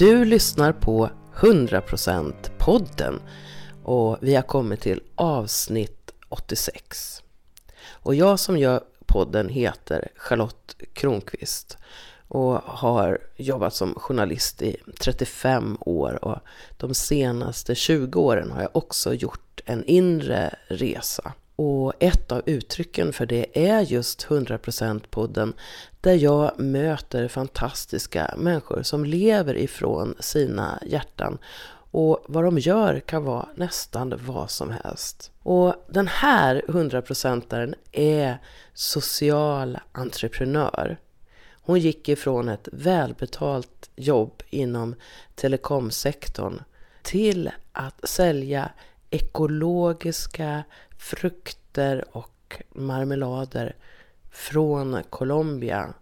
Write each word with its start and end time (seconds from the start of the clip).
Du 0.00 0.24
lyssnar 0.24 0.72
på 0.72 1.10
100% 1.34 2.34
podden 2.58 3.20
och 3.84 4.18
vi 4.20 4.34
har 4.34 4.42
kommit 4.42 4.80
till 4.80 5.02
avsnitt 5.14 6.10
86. 6.28 7.22
Och 7.88 8.14
jag 8.14 8.40
som 8.40 8.58
gör 8.58 8.80
podden 9.06 9.48
heter 9.48 10.08
Charlotte 10.16 10.76
Kronqvist 10.92 11.78
och 12.28 12.54
har 12.54 13.18
jobbat 13.36 13.74
som 13.74 13.94
journalist 13.94 14.62
i 14.62 14.76
35 15.00 15.76
år 15.80 16.24
och 16.24 16.38
de 16.76 16.94
senaste 16.94 17.74
20 17.74 18.20
åren 18.20 18.50
har 18.50 18.62
jag 18.62 18.76
också 18.76 19.14
gjort 19.14 19.60
en 19.64 19.84
inre 19.84 20.54
resa. 20.68 21.32
Och 21.62 21.92
ett 21.98 22.32
av 22.32 22.42
uttrycken 22.46 23.12
för 23.12 23.26
det 23.26 23.68
är 23.68 23.80
just 23.80 24.26
100% 24.26 25.02
podden 25.10 25.52
där 26.00 26.14
jag 26.14 26.60
möter 26.60 27.28
fantastiska 27.28 28.34
människor 28.38 28.82
som 28.82 29.04
lever 29.04 29.56
ifrån 29.56 30.14
sina 30.20 30.82
hjärtan 30.86 31.38
och 31.90 32.24
vad 32.28 32.44
de 32.44 32.58
gör 32.58 33.00
kan 33.00 33.24
vara 33.24 33.48
nästan 33.54 34.14
vad 34.26 34.50
som 34.50 34.70
helst. 34.70 35.32
Och 35.42 35.74
den 35.88 36.08
här 36.08 36.62
100%aren 36.68 37.74
är 37.92 38.38
social 38.74 39.78
entreprenör. 39.92 40.98
Hon 41.52 41.80
gick 41.80 42.08
ifrån 42.08 42.48
ett 42.48 42.68
välbetalt 42.72 43.90
jobb 43.96 44.42
inom 44.50 44.94
telekomsektorn 45.34 46.62
till 47.02 47.50
att 47.72 48.08
sälja 48.08 48.70
ekologiska 49.10 50.62
frukter 51.00 52.04
och 52.12 52.62
marmelader 52.70 53.76
från 54.30 55.02
Colombia. 55.10 55.94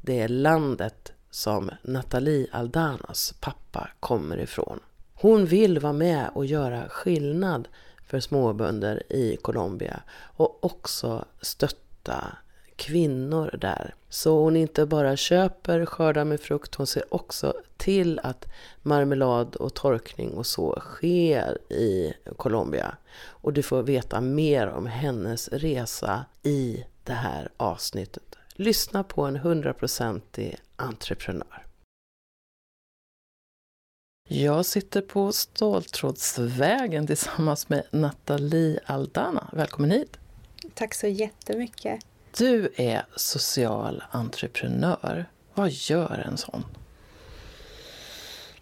Det 0.00 0.20
är 0.20 0.28
landet 0.28 1.12
som 1.30 1.70
Nathalie 1.82 2.46
Aldanas 2.52 3.34
pappa 3.40 3.88
kommer 4.00 4.38
ifrån. 4.38 4.80
Hon 5.14 5.46
vill 5.46 5.78
vara 5.78 5.92
med 5.92 6.30
och 6.34 6.46
göra 6.46 6.88
skillnad 6.88 7.68
för 8.06 8.20
småbönder 8.20 9.02
i 9.12 9.36
Colombia 9.36 10.02
och 10.36 10.64
också 10.64 11.24
stötta 11.40 12.36
kvinnor 12.80 13.56
där. 13.60 13.94
Så 14.08 14.38
hon 14.42 14.56
inte 14.56 14.86
bara 14.86 15.16
köper 15.16 15.86
skördar 15.86 16.24
med 16.24 16.40
frukt, 16.40 16.74
hon 16.74 16.86
ser 16.86 17.14
också 17.14 17.54
till 17.76 18.20
att 18.22 18.46
marmelad 18.82 19.56
och 19.56 19.74
torkning 19.74 20.30
och 20.34 20.46
så 20.46 20.80
sker 20.80 21.72
i 21.72 22.14
Colombia. 22.36 22.96
Och 23.20 23.52
du 23.52 23.62
får 23.62 23.82
veta 23.82 24.20
mer 24.20 24.66
om 24.66 24.86
hennes 24.86 25.48
resa 25.48 26.24
i 26.42 26.84
det 27.04 27.12
här 27.12 27.48
avsnittet. 27.56 28.36
Lyssna 28.52 29.04
på 29.04 29.22
en 29.22 29.36
hundraprocentig 29.36 30.56
entreprenör. 30.76 31.66
Jag 34.28 34.66
sitter 34.66 35.00
på 35.00 35.32
Ståltrådsvägen 35.32 37.06
tillsammans 37.06 37.68
med 37.68 37.82
Nathalie 37.90 38.80
Aldana. 38.86 39.50
Välkommen 39.52 39.90
hit! 39.90 40.18
Tack 40.74 40.94
så 40.94 41.06
jättemycket! 41.06 42.09
Du 42.38 42.72
är 42.76 43.06
social 43.16 44.02
entreprenör. 44.10 45.26
Vad 45.54 45.70
gör 45.70 46.24
en 46.26 46.36
sån? 46.36 46.64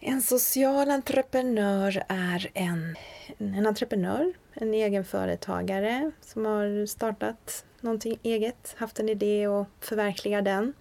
En 0.00 0.22
social 0.22 0.90
entreprenör 0.90 2.04
är 2.08 2.50
en, 2.54 2.96
en 3.38 3.66
entreprenör, 3.66 4.32
en 4.52 4.74
egenföretagare 4.74 6.10
som 6.20 6.44
har 6.46 6.86
startat 6.86 7.64
någonting 7.80 8.18
eget, 8.22 8.74
haft 8.78 8.98
en 8.98 9.08
idé 9.08 9.48
och 9.48 9.66
förverkligar 9.80 10.42
den. 10.42 10.72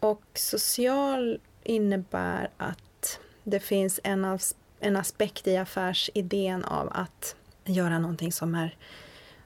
Och 0.00 0.22
social 0.34 1.40
innebär 1.62 2.50
att 2.56 3.20
det 3.44 3.60
finns 3.60 4.00
en, 4.04 4.24
av, 4.24 4.40
en 4.80 4.96
aspekt 4.96 5.46
i 5.46 5.56
affärsidén 5.56 6.64
av 6.64 6.88
att 6.92 7.36
göra 7.64 7.98
någonting 7.98 8.32
som 8.32 8.54
är 8.54 8.76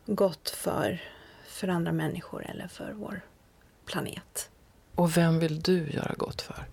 gott 0.07 0.51
för 0.51 1.01
för 1.55 1.69
andra 1.69 1.93
människor 1.93 2.47
eller 2.51 2.69
för 2.69 2.93
vår 2.93 3.21
planet. 3.87 4.51
Och 4.95 5.17
vem 5.17 5.39
vill 5.39 5.61
du 5.61 5.91
göra 5.91 6.15
gott 6.17 6.43
för? 6.43 6.65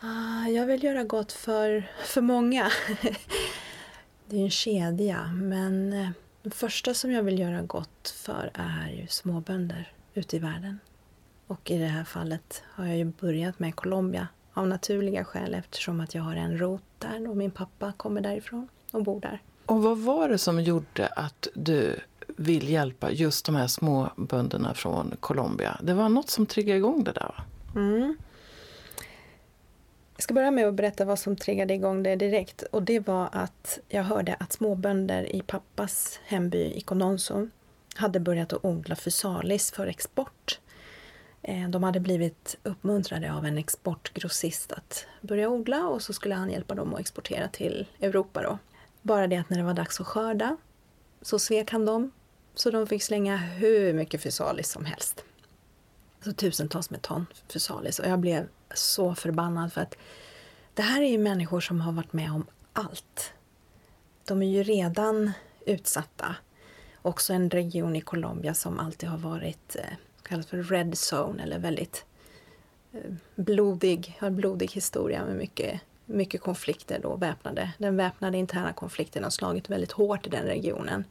Ah, 0.00 0.46
jag 0.48 0.66
vill 0.66 0.84
göra 0.84 1.04
gott 1.04 1.32
för, 1.32 1.90
för 2.04 2.20
många. 2.20 2.70
Det 4.26 4.36
är 4.36 4.44
en 4.44 4.50
kedja, 4.50 5.26
men 5.26 5.92
eh, 5.92 6.10
det 6.42 6.50
första 6.50 6.94
som 6.94 7.12
jag 7.12 7.22
vill 7.22 7.38
göra 7.38 7.62
gott 7.62 8.14
för 8.16 8.50
är 8.54 8.90
ju 8.90 9.06
småbönder 9.06 9.92
ute 10.14 10.36
i 10.36 10.38
världen. 10.38 10.78
Och 11.46 11.70
i 11.70 11.78
det 11.78 11.86
här 11.86 12.04
fallet 12.04 12.62
har 12.66 12.86
jag 12.86 12.96
ju 12.96 13.04
börjat 13.04 13.58
med 13.58 13.76
Colombia 13.76 14.28
av 14.54 14.68
naturliga 14.68 15.24
skäl 15.24 15.54
eftersom 15.54 16.00
att 16.00 16.14
jag 16.14 16.22
har 16.22 16.36
en 16.36 16.58
rot 16.58 16.82
där 16.98 17.28
och 17.28 17.36
min 17.36 17.50
pappa 17.50 17.92
kommer 17.96 18.20
därifrån 18.20 18.68
och 18.92 19.02
bor 19.02 19.20
där. 19.20 19.42
Och 19.66 19.82
vad 19.82 19.98
var 19.98 20.28
det 20.28 20.38
som 20.38 20.60
gjorde 20.60 21.06
att 21.06 21.48
du 21.54 22.00
vill 22.40 22.68
hjälpa 22.68 23.10
just 23.10 23.46
de 23.46 23.54
här 23.54 23.66
små 23.66 24.10
bönderna 24.16 24.74
från 24.74 25.16
Colombia. 25.20 25.80
Det 25.82 25.94
var 25.94 26.08
något 26.08 26.30
som 26.30 26.46
triggade 26.46 26.78
igång 26.78 27.04
det 27.04 27.12
där 27.12 27.34
va? 27.36 27.44
Mm. 27.74 28.16
Jag 30.16 30.22
ska 30.22 30.34
börja 30.34 30.50
med 30.50 30.68
att 30.68 30.74
berätta 30.74 31.04
vad 31.04 31.18
som 31.18 31.36
triggade 31.36 31.74
igång 31.74 32.02
det 32.02 32.16
direkt. 32.16 32.62
Och 32.62 32.82
det 32.82 33.00
var 33.00 33.28
att 33.32 33.78
jag 33.88 34.02
hörde 34.02 34.36
att 34.40 34.52
småbönder 34.52 35.36
i 35.36 35.42
pappas 35.42 36.20
hemby 36.24 36.72
i 36.74 36.80
Cononso 36.80 37.48
hade 37.94 38.20
börjat 38.20 38.52
att 38.52 38.64
odla 38.64 38.96
fysalis 38.96 39.70
för 39.70 39.86
export. 39.86 40.60
Eh, 41.42 41.68
de 41.68 41.82
hade 41.82 42.00
blivit 42.00 42.56
uppmuntrade 42.62 43.32
av 43.32 43.46
en 43.46 43.58
exportgrossist 43.58 44.72
att 44.72 45.06
börja 45.20 45.48
odla 45.48 45.88
och 45.88 46.02
så 46.02 46.12
skulle 46.12 46.34
han 46.34 46.50
hjälpa 46.50 46.74
dem 46.74 46.94
att 46.94 47.00
exportera 47.00 47.48
till 47.48 47.86
Europa. 48.00 48.42
Då. 48.42 48.58
Bara 49.02 49.26
det 49.26 49.36
att 49.36 49.50
när 49.50 49.58
det 49.58 49.64
var 49.64 49.74
dags 49.74 50.00
att 50.00 50.06
skörda 50.06 50.56
så 51.22 51.38
svek 51.38 51.70
han 51.70 51.84
dem 51.84 52.10
så 52.60 52.70
de 52.70 52.86
fick 52.86 53.02
slänga 53.02 53.36
hur 53.36 53.92
mycket 53.92 54.22
fysalis 54.22 54.70
som 54.70 54.84
helst. 54.84 55.24
Så 56.24 56.32
tusentals 56.32 56.90
med 56.90 57.02
ton 57.02 57.26
fysalis. 57.48 57.98
Och 57.98 58.06
jag 58.06 58.18
blev 58.18 58.48
så 58.74 59.14
förbannad 59.14 59.72
för 59.72 59.80
att 59.80 59.96
det 60.74 60.82
här 60.82 61.02
är 61.02 61.08
ju 61.08 61.18
människor 61.18 61.60
som 61.60 61.80
har 61.80 61.92
varit 61.92 62.12
med 62.12 62.32
om 62.32 62.46
allt. 62.72 63.32
De 64.24 64.42
är 64.42 64.46
ju 64.46 64.62
redan 64.62 65.32
utsatta. 65.66 66.36
Också 67.02 67.32
en 67.32 67.50
region 67.50 67.96
i 67.96 68.00
Colombia 68.00 68.54
som 68.54 68.78
alltid 68.78 69.08
har 69.08 69.18
varit 69.18 69.76
eh, 69.76 69.84
kallas 70.22 70.46
för 70.46 70.62
red 70.62 70.94
zone 71.12 71.42
eller 71.42 71.58
väldigt 71.58 72.04
eh, 72.92 73.14
blodig, 73.34 74.16
har 74.20 74.30
blodig 74.30 74.70
historia 74.70 75.24
med 75.24 75.36
mycket, 75.36 75.80
mycket 76.06 76.40
konflikter 76.40 77.00
då, 77.02 77.16
väpnade. 77.16 77.72
Den 77.78 77.96
väpnade 77.96 78.38
interna 78.38 78.72
konflikten 78.72 79.24
har 79.24 79.30
slagit 79.30 79.70
väldigt 79.70 79.92
hårt 79.92 80.26
i 80.26 80.30
den 80.30 80.44
regionen. 80.44 81.04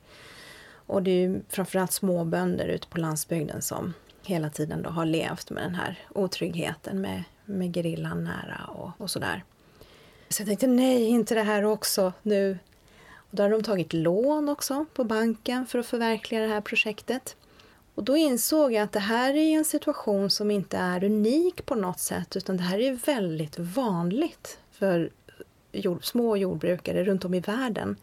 Och 0.90 1.04
det 1.04 1.12
är 1.12 1.28
ju 1.28 1.42
framförallt 1.50 1.92
småbönder 1.92 2.68
ute 2.68 2.88
på 2.88 2.98
landsbygden 2.98 3.62
som 3.62 3.94
hela 4.24 4.50
tiden 4.50 4.82
då 4.82 4.90
har 4.90 5.06
levt 5.06 5.50
med 5.50 5.64
den 5.64 5.76
här 5.76 6.00
otryggheten 6.16 7.02
med, 7.02 7.24
med 7.46 7.76
gerillan 7.76 8.24
nära 8.24 8.66
och, 8.68 8.92
och 8.98 9.10
sådär. 9.10 9.44
Så 10.30 10.42
jag 10.42 10.48
tänkte 10.48 10.68
nej, 10.68 11.04
inte 11.04 11.36
det 11.36 11.44
här 11.44 11.64
också 11.64 12.14
nu. 12.22 12.60
Och 13.14 13.36
då 13.36 13.44
har 13.44 13.50
de 13.50 13.64
tagit 13.64 13.94
lån 13.94 14.50
också 14.50 14.86
på 14.94 15.04
banken 15.04 15.66
för 15.66 15.80
att 15.80 15.86
förverkliga 15.86 16.42
det 16.42 16.48
här 16.48 16.62
projektet. 16.62 17.36
Och 17.96 18.04
då 18.04 18.18
insåg 18.18 18.74
jag 18.74 18.84
att 18.84 18.92
det 18.92 19.00
här 19.00 19.34
är 19.34 19.58
en 19.58 19.66
situation 19.66 20.30
som 20.30 20.52
inte 20.52 20.78
är 20.78 21.04
unik 21.04 21.66
på 21.66 21.76
något 21.76 22.00
sätt 22.00 22.36
utan 22.36 22.58
det 22.58 22.64
här 22.64 22.80
är 22.80 22.92
väldigt 22.92 23.60
vanligt 23.60 24.60
för 24.72 25.10
jord, 25.72 26.06
små 26.06 26.38
jordbrukare 26.38 27.04
runt 27.04 27.26
om 27.26 27.34
i 27.34 27.40
världen. 27.40 27.96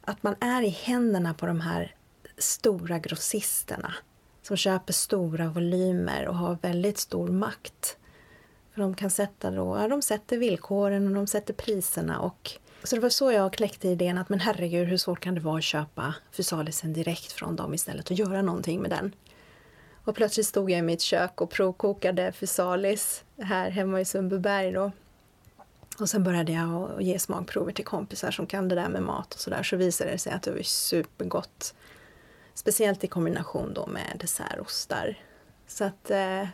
Att 0.00 0.22
man 0.22 0.34
är 0.40 0.62
i 0.62 0.68
händerna 0.68 1.34
på 1.34 1.46
de 1.46 1.60
här 1.60 1.94
stora 2.38 2.98
grossisterna 2.98 3.94
som 4.42 4.56
köper 4.56 4.92
stora 4.92 5.48
volymer 5.48 6.28
och 6.28 6.34
har 6.34 6.58
väldigt 6.62 6.98
stor 6.98 7.28
makt. 7.28 7.96
För 8.74 8.80
de 8.80 8.94
kan 8.94 9.10
sätta 9.10 9.50
då, 9.50 9.78
ja, 9.80 9.88
de 9.88 10.02
sätter 10.02 10.38
villkoren 10.38 11.06
och 11.06 11.14
de 11.14 11.26
sätter 11.26 11.54
priserna 11.54 12.20
och 12.20 12.50
så 12.84 12.96
det 12.96 13.02
var 13.02 13.08
så 13.08 13.32
jag 13.32 13.52
kläckte 13.52 13.88
idén 13.88 14.18
att 14.18 14.28
men 14.28 14.40
herregud 14.40 14.88
hur 14.88 14.96
svårt 14.96 15.20
kan 15.20 15.34
det 15.34 15.40
vara 15.40 15.58
att 15.58 15.64
köpa 15.64 16.14
fysalisen 16.32 16.92
direkt 16.92 17.32
från 17.32 17.56
dem 17.56 17.74
istället 17.74 18.10
och 18.10 18.16
göra 18.16 18.42
någonting 18.42 18.80
med 18.80 18.90
den. 18.90 19.12
Och 20.04 20.14
plötsligt 20.14 20.46
stod 20.46 20.70
jag 20.70 20.78
i 20.78 20.82
mitt 20.82 21.00
kök 21.00 21.40
och 21.40 21.50
provkokade 21.50 22.32
fysalis 22.32 23.24
här 23.42 23.70
hemma 23.70 24.00
i 24.00 24.04
Sundbyberg 24.04 24.72
då. 24.72 24.92
Och 26.00 26.10
sen 26.10 26.24
började 26.24 26.52
jag 26.52 27.02
ge 27.02 27.18
smakprover 27.18 27.72
till 27.72 27.84
kompisar 27.84 28.30
som 28.30 28.46
kan 28.46 28.68
det 28.68 28.74
där 28.74 28.88
med 28.88 29.02
mat 29.02 29.34
och 29.34 29.40
sådär 29.40 29.62
så 29.62 29.76
visade 29.76 30.10
det 30.10 30.18
sig 30.18 30.32
att 30.32 30.42
det 30.42 30.50
var 30.50 30.62
supergott. 30.62 31.74
Speciellt 32.58 33.04
i 33.04 33.06
kombination 33.06 33.74
då 33.74 33.86
med 33.86 34.16
dessertostar. 34.20 35.18
Så 35.66 35.84
att 35.84 36.10
eh, 36.10 36.48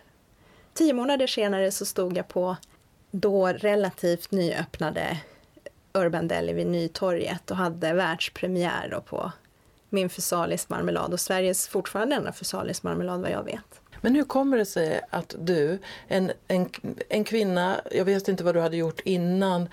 tio 0.75 0.93
månader 0.93 1.27
senare 1.27 1.71
så 1.71 1.87
stod 1.87 2.17
jag 2.17 2.29
på 2.29 2.56
då 3.11 3.49
relativt 3.49 4.31
nyöppnade 4.31 5.21
Urban 5.93 6.29
Deli 6.29 6.53
vid 6.53 6.67
Nytorget 6.67 7.51
och 7.51 7.56
hade 7.56 7.93
världspremiär 7.93 8.89
då 8.91 9.01
på 9.01 9.33
min 9.89 10.11
Fysalis 10.11 10.69
marmelad 10.69 11.12
och 11.12 11.21
Sveriges 11.21 11.69
fortfarande 11.69 12.17
enda 12.17 12.33
Fysalis 12.33 12.83
marmelad 12.83 13.21
vad 13.21 13.31
jag 13.31 13.45
vet. 13.45 13.81
Men 14.05 14.15
hur 14.15 14.25
kommer 14.25 14.56
det 14.56 14.67
sig 14.67 15.01
att 15.11 15.35
du, 15.39 15.79
en, 16.09 16.33
en, 16.49 16.71
en 17.09 17.25
kvinna, 17.25 17.81
jag 17.91 18.05
vet 18.05 18.29
inte 18.29 18.45
vad 18.45 18.55
du 18.55 18.61
hade 18.61 18.77
gjort 18.77 19.01
innan, 19.05 19.69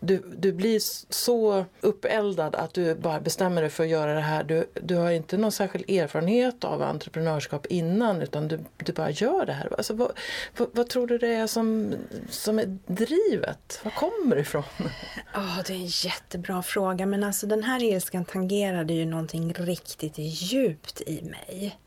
du, 0.00 0.22
du 0.38 0.52
blir 0.52 0.80
så 1.12 1.64
uppeldad 1.80 2.54
att 2.54 2.74
du 2.74 2.94
bara 2.94 3.20
bestämmer 3.20 3.60
dig 3.60 3.70
för 3.70 3.84
att 3.84 3.90
göra 3.90 4.14
det 4.14 4.20
här. 4.20 4.44
Du, 4.44 4.66
du 4.74 4.94
har 4.94 5.10
inte 5.10 5.36
någon 5.36 5.52
särskild 5.52 5.90
erfarenhet 5.90 6.64
av 6.64 6.82
entreprenörskap 6.82 7.66
innan 7.66 8.22
utan 8.22 8.48
du, 8.48 8.60
du 8.76 8.92
bara 8.92 9.10
gör 9.10 9.46
det 9.46 9.52
här. 9.52 9.72
Alltså, 9.76 9.94
vad, 9.94 10.12
vad, 10.56 10.68
vad 10.72 10.88
tror 10.88 11.06
du 11.06 11.18
det 11.18 11.34
är 11.34 11.46
som, 11.46 11.94
som 12.30 12.58
är 12.58 12.78
drivet? 12.86 13.80
Var 13.84 13.90
kommer 13.90 14.36
det 14.36 14.42
ifrån? 14.42 14.64
Oh, 15.34 15.60
det 15.66 15.72
är 15.72 15.76
en 15.76 15.86
jättebra 15.86 16.62
fråga 16.62 17.06
men 17.06 17.24
alltså 17.24 17.46
den 17.46 17.62
här 17.62 17.82
ilskan 17.82 18.24
tangerade 18.24 18.94
ju 18.94 19.06
någonting 19.06 19.52
riktigt 19.52 20.18
djupt 20.18 21.00
i 21.00 21.22
mig. 21.22 21.78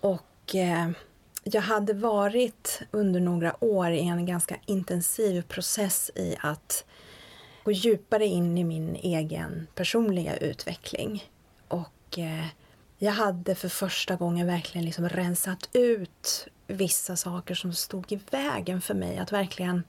Och 0.00 0.22
eh, 0.54 0.90
jag 1.42 1.62
hade 1.62 1.92
varit 1.92 2.82
under 2.90 3.20
några 3.20 3.64
år 3.64 3.90
i 3.90 4.00
en 4.00 4.26
ganska 4.26 4.56
intensiv 4.66 5.42
process 5.42 6.10
i 6.14 6.36
att 6.40 6.84
gå 7.64 7.72
djupare 7.72 8.26
in 8.26 8.58
i 8.58 8.64
min 8.64 8.96
egen 8.96 9.66
personliga 9.74 10.36
utveckling. 10.36 11.24
Och 11.68 12.18
eh, 12.18 12.46
jag 12.98 13.12
hade 13.12 13.54
för 13.54 13.68
första 13.68 14.16
gången 14.16 14.46
verkligen 14.46 14.84
liksom 14.84 15.08
rensat 15.08 15.68
ut 15.72 16.48
vissa 16.66 17.16
saker 17.16 17.54
som 17.54 17.72
stod 17.72 18.12
i 18.12 18.20
vägen 18.30 18.80
för 18.80 18.94
mig 18.94 19.18
att 19.18 19.32
verkligen 19.32 19.82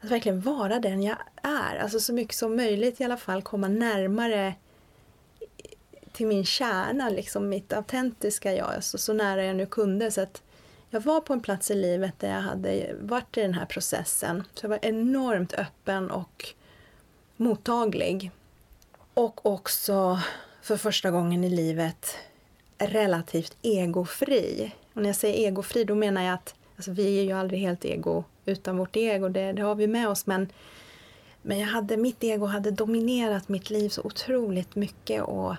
att 0.00 0.10
verkligen 0.10 0.40
vara 0.40 0.78
den 0.78 1.02
jag 1.02 1.16
är. 1.42 1.76
Alltså 1.76 2.00
så 2.00 2.12
mycket 2.12 2.36
som 2.36 2.56
möjligt 2.56 3.00
i 3.00 3.04
alla 3.04 3.16
fall 3.16 3.42
komma 3.42 3.68
närmare 3.68 4.54
till 6.20 6.26
min 6.26 6.44
kärna, 6.44 7.08
liksom 7.08 7.48
mitt 7.48 7.72
autentiska 7.72 8.54
jag, 8.54 8.74
alltså 8.74 8.98
så 8.98 9.12
nära 9.12 9.44
jag 9.44 9.56
nu 9.56 9.66
kunde. 9.66 10.10
Så 10.10 10.20
att 10.20 10.42
jag 10.90 11.00
var 11.00 11.20
på 11.20 11.32
en 11.32 11.40
plats 11.40 11.70
i 11.70 11.74
livet 11.74 12.14
där 12.18 12.30
jag 12.30 12.40
hade 12.40 12.94
varit 13.00 13.36
i 13.36 13.40
den 13.40 13.54
här 13.54 13.66
processen. 13.66 14.42
Så 14.54 14.64
jag 14.64 14.68
var 14.68 14.78
enormt 14.82 15.52
öppen 15.52 16.10
och 16.10 16.46
mottaglig. 17.36 18.30
Och 19.14 19.46
också 19.46 20.20
för 20.62 20.76
första 20.76 21.10
gången 21.10 21.44
i 21.44 21.50
livet 21.50 22.16
relativt 22.78 23.56
egofri. 23.62 24.72
Och 24.94 25.02
när 25.02 25.08
jag 25.08 25.16
säger 25.16 25.48
egofri 25.48 25.84
då 25.84 25.94
menar 25.94 26.22
jag 26.22 26.34
att 26.34 26.54
alltså, 26.76 26.90
vi 26.90 27.18
är 27.18 27.22
ju 27.22 27.32
aldrig 27.32 27.60
helt 27.60 27.84
ego 27.84 28.24
utan 28.44 28.76
vårt 28.76 28.96
ego, 28.96 29.28
det, 29.28 29.52
det 29.52 29.62
har 29.62 29.74
vi 29.74 29.86
med 29.86 30.08
oss. 30.08 30.26
Men, 30.26 30.48
men 31.42 31.58
jag 31.58 31.68
hade, 31.68 31.96
mitt 31.96 32.24
ego 32.24 32.46
hade 32.46 32.70
dominerat 32.70 33.48
mitt 33.48 33.70
liv 33.70 33.88
så 33.88 34.02
otroligt 34.02 34.74
mycket 34.74 35.22
och 35.22 35.56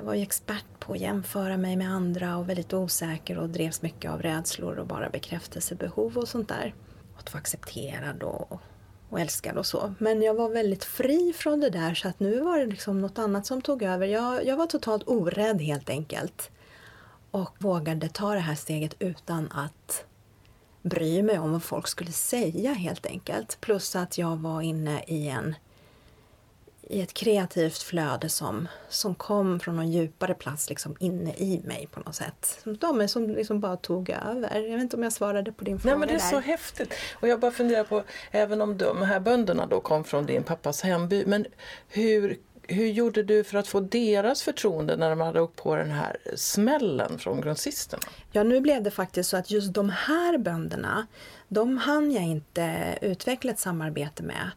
jag 0.00 0.04
var 0.04 0.14
ju 0.14 0.22
expert 0.22 0.64
på 0.78 0.92
att 0.92 1.00
jämföra 1.00 1.56
mig 1.56 1.76
med 1.76 1.90
andra 1.90 2.36
och 2.36 2.48
väldigt 2.48 2.72
osäker 2.72 3.38
och 3.38 3.48
drevs 3.48 3.82
mycket 3.82 4.10
av 4.10 4.22
rädslor 4.22 4.78
och 4.78 4.86
bara 4.86 5.10
bekräftelsebehov 5.10 6.18
och 6.18 6.28
sånt 6.28 6.48
där. 6.48 6.74
Att 7.18 7.32
vara 7.32 7.40
accepterad 7.40 8.22
och, 8.22 8.60
och 9.08 9.20
älskad 9.20 9.56
och 9.56 9.66
så. 9.66 9.94
Men 9.98 10.22
jag 10.22 10.34
var 10.34 10.48
väldigt 10.48 10.84
fri 10.84 11.32
från 11.36 11.60
det 11.60 11.70
där 11.70 11.94
så 11.94 12.08
att 12.08 12.20
nu 12.20 12.40
var 12.40 12.58
det 12.58 12.66
liksom 12.66 13.00
något 13.00 13.18
annat 13.18 13.46
som 13.46 13.62
tog 13.62 13.82
över. 13.82 14.06
Jag, 14.06 14.46
jag 14.46 14.56
var 14.56 14.66
totalt 14.66 15.02
orädd 15.06 15.60
helt 15.60 15.90
enkelt. 15.90 16.50
Och 17.30 17.54
vågade 17.58 18.08
ta 18.08 18.34
det 18.34 18.40
här 18.40 18.54
steget 18.54 18.94
utan 18.98 19.52
att 19.52 20.04
bry 20.82 21.22
mig 21.22 21.38
om 21.38 21.52
vad 21.52 21.62
folk 21.62 21.88
skulle 21.88 22.12
säga 22.12 22.72
helt 22.72 23.06
enkelt. 23.06 23.58
Plus 23.60 23.96
att 23.96 24.18
jag 24.18 24.36
var 24.36 24.62
inne 24.62 25.02
i 25.06 25.28
en 25.28 25.54
i 26.90 27.00
ett 27.00 27.14
kreativt 27.14 27.82
flöde 27.82 28.28
som, 28.28 28.68
som 28.88 29.14
kom 29.14 29.60
från 29.60 29.76
någon 29.76 29.92
djupare 29.92 30.34
plats 30.34 30.68
liksom 30.68 30.96
inne 31.00 31.34
i 31.34 31.60
mig 31.64 31.88
på 31.92 32.00
något 32.00 32.14
sätt. 32.14 32.60
De 32.64 33.08
som 33.08 33.30
liksom 33.30 33.60
bara 33.60 33.76
tog 33.76 34.10
över. 34.10 34.60
Jag 34.60 34.72
vet 34.72 34.80
inte 34.80 34.96
om 34.96 35.02
jag 35.02 35.12
svarade 35.12 35.52
på 35.52 35.64
din 35.64 35.78
fråga 35.78 35.94
Nej 35.94 35.98
men 35.98 36.08
det 36.08 36.14
är 36.14 36.30
där. 36.30 36.30
så 36.30 36.38
häftigt. 36.38 36.94
Och 37.20 37.28
jag 37.28 37.40
bara 37.40 37.50
funderar 37.50 37.84
på, 37.84 38.02
även 38.30 38.60
om 38.60 38.78
de 38.78 39.02
här 39.02 39.20
bönderna 39.20 39.66
då 39.66 39.80
kom 39.80 40.04
från 40.04 40.26
din 40.26 40.42
pappas 40.42 40.82
hemby, 40.82 41.24
men 41.26 41.46
hur 41.88 42.38
hur 42.72 42.86
gjorde 42.86 43.22
du 43.22 43.44
för 43.44 43.58
att 43.58 43.68
få 43.68 43.80
deras 43.80 44.42
förtroende 44.42 44.96
när 44.96 45.10
de 45.10 45.20
hade 45.20 45.40
åkt 45.40 45.56
på 45.56 45.76
den 45.76 45.90
här 45.90 46.16
smällen 46.34 47.18
från 47.18 47.40
grossisterna? 47.40 48.02
Ja, 48.32 48.42
nu 48.42 48.60
blev 48.60 48.82
det 48.82 48.90
faktiskt 48.90 49.30
så 49.30 49.36
att 49.36 49.50
just 49.50 49.74
de 49.74 49.90
här 49.90 50.38
bönderna, 50.38 51.06
de 51.48 51.78
hann 51.78 52.12
jag 52.12 52.24
inte 52.24 52.98
utveckla 53.00 53.52
ett 53.52 53.58
samarbete 53.58 54.22
med. 54.22 54.50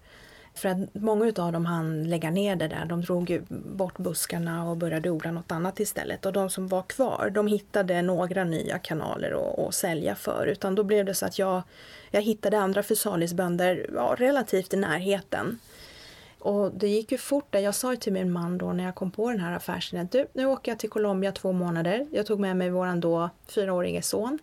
För 0.54 0.70
att 0.70 0.78
många 0.94 1.26
utav 1.26 1.52
dem 1.52 1.66
hann 1.66 2.10
lägga 2.10 2.32
ner 2.32 2.56
det 2.56 2.68
där. 2.68 2.86
De 2.86 3.02
drog 3.02 3.30
ju 3.30 3.42
bort 3.50 3.98
buskarna 3.98 4.70
och 4.70 4.78
började 4.78 5.10
odla 5.10 5.32
något 5.32 5.52
annat 5.52 5.80
istället. 5.80 6.26
Och 6.26 6.34
de 6.34 6.50
som 6.50 6.68
var 6.68 6.82
kvar, 6.82 7.32
de 7.34 7.48
hittade 7.48 8.02
några 8.02 8.44
nya 8.44 8.80
kanaler 8.80 9.66
att 9.68 9.74
sälja 9.74 10.16
för. 10.16 10.48
Utan 10.48 10.76
då 10.76 10.84
blev 10.84 11.06
det 11.06 11.14
så 11.14 11.26
att 11.26 11.40
jag, 11.40 11.64
jag 12.12 12.22
hittade 12.22 12.60
andra 12.60 12.84
fysalisbönder 12.84 13.90
ja, 13.96 14.16
relativt 14.18 14.74
i 14.74 14.78
närheten. 14.78 15.60
Och 16.40 16.72
det 16.72 16.88
gick 16.88 17.12
ju 17.12 17.18
fort 17.18 17.48
där. 17.50 17.60
Jag 17.60 17.76
sa 17.76 17.96
till 17.96 18.14
min 18.14 18.32
man 18.32 18.58
då 18.58 18.74
när 18.74 18.84
jag 18.84 18.96
kom 18.96 19.12
på 19.12 19.32
den 19.32 19.40
här 19.40 19.56
affärsidén 19.56 20.08
du, 20.12 20.28
nu 20.34 20.46
åker 20.46 20.72
jag 20.72 20.80
till 20.80 20.90
Colombia 20.90 21.32
två 21.32 21.52
månader. 21.52 22.08
Jag 22.12 22.26
tog 22.26 22.40
med 22.40 22.58
mig 22.58 22.70
våran 22.70 23.00
då 23.00 23.30
fyraårige 23.48 24.02
son. 24.02 24.40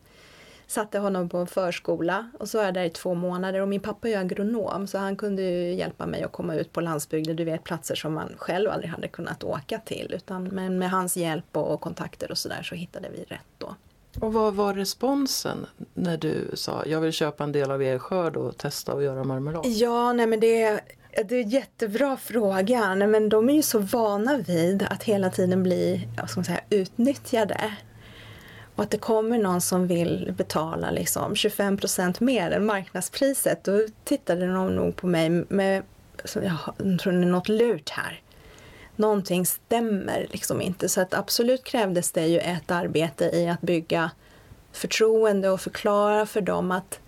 Satte 0.70 0.98
honom 0.98 1.28
på 1.28 1.38
en 1.38 1.46
förskola 1.46 2.30
och 2.38 2.48
så 2.48 2.58
är 2.58 2.64
jag 2.64 2.74
där 2.74 2.84
i 2.84 2.90
två 2.90 3.14
månader 3.14 3.60
och 3.60 3.68
min 3.68 3.80
pappa 3.80 4.08
är 4.08 4.18
agronom 4.18 4.86
så 4.86 4.98
han 4.98 5.16
kunde 5.16 5.42
hjälpa 5.42 6.06
mig 6.06 6.22
att 6.22 6.32
komma 6.32 6.54
ut 6.54 6.72
på 6.72 6.80
landsbygden, 6.80 7.36
du 7.36 7.44
vet 7.44 7.64
platser 7.64 7.94
som 7.94 8.14
man 8.14 8.32
själv 8.36 8.70
aldrig 8.70 8.90
hade 8.90 9.08
kunnat 9.08 9.44
åka 9.44 9.78
till. 9.78 10.12
Utan 10.16 10.44
men 10.44 10.78
med 10.78 10.90
hans 10.90 11.16
hjälp 11.16 11.56
och 11.56 11.80
kontakter 11.80 12.30
och 12.30 12.38
sådär 12.38 12.62
så 12.62 12.74
hittade 12.74 13.08
vi 13.12 13.24
rätt 13.24 13.40
då. 13.58 13.74
Och 14.20 14.32
vad 14.32 14.54
var 14.54 14.74
responsen 14.74 15.66
när 15.94 16.16
du 16.16 16.50
sa 16.54 16.82
jag 16.86 17.00
vill 17.00 17.12
köpa 17.12 17.44
en 17.44 17.52
del 17.52 17.70
av 17.70 17.82
er 17.82 17.98
skörd 17.98 18.36
och 18.36 18.56
testa 18.56 18.92
att 18.92 19.02
göra 19.02 19.24
marmelad? 19.24 19.66
Ja, 19.66 20.12
nej 20.12 20.26
men 20.26 20.40
det 20.40 20.80
det 21.28 21.34
är 21.34 21.42
en 21.42 21.50
jättebra 21.50 22.16
fråga. 22.16 22.94
Men 22.94 23.28
de 23.28 23.48
är 23.48 23.54
ju 23.54 23.62
så 23.62 23.78
vana 23.78 24.38
vid 24.38 24.82
att 24.82 25.02
hela 25.02 25.30
tiden 25.30 25.62
bli 25.62 26.08
säga, 26.44 26.60
utnyttjade. 26.70 27.76
Och 28.80 28.84
att 28.84 28.90
det 28.90 28.98
kommer 28.98 29.38
någon 29.38 29.60
som 29.60 29.86
vill 29.86 30.34
betala 30.36 30.90
liksom 30.90 31.34
25% 31.34 32.22
mer 32.22 32.50
än 32.50 32.66
marknadspriset. 32.66 33.64
Då 33.64 33.80
tittade 34.04 34.46
de 34.46 34.76
nog 34.76 34.96
på 34.96 35.06
mig 35.06 35.30
med, 35.30 35.82
som 36.24 36.42
jag 36.42 36.56
tror 36.98 37.12
det 37.12 37.18
är 37.18 37.26
något 37.26 37.48
lurt 37.48 37.90
här. 37.90 38.22
Någonting 38.96 39.46
stämmer 39.46 40.26
liksom 40.30 40.60
inte. 40.60 40.88
Så 40.88 41.00
att 41.00 41.14
absolut 41.14 41.64
krävdes 41.64 42.12
det 42.12 42.26
ju 42.26 42.38
ett 42.38 42.70
arbete 42.70 43.24
i 43.24 43.48
att 43.48 43.60
bygga 43.60 44.10
förtroende 44.72 45.50
och 45.50 45.60
förklara 45.60 46.26
för 46.26 46.40
dem 46.40 46.70
att 46.70 47.00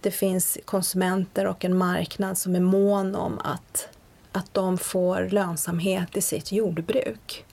det 0.00 0.10
finns 0.10 0.58
konsumenter 0.64 1.46
och 1.46 1.64
en 1.64 1.78
marknad 1.78 2.38
som 2.38 2.54
är 2.54 2.60
mån 2.60 3.14
om 3.14 3.38
att, 3.38 3.88
att 4.32 4.54
de 4.54 4.78
får 4.78 5.28
lönsamhet 5.30 6.16
i 6.16 6.20
sitt 6.20 6.52
jordbruk. 6.52 7.44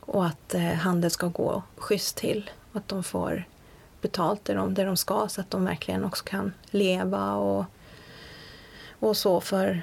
Och 0.00 0.26
att 0.26 0.54
eh, 0.54 0.60
handeln 0.60 1.10
ska 1.10 1.26
gå 1.26 1.62
schysst 1.76 2.16
till. 2.16 2.50
Att 2.72 2.88
de 2.88 3.02
får 3.02 3.44
betalt 4.00 4.44
det 4.44 4.54
de, 4.54 4.74
det 4.74 4.84
de 4.84 4.96
ska 4.96 5.28
så 5.28 5.40
att 5.40 5.50
de 5.50 5.64
verkligen 5.64 6.04
också 6.04 6.24
kan 6.24 6.52
leva 6.70 7.34
och, 7.34 7.64
och 8.90 9.16
så 9.16 9.40
för, 9.40 9.82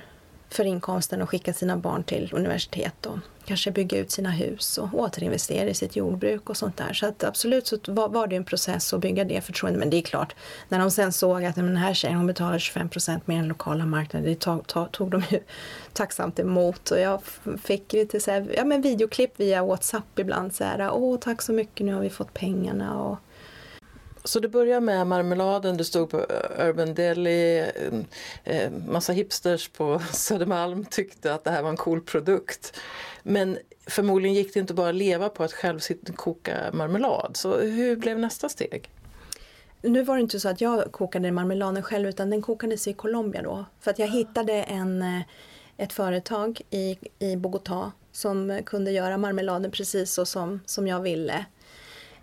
för 0.50 0.66
inkomsten 0.66 1.22
och 1.22 1.30
skicka 1.30 1.54
sina 1.54 1.78
barn 1.78 2.04
till 2.04 2.30
universitet 2.34 3.06
och 3.06 3.18
kanske 3.50 3.72
bygga 3.72 3.98
ut 3.98 4.12
sina 4.12 4.32
hus 4.32 4.78
och 4.78 4.94
återinvestera 4.94 5.70
i 5.70 5.74
sitt 5.74 5.96
jordbruk 5.96 6.50
och 6.50 6.58
sånt 6.58 6.78
där. 6.78 6.94
Så 6.94 7.06
att 7.06 7.24
absolut 7.24 7.68
så 7.68 7.78
var, 7.88 8.10
var 8.10 8.28
det 8.28 8.36
en 8.36 8.44
process 8.44 8.94
att 8.94 9.02
bygga 9.02 9.24
det 9.24 9.42
förtroendet. 9.42 9.80
Men 9.80 9.90
det 9.90 9.98
är 9.98 10.02
klart, 10.02 10.36
när 10.70 10.80
de 10.80 10.92
sen 10.92 11.12
såg 11.12 11.46
att 11.46 11.56
den 11.56 11.78
här 11.78 11.94
tjejen 11.94 12.18
hon 12.18 12.28
betalar 12.28 12.60
25 12.60 12.90
procent 12.90 13.28
mer 13.28 13.40
än 13.40 13.48
lokala 13.48 13.86
marknaden, 13.86 14.30
det 14.30 14.40
tog, 14.40 14.68
tog, 14.68 14.92
tog 14.92 15.12
de 15.12 15.24
ju 15.30 15.40
tacksamt 15.94 16.40
emot. 16.40 16.92
Och 16.92 17.00
jag 17.00 17.22
fick 17.64 17.94
lite 17.94 18.20
så 18.20 18.32
här, 18.32 18.54
ja, 18.58 18.66
men 18.66 18.82
videoklipp 18.82 19.40
via 19.40 19.64
WhatsApp 19.66 20.20
ibland. 20.20 20.54
Så 20.56 20.64
här, 20.64 20.92
Åh, 20.92 21.18
tack 21.20 21.42
så 21.42 21.54
mycket, 21.54 21.86
nu 21.86 21.94
har 21.94 22.02
vi 22.02 22.10
fått 22.10 22.34
pengarna. 22.34 23.02
Och, 23.02 23.18
så 24.24 24.40
det 24.40 24.50
börjar 24.50 24.82
med 24.82 25.08
marmeladen, 25.08 25.78
du 25.78 25.84
stod 25.84 26.10
på 26.10 26.18
eh, 26.20 26.68
Urban 26.68 26.94
Deli, 26.94 27.60
eh, 27.60 27.66
eh, 28.44 28.72
massa 28.72 29.14
hipsters 29.14 29.70
på 29.70 30.02
Södermalm 30.14 30.86
tyckte 30.86 31.34
att 31.34 31.44
det 31.44 31.52
här 31.52 31.62
var 31.62 31.70
en 31.70 31.78
cool 31.78 32.02
produkt. 32.02 32.78
Men 33.24 33.58
förmodligen 33.88 34.36
gick 34.36 34.54
det 34.54 34.60
inte 34.60 34.74
bara 34.74 34.90
att 34.90 34.96
leva 34.96 35.30
på 35.30 35.44
att 35.44 35.54
själv 35.54 35.80
koka 36.16 36.58
marmelad. 36.74 37.38
Så 37.38 37.58
hur 37.58 37.96
blev 37.96 38.20
nästa 38.20 38.50
steg? 38.50 38.90
Nu 39.82 40.04
var 40.04 40.16
det 40.16 40.22
inte 40.22 40.40
så 40.40 40.50
att 40.50 40.62
jag 40.62 40.92
kokade 40.92 41.32
marmeladen 41.32 41.84
själv 41.84 42.10
utan 42.10 42.30
den 42.30 42.42
kokades 42.42 42.88
i 42.88 42.94
Colombia 42.94 43.42
då. 43.42 43.66
För 43.80 43.92
att 43.92 44.00
jag 44.00 44.08
hittade 44.08 44.54
en, 44.54 45.24
ett 45.78 45.94
företag 45.94 46.62
i, 46.70 46.98
i 47.20 47.36
Bogotá 47.36 47.92
som 48.12 48.62
kunde 48.66 48.92
göra 48.92 49.18
marmeladen 49.18 49.72
precis 49.72 50.12
så 50.12 50.26
som, 50.26 50.60
som 50.66 50.88
jag 50.88 51.00
ville. 51.02 51.46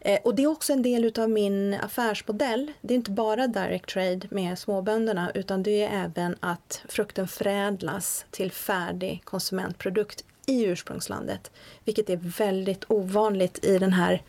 Eh, 0.07 0.19
och 0.25 0.35
det 0.35 0.43
är 0.43 0.47
också 0.47 0.73
en 0.73 0.83
del 0.83 1.05
utav 1.05 1.31
min 1.31 1.75
affärsmodell. 1.75 2.73
Det 2.81 2.95
är 2.95 2.97
inte 2.97 3.11
bara 3.11 3.47
direct 3.47 3.89
trade 3.89 4.21
med 4.31 4.59
småbönderna 4.59 5.31
utan 5.35 5.63
det 5.63 5.83
är 5.83 6.05
även 6.05 6.37
att 6.41 6.83
frukten 6.89 7.29
förädlas 7.29 8.27
till 8.31 8.53
färdig 8.53 9.21
konsumentprodukt 9.25 10.25
i 10.47 10.65
ursprungslandet. 10.65 11.51
Vilket 11.85 12.11
är 12.11 12.17
väldigt 12.39 12.85
ovanligt 12.89 13.65
i 13.65 13.79
den 13.79 13.93
här 13.93 14.23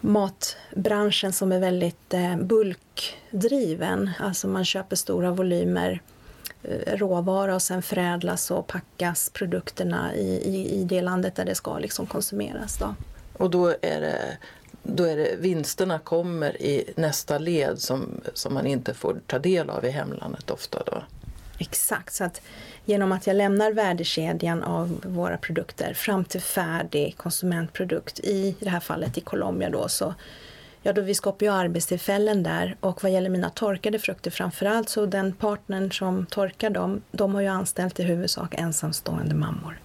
matbranschen 0.00 1.32
som 1.32 1.52
är 1.52 1.58
väldigt 1.60 2.14
eh, 2.14 2.36
bulkdriven. 2.36 4.10
Alltså 4.18 4.48
man 4.48 4.64
köper 4.64 4.96
stora 4.96 5.30
volymer 5.30 6.00
eh, 6.62 6.96
råvara 6.96 7.54
och 7.54 7.62
sen 7.62 7.82
förädlas 7.82 8.50
och 8.50 8.66
packas 8.66 9.30
produkterna 9.30 10.14
i, 10.14 10.28
i, 10.28 10.80
i 10.80 10.84
det 10.84 11.02
landet 11.02 11.34
där 11.34 11.44
det 11.44 11.54
ska 11.54 11.78
liksom 11.78 12.06
konsumeras. 12.06 12.78
Då. 12.78 12.94
Och 13.36 13.50
då 13.50 13.68
är 13.68 14.00
det 14.00 14.38
då 14.84 15.04
är 15.04 15.16
det 15.16 15.36
vinsterna 15.38 15.98
kommer 15.98 16.62
i 16.62 16.92
nästa 16.96 17.38
led 17.38 17.78
som, 17.78 18.20
som 18.34 18.54
man 18.54 18.66
inte 18.66 18.94
får 18.94 19.20
ta 19.26 19.38
del 19.38 19.70
av 19.70 19.84
i 19.84 19.90
hemlandet 19.90 20.50
ofta. 20.50 20.82
Då. 20.86 21.02
Exakt, 21.58 22.14
så 22.14 22.24
att 22.24 22.40
genom 22.84 23.12
att 23.12 23.26
jag 23.26 23.36
lämnar 23.36 23.72
värdekedjan 23.72 24.62
av 24.62 25.00
våra 25.04 25.36
produkter 25.36 25.94
fram 25.94 26.24
till 26.24 26.40
färdig 26.40 27.16
konsumentprodukt, 27.16 28.20
i 28.20 28.56
det 28.60 28.70
här 28.70 28.80
fallet 28.80 29.18
i 29.18 29.20
Colombia 29.20 29.70
då, 29.70 29.88
så 29.88 30.14
ja, 30.82 30.92
då 30.92 31.02
vi 31.02 31.14
skapar 31.14 31.46
ju 31.46 31.52
arbetstillfällen 31.52 32.42
där 32.42 32.76
och 32.80 33.02
vad 33.02 33.12
gäller 33.12 33.30
mina 33.30 33.50
torkade 33.50 33.98
frukter 33.98 34.30
framförallt 34.30 34.88
så 34.88 35.06
den 35.06 35.32
partnern 35.32 35.92
som 35.92 36.26
torkar 36.26 36.70
dem, 36.70 37.02
de 37.10 37.34
har 37.34 37.40
ju 37.40 37.48
anställt 37.48 38.00
i 38.00 38.02
huvudsak 38.02 38.54
ensamstående 38.54 39.34
mammor 39.34 39.78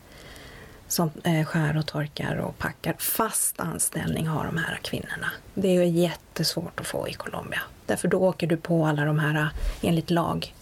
som 0.92 1.12
eh, 1.24 1.46
skär 1.46 1.78
och 1.78 1.86
torkar 1.86 2.36
och 2.36 2.58
packar. 2.58 2.96
Fast 3.00 3.60
anställning 3.60 4.28
har 4.28 4.46
de 4.46 4.58
här 4.58 4.80
kvinnorna. 4.84 5.32
Det 5.54 5.68
är 5.68 5.84
ju 5.84 5.86
jättesvårt 5.86 6.80
att 6.80 6.88
få 6.88 7.08
i 7.08 7.14
Colombia. 7.14 7.62
Därför 7.86 8.08
då 8.08 8.18
åker 8.18 8.48
du 8.48 8.58
på 8.58 8.86
alla 8.86 9.06
de 9.06 9.20
här 9.20 9.50
enligt 9.82 10.10
lag 10.10 10.54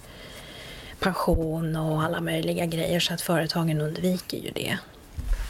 pension 1.00 1.76
och 1.76 2.04
alla 2.04 2.22
möjliga 2.22 2.66
grejer 2.66 3.00
så 3.00 3.14
att 3.14 3.22
företagen 3.22 3.82
undviker 3.82 4.38
ju 4.38 4.52
det. 4.52 4.78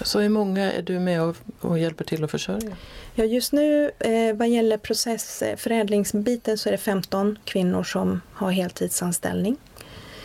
Så 0.01 0.19
hur 0.19 0.29
många 0.29 0.71
är 0.71 0.81
du 0.81 0.99
med 0.99 1.21
och, 1.21 1.35
och 1.59 1.79
hjälper 1.79 2.05
till 2.05 2.23
att 2.23 2.31
försörja? 2.31 2.75
Ja, 3.15 3.23
just 3.23 3.51
nu 3.53 3.91
eh, 3.99 4.35
vad 4.35 4.49
gäller 4.49 4.77
processförädlingsbiten 4.77 6.57
så 6.57 6.69
är 6.69 6.71
det 6.71 6.77
15 6.77 7.37
kvinnor 7.45 7.83
som 7.83 8.21
har 8.33 8.51
heltidsanställning. 8.51 9.57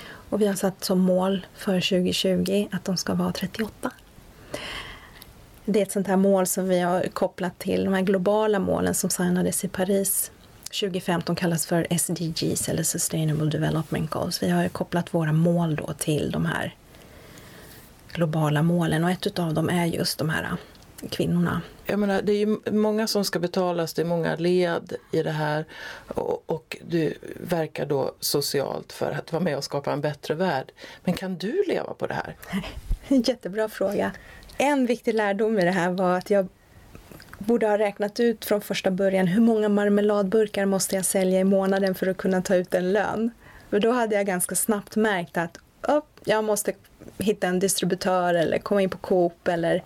Och 0.05 0.41
vi 0.41 0.47
har 0.47 0.55
satt 0.55 0.85
som 0.85 1.01
mål 1.01 1.47
för 1.55 1.81
2020 1.81 2.69
att 2.71 2.85
de 2.85 2.97
ska 2.97 3.15
vara 3.15 3.33
38. 3.33 3.91
Det 5.65 5.79
är 5.79 5.83
ett 5.83 5.93
sånt 5.93 6.07
här 6.07 6.17
mål 6.17 6.47
som 6.47 6.69
vi 6.69 6.81
har 6.81 7.03
kopplat 7.03 7.59
till 7.59 7.85
de 7.85 7.95
här 7.95 8.03
globala 8.03 8.59
målen 8.59 8.95
som 8.95 9.11
signades 9.11 9.65
i 9.65 9.69
Paris 9.69 10.31
2015 10.81 11.37
kallas 11.37 11.67
för 11.67 11.87
SDGs 11.99 12.69
eller 12.69 12.83
Sustainable 12.83 13.51
Development 13.51 14.11
Goals. 14.11 14.43
Vi 14.43 14.51
har 14.51 14.69
kopplat 14.69 15.15
våra 15.15 15.33
mål 15.33 15.77
då 15.77 15.93
till 15.93 16.31
de 16.31 16.47
här 16.47 16.75
globala 18.13 18.63
målen 18.63 19.05
och 19.05 19.11
ett 19.11 19.39
av 19.39 19.55
dem 19.55 19.69
är 19.69 19.87
just 19.87 20.19
de 20.19 20.29
här 20.29 20.57
kvinnorna. 21.11 21.63
Jag 21.87 21.99
menar, 21.99 22.23
det 22.23 22.33
är 22.33 22.37
ju 22.47 22.59
många 22.71 23.07
som 23.07 23.25
ska 23.25 23.39
betalas, 23.39 23.95
det 23.95 24.03
är 24.03 24.07
många 24.07 24.37
led 24.37 24.93
i 25.13 25.23
det 25.23 25.31
här 25.31 25.65
och, 26.09 26.43
och, 26.47 26.77
du 26.87 27.15
verkar 27.41 27.87
då 27.87 28.15
socialt 28.21 28.93
för 28.93 29.11
att 29.11 29.33
vara 29.33 29.43
med 29.43 29.57
och 29.57 29.65
skapa 29.65 29.93
en 29.93 30.01
bättre 30.01 30.35
värld. 30.35 30.73
Men 31.05 31.15
kan 31.15 31.37
du 31.37 31.65
leva 31.67 31.95
på 31.95 32.07
det 32.07 32.15
här? 32.15 32.37
Jättebra 33.09 33.69
fråga. 33.69 34.13
En 34.59 34.87
viktig 34.87 35.15
lärdom 35.15 35.59
i 35.59 35.65
det 35.65 35.71
här 35.71 35.91
var 35.91 36.19
att 36.19 36.31
jag 36.31 36.49
borde 37.39 37.67
ha 37.67 37.79
räknat 37.79 38.21
ut 38.21 38.45
från 38.45 38.61
första 38.61 38.91
början 38.91 39.27
hur 39.27 39.41
många 39.41 39.69
marmeladburkar 39.69 40.67
måste 40.67 40.97
jag 40.97 41.05
sälja 41.05 41.41
i 41.41 41.45
månaden 41.45 41.95
för 41.95 42.07
att 42.07 42.17
kunna 42.17 42.43
ta 42.43 42.55
ut 42.55 42.75
en 42.75 42.93
lön. 42.93 43.31
För 43.71 43.81
då 43.81 43.93
hade 43.93 44.17
jag 44.17 44.27
ganska 44.27 44.55
snabbt 44.55 44.97
märkt 44.97 45.37
att 45.37 45.59
upp, 45.83 46.21
jag 46.25 46.45
måste 46.45 46.73
hitta 47.19 47.47
en 47.47 47.59
distributör 47.59 48.35
eller 48.35 48.59
komma 48.59 48.83
in 48.83 48.91
på 48.91 48.99
Coop 48.99 49.49
eller, 49.49 49.85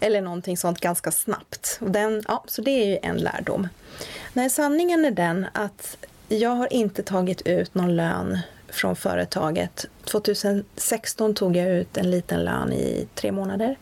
eller 0.00 0.20
någonting 0.20 0.56
sånt 0.56 0.80
ganska 0.80 1.10
snabbt. 1.10 1.78
Och 1.80 1.90
den, 1.90 2.22
ja, 2.28 2.44
så 2.46 2.62
det 2.62 2.70
är 2.70 2.86
ju 2.86 2.98
en 3.02 3.16
lärdom. 3.16 3.68
Nej, 4.32 4.50
sanningen 4.50 5.04
är 5.04 5.10
den 5.10 5.46
att 5.52 5.96
jag 6.28 6.50
har 6.50 6.72
inte 6.72 7.02
tagit 7.02 7.46
ut 7.46 7.74
någon 7.74 7.96
lön 7.96 8.38
från 8.68 8.96
företaget. 8.96 9.86
2016 10.04 11.34
tog 11.34 11.56
jag 11.56 11.68
ut 11.68 11.96
en 11.96 12.10
liten 12.10 12.44
lön 12.44 12.72
i 12.72 13.08
tre 13.14 13.32
månader. 13.32 13.76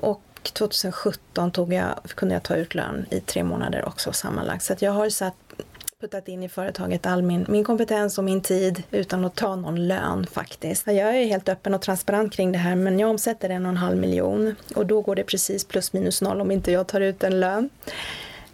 Och 0.00 0.22
2017 0.42 1.50
tog 1.50 1.72
jag, 1.72 1.94
kunde 2.14 2.34
jag 2.34 2.42
ta 2.42 2.56
ut 2.56 2.74
lön 2.74 3.06
i 3.10 3.20
tre 3.20 3.44
månader 3.44 3.88
också 3.88 4.12
sammanlagt. 4.12 4.64
Så 4.64 4.74
jag 4.78 4.92
har 4.92 5.08
satt, 5.08 5.34
puttat 6.00 6.28
in 6.28 6.42
i 6.42 6.48
företaget 6.48 7.06
all 7.06 7.22
min, 7.22 7.46
min 7.48 7.64
kompetens 7.64 8.18
och 8.18 8.24
min 8.24 8.40
tid 8.40 8.82
utan 8.90 9.24
att 9.24 9.34
ta 9.34 9.56
någon 9.56 9.88
lön 9.88 10.26
faktiskt. 10.26 10.86
Jag 10.86 10.96
är 10.96 11.24
helt 11.24 11.48
öppen 11.48 11.74
och 11.74 11.82
transparent 11.82 12.32
kring 12.32 12.52
det 12.52 12.58
här 12.58 12.74
men 12.74 12.98
jag 12.98 13.10
omsätter 13.10 13.50
en 13.50 13.66
och 13.66 13.70
en 13.70 13.76
halv 13.76 13.96
miljon 13.96 14.54
och 14.74 14.86
då 14.86 15.00
går 15.00 15.16
det 15.16 15.24
precis 15.24 15.64
plus 15.64 15.92
minus 15.92 16.22
noll 16.22 16.40
om 16.40 16.50
inte 16.50 16.72
jag 16.72 16.86
tar 16.86 17.00
ut 17.00 17.24
en 17.24 17.40
lön. 17.40 17.70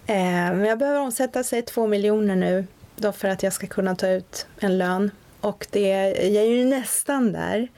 Eh, 0.06 0.14
men 0.16 0.64
jag 0.64 0.78
behöver 0.78 1.00
omsätta 1.00 1.44
sig 1.44 1.62
två 1.62 1.86
miljoner 1.86 2.36
nu 2.36 2.66
då 2.96 3.12
för 3.12 3.28
att 3.28 3.42
jag 3.42 3.52
ska 3.52 3.66
kunna 3.66 3.96
ta 3.96 4.08
ut 4.08 4.46
en 4.58 4.78
lön 4.78 5.10
och 5.44 5.66
det, 5.70 5.88
jag 6.10 6.44
är 6.44 6.50
ju 6.50 6.64
nästan 6.64 7.32
där. 7.32 7.68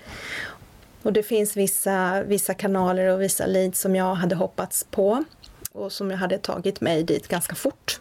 Och 1.03 1.13
det 1.13 1.23
finns 1.23 1.57
vissa, 1.57 2.23
vissa 2.23 2.55
kanaler 2.55 3.07
och 3.07 3.23
vissa 3.23 3.47
leads 3.47 3.81
som 3.81 3.97
jag 3.97 4.15
hade 4.15 4.35
hoppats 4.35 4.87
på 4.91 5.25
och 5.73 5.93
som 5.93 6.11
jag 6.11 6.19
hade 6.19 6.39
tagit 6.39 6.81
mig 6.81 7.03
dit 7.03 7.29
ganska 7.29 7.55
fort. 7.55 8.01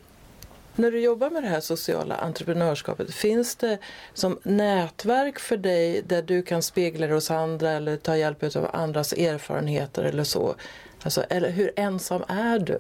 När 0.76 0.92
du 0.92 1.00
jobbar 1.00 1.30
med 1.30 1.44
det 1.44 1.50
här 1.50 1.60
sociala 1.60 2.16
entreprenörskapet, 2.16 3.14
finns 3.14 3.56
det 3.56 3.78
som 4.14 4.40
nätverk 4.44 5.40
för 5.40 5.58
dig 5.58 6.02
där 6.08 6.22
du 6.22 6.42
kan 6.42 6.64
spegla 6.64 7.08
dig 7.08 7.16
hos 7.16 7.32
andra 7.32 7.72
eller 7.72 7.98
ta 7.98 8.18
hjälp 8.18 8.56
av 8.56 8.70
andras 8.74 9.14
erfarenheter 9.14 10.04
eller 10.04 10.24
så? 10.24 10.56
Alltså, 11.04 11.24
eller 11.30 11.50
hur 11.50 11.72
ensam 11.76 12.24
är 12.28 12.60
du? 12.60 12.80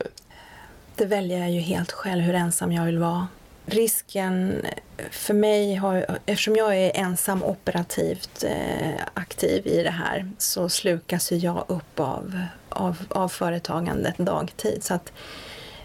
Det 0.95 1.05
väljer 1.05 1.39
jag 1.39 1.51
ju 1.51 1.59
helt 1.59 1.91
själv 1.91 2.21
hur 2.21 2.35
ensam 2.35 2.71
jag 2.71 2.85
vill 2.85 2.97
vara 2.97 3.27
risken 3.65 4.65
för 5.11 5.33
mig, 5.33 5.75
har, 5.75 6.05
eftersom 6.25 6.55
jag 6.55 6.77
är 6.77 6.91
ensam 6.95 7.43
operativt 7.43 8.43
eh, 8.43 9.01
aktiv 9.13 9.67
i 9.67 9.83
det 9.83 9.89
här, 9.89 10.31
så 10.37 10.69
slukas 10.69 11.31
jag 11.31 11.65
upp 11.67 11.99
av, 11.99 12.39
av, 12.69 12.97
av 13.09 13.27
företagandet 13.27 14.17
dagtid. 14.17 14.83
Så 14.83 14.93
att 14.93 15.13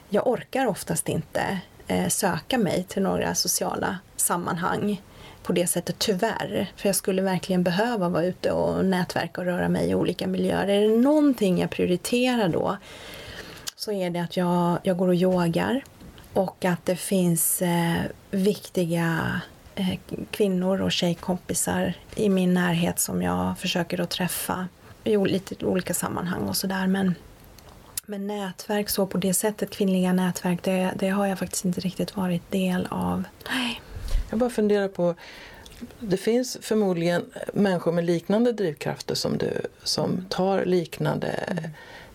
jag 0.09 0.27
orkar 0.27 0.67
oftast 0.67 1.09
inte 1.09 1.59
eh, 1.87 2.09
söka 2.09 2.59
mig 2.59 2.85
till 2.89 3.03
några 3.03 3.35
sociala 3.35 3.99
sammanhang 4.17 5.03
på 5.43 5.53
det 5.53 5.67
sättet, 5.67 5.99
tyvärr. 5.99 6.73
För 6.77 6.89
jag 6.89 6.97
skulle 6.97 7.23
verkligen 7.23 7.63
behöva 7.63 8.09
vara 8.09 8.25
ute 8.25 8.53
och 8.53 8.85
nätverka 8.85 9.41
och 9.41 9.47
röra 9.47 9.69
mig 9.69 9.91
i 9.91 9.95
olika 9.95 10.27
miljöer. 10.27 10.69
Är 10.69 10.81
det 10.81 10.97
någonting 10.97 11.61
jag 11.61 11.71
prioriterar 11.71 12.49
då 12.49 12.77
så 13.77 13.93
är 13.93 14.11
det 14.11 14.21
att 14.21 14.37
jag, 14.37 14.79
jag 14.83 14.97
går 14.97 15.09
och 15.09 15.15
yogar 15.15 15.83
och 16.33 16.65
att 16.65 16.87
det 16.87 16.97
finns 16.97 17.63
eh, 17.63 18.03
viktiga 18.31 19.41
eh, 19.75 19.99
kvinnor 20.31 20.83
och 20.83 20.93
tjejkompisar 20.93 21.95
i 22.15 22.29
min 22.29 22.55
närhet 22.55 22.99
som 22.99 23.23
jag 23.23 23.59
försöker 23.59 24.01
att 24.01 24.11
träffa 24.11 24.69
i 25.05 25.17
lite 25.17 25.67
olika 25.67 25.95
sammanhang 25.95 26.43
och 26.43 26.57
sådär. 26.57 26.87
Men, 26.87 27.15
men 28.07 28.27
nätverk 28.27 28.89
så 28.89 29.07
på 29.07 29.19
det 29.19 29.35
sättet, 29.35 29.71
kvinnliga 29.71 30.13
nätverk, 30.13 30.63
det, 30.63 30.93
det 30.97 31.09
har 31.09 31.27
jag 31.27 31.39
faktiskt 31.39 31.65
inte 31.65 31.81
riktigt 31.81 32.17
varit 32.17 32.51
del 32.51 32.89
av. 32.91 33.25
Nej. 33.49 33.81
Jag 34.31 34.39
bara 34.39 34.51
funderar 34.51 34.89
på 34.89 35.15
det 36.01 36.17
finns 36.17 36.59
förmodligen 36.61 37.25
människor 37.53 37.93
med 37.93 38.05
liknande 38.05 38.53
drivkrafter 38.53 39.15
som 39.15 39.39
du 39.39 39.61
som 39.83 40.25
tar 40.29 40.65
liknande 40.65 41.29
mm 41.29 41.71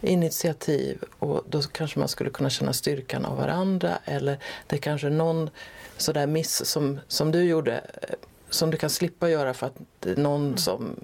initiativ 0.05 1.03
och 1.19 1.43
då 1.49 1.61
kanske 1.61 1.99
man 1.99 2.07
skulle 2.07 2.29
kunna 2.29 2.49
känna 2.49 2.73
styrkan 2.73 3.25
av 3.25 3.37
varandra 3.37 3.97
eller 4.05 4.39
det 4.67 4.75
är 4.75 4.79
kanske 4.79 5.09
någon 5.09 5.49
sådär 5.97 6.27
miss 6.27 6.65
som, 6.65 6.99
som 7.07 7.31
du 7.31 7.43
gjorde 7.43 7.73
eh, 8.01 8.15
som 8.49 8.71
du 8.71 8.77
kan 8.77 8.89
slippa 8.89 9.29
göra 9.29 9.53
för 9.53 9.67
att 9.67 10.17
någon 10.17 10.45
mm. 10.45 10.57
som 10.57 10.95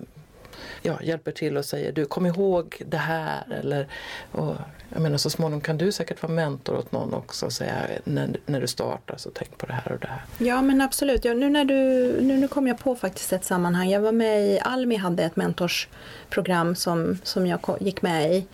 ja, 0.81 1.01
hjälper 1.01 1.31
till 1.31 1.57
och 1.57 1.65
säger 1.65 1.91
du 1.91 2.05
kom 2.05 2.25
ihåg 2.25 2.81
det 2.85 2.97
här 2.97 3.43
eller 3.59 3.87
och, 4.31 4.55
jag 4.93 5.01
menar 5.01 5.17
så 5.17 5.29
småningom 5.29 5.61
kan 5.61 5.77
du 5.77 5.91
säkert 5.91 6.21
vara 6.21 6.33
mentor 6.33 6.77
åt 6.77 6.91
någon 6.91 7.13
också 7.13 7.45
och 7.45 7.53
säga 7.53 7.73
när, 8.03 8.39
när 8.45 8.61
du 8.61 8.67
startar 8.67 9.17
så 9.17 9.29
tänk 9.33 9.57
på 9.57 9.65
det 9.65 9.73
här 9.73 9.91
och 9.91 9.99
det 9.99 10.07
här. 10.07 10.21
Ja 10.37 10.61
men 10.61 10.81
absolut, 10.81 11.25
ja, 11.25 11.33
nu 11.33 11.49
när 11.49 11.65
du, 11.65 11.75
nu, 12.21 12.37
nu 12.37 12.47
kom 12.47 12.67
jag 12.67 12.79
på 12.79 12.95
faktiskt 12.95 13.33
ett 13.33 13.45
sammanhang. 13.45 13.89
Jag 13.89 14.01
var 14.01 14.11
med 14.11 14.47
i, 14.47 14.59
Almi 14.59 14.95
hade 14.95 15.23
ett 15.23 15.35
mentorsprogram 15.35 16.75
som, 16.75 17.17
som 17.23 17.47
jag 17.47 17.77
gick 17.79 18.01
med 18.01 18.33
i 18.33 18.45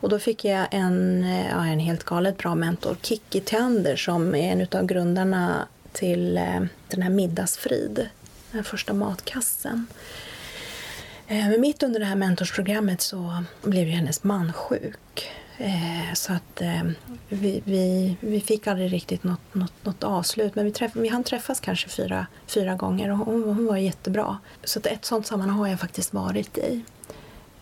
och 0.00 0.08
då 0.08 0.18
fick 0.18 0.44
jag 0.44 0.66
en, 0.70 1.26
ja, 1.50 1.66
en 1.66 1.78
helt 1.78 2.04
galet 2.04 2.38
bra 2.38 2.54
mentor, 2.54 2.96
Kikki 3.02 3.40
Theander 3.40 3.96
som 3.96 4.34
är 4.34 4.52
en 4.52 4.66
av 4.80 4.86
grundarna 4.86 5.68
till 5.92 6.36
eh, 6.36 6.60
den 6.88 7.02
här 7.02 7.10
Middagsfrid, 7.10 7.94
den 8.50 8.58
här 8.58 8.62
första 8.62 8.92
matkassen. 8.92 9.86
Eh, 11.34 11.48
men 11.48 11.60
mitt 11.60 11.82
under 11.82 12.00
det 12.00 12.06
här 12.06 12.16
mentorsprogrammet 12.16 13.00
så 13.00 13.44
blev 13.62 13.86
ju 13.86 13.90
hennes 13.90 14.24
man 14.24 14.52
sjuk. 14.52 15.30
Eh, 15.58 16.14
så 16.14 16.32
att 16.32 16.60
eh, 16.60 16.82
vi, 17.28 17.62
vi, 17.64 18.16
vi 18.20 18.40
fick 18.40 18.66
aldrig 18.66 18.92
riktigt 18.92 19.24
något, 19.24 19.54
något, 19.54 19.72
något 19.82 20.04
avslut. 20.04 20.54
Men 20.54 20.64
vi, 20.64 20.70
träff, 20.70 20.96
vi 20.96 21.08
hann 21.08 21.24
träffas 21.24 21.60
kanske 21.60 21.88
fyra, 21.88 22.26
fyra 22.46 22.74
gånger 22.74 23.10
och 23.10 23.18
hon, 23.18 23.44
hon 23.44 23.66
var 23.66 23.76
jättebra. 23.76 24.38
Så 24.64 24.78
att 24.78 24.86
ett 24.86 25.04
sånt 25.04 25.26
sammanhang 25.26 25.58
har 25.58 25.68
jag 25.68 25.80
faktiskt 25.80 26.14
varit 26.14 26.58
i. 26.58 26.82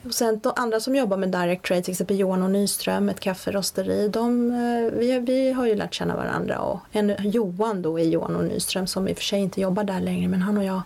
Och 0.05 0.14
sen 0.14 0.41
de 0.43 0.52
andra 0.57 0.81
som 0.81 0.97
jobbar 0.97 1.17
med 1.17 1.29
direct 1.29 1.64
trade, 1.64 1.83
till 1.83 1.93
exempel 1.93 2.19
Johan 2.19 2.43
och 2.43 2.50
Nyström, 2.50 3.09
ett 3.09 3.21
kafferosteri, 3.21 4.09
de, 4.09 4.50
vi, 4.99 5.19
vi 5.19 5.52
har 5.52 5.67
ju 5.67 5.75
lärt 5.75 5.95
känna 5.95 6.17
varandra. 6.17 6.59
Och 6.59 6.81
en, 6.93 7.17
Johan 7.19 7.83
då 7.83 8.00
är 8.00 8.05
Johan 8.05 8.37
och 8.37 8.45
Nyström 8.45 8.87
som 8.87 9.09
i 9.09 9.12
och 9.12 9.17
för 9.17 9.25
sig 9.25 9.41
inte 9.41 9.61
jobbar 9.61 9.85
där 9.85 10.00
längre, 10.00 10.29
men 10.29 10.43
han 10.43 10.59
och 10.59 10.64
jag 10.64 10.83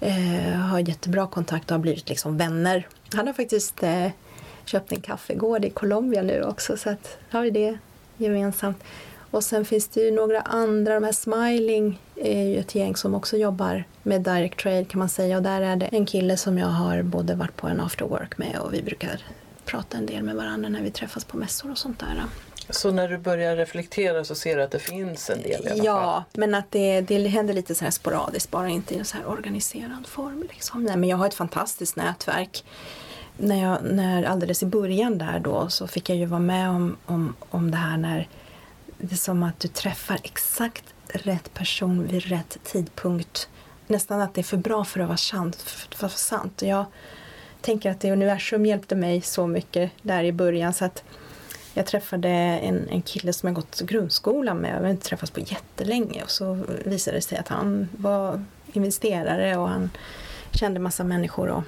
eh, 0.00 0.58
har 0.58 0.78
jättebra 0.78 1.26
kontakt 1.26 1.70
och 1.70 1.74
har 1.74 1.82
blivit 1.82 2.08
liksom 2.08 2.36
vänner. 2.36 2.88
Han 3.12 3.26
har 3.26 3.34
faktiskt 3.34 3.82
eh, 3.82 4.10
köpt 4.64 4.92
en 4.92 5.00
kaffegård 5.00 5.64
i 5.64 5.70
Colombia 5.70 6.22
nu 6.22 6.42
också, 6.42 6.76
så 6.76 6.90
att 6.90 7.18
har 7.30 7.42
vi 7.42 7.50
det 7.50 7.78
gemensamt. 8.16 8.84
Och 9.30 9.44
sen 9.44 9.64
finns 9.64 9.88
det 9.88 10.00
ju 10.00 10.10
några 10.10 10.40
andra, 10.40 10.94
de 10.94 11.04
här 11.04 11.12
Smiling 11.12 12.00
är 12.16 12.42
ju 12.42 12.58
ett 12.58 12.74
gäng 12.74 12.96
som 12.96 13.14
också 13.14 13.36
jobbar 13.36 13.84
med 14.02 14.20
direct 14.20 14.60
trade 14.60 14.84
kan 14.84 14.98
man 14.98 15.08
säga 15.08 15.36
och 15.36 15.42
där 15.42 15.60
är 15.60 15.76
det 15.76 15.86
en 15.86 16.06
kille 16.06 16.36
som 16.36 16.58
jag 16.58 16.66
har 16.66 17.02
både 17.02 17.34
varit 17.34 17.56
på 17.56 17.66
en 17.68 17.80
after 17.80 18.04
work 18.04 18.38
med 18.38 18.58
och 18.58 18.74
vi 18.74 18.82
brukar 18.82 19.20
prata 19.64 19.98
en 19.98 20.06
del 20.06 20.22
med 20.22 20.36
varandra 20.36 20.68
när 20.68 20.82
vi 20.82 20.90
träffas 20.90 21.24
på 21.24 21.36
mässor 21.36 21.70
och 21.70 21.78
sånt 21.78 21.98
där. 21.98 22.24
Så 22.70 22.90
när 22.92 23.08
du 23.08 23.18
börjar 23.18 23.56
reflektera 23.56 24.24
så 24.24 24.34
ser 24.34 24.56
du 24.56 24.62
att 24.62 24.70
det 24.70 24.78
finns 24.78 25.30
en 25.30 25.42
del 25.42 25.66
i 25.66 25.70
alla 25.70 25.84
Ja, 25.84 26.00
fall? 26.02 26.40
men 26.40 26.54
att 26.54 26.70
det, 26.70 27.00
det 27.00 27.28
händer 27.28 27.54
lite 27.54 27.74
så 27.74 27.84
här 27.84 27.90
sporadiskt, 27.90 28.50
bara 28.50 28.68
inte 28.68 28.94
i 28.94 28.98
en 28.98 29.04
så 29.04 29.16
här 29.16 29.28
organiserad 29.28 30.06
form. 30.06 30.44
Liksom. 30.50 30.84
Nej, 30.84 30.96
men 30.96 31.08
jag 31.08 31.16
har 31.16 31.26
ett 31.26 31.34
fantastiskt 31.34 31.96
nätverk. 31.96 32.64
När 33.38 33.62
jag, 33.62 33.78
när 33.84 34.24
alldeles 34.24 34.62
i 34.62 34.66
början 34.66 35.18
där 35.18 35.38
då 35.38 35.68
så 35.68 35.86
fick 35.86 36.08
jag 36.10 36.18
ju 36.18 36.26
vara 36.26 36.40
med 36.40 36.70
om, 36.70 36.96
om, 37.06 37.34
om 37.50 37.70
det 37.70 37.76
här 37.76 37.96
när 37.96 38.28
det 38.98 39.12
är 39.14 39.16
som 39.16 39.42
att 39.42 39.60
du 39.60 39.68
träffar 39.68 40.18
exakt 40.22 40.84
rätt 41.08 41.54
person 41.54 42.06
vid 42.06 42.22
rätt 42.24 42.58
tidpunkt. 42.64 43.48
Nästan 43.86 44.20
att 44.20 44.34
det 44.34 44.40
är 44.40 44.42
för 44.42 44.56
bra 44.56 44.84
för 44.84 45.00
att 45.00 45.06
vara 45.06 45.16
sant. 45.16 45.56
För 45.56 46.02
vara 46.02 46.10
sant. 46.12 46.62
Jag 46.62 46.84
tänker 47.60 47.90
att 47.90 48.00
det 48.00 48.12
universum 48.12 48.66
hjälpte 48.66 48.94
mig 48.94 49.20
så 49.22 49.46
mycket 49.46 49.90
där 50.02 50.24
i 50.24 50.32
början 50.32 50.74
så 50.74 50.84
att 50.84 51.04
jag 51.76 51.86
träffade 51.86 52.28
en, 52.28 52.88
en 52.88 53.02
kille 53.02 53.32
som 53.32 53.46
jag 53.46 53.56
gått 53.56 53.80
grundskolan 53.80 54.56
med. 54.56 54.78
Vi 54.78 54.84
har 54.84 54.90
inte 54.90 55.08
träffats 55.08 55.32
på 55.32 55.40
jättelänge 55.40 56.22
och 56.22 56.30
så 56.30 56.64
visade 56.84 57.16
det 57.16 57.20
sig 57.20 57.38
att 57.38 57.48
han 57.48 57.88
var 57.96 58.44
investerare 58.72 59.56
och 59.56 59.68
han 59.68 59.90
kände 60.50 60.80
massa 60.80 61.04
människor. 61.04 61.48
Och, 61.48 61.62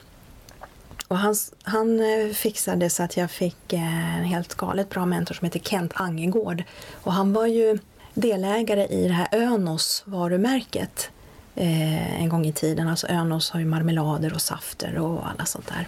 och 1.09 1.19
han, 1.19 1.35
han 1.63 2.01
fixade 2.35 2.91
så 2.91 3.03
att 3.03 3.17
jag 3.17 3.31
fick 3.31 3.73
eh, 3.73 4.19
en 4.19 4.25
helt 4.25 4.55
galet 4.55 4.89
bra 4.89 5.07
mentor 5.07 5.35
som 5.35 5.45
heter 5.45 5.61
Kent 5.61 5.93
Angegård. 5.95 6.63
Och 7.03 7.13
han 7.13 7.33
var 7.33 7.47
ju 7.47 7.79
delägare 8.15 8.87
i 8.87 9.09
det 9.09 9.15
här 9.15 9.29
Önos 9.33 10.03
varumärket 10.07 11.11
eh, 11.55 12.23
en 12.23 12.29
gång 12.29 12.47
i 12.47 12.53
tiden. 12.53 12.89
Alltså 12.89 13.07
Önos 13.07 13.51
har 13.51 13.61
ju 13.61 13.67
marmelader 13.67 14.35
och 14.35 14.43
safter 14.43 14.99
och 14.99 15.29
alla 15.31 15.45
sånt 15.45 15.67
där. 15.67 15.87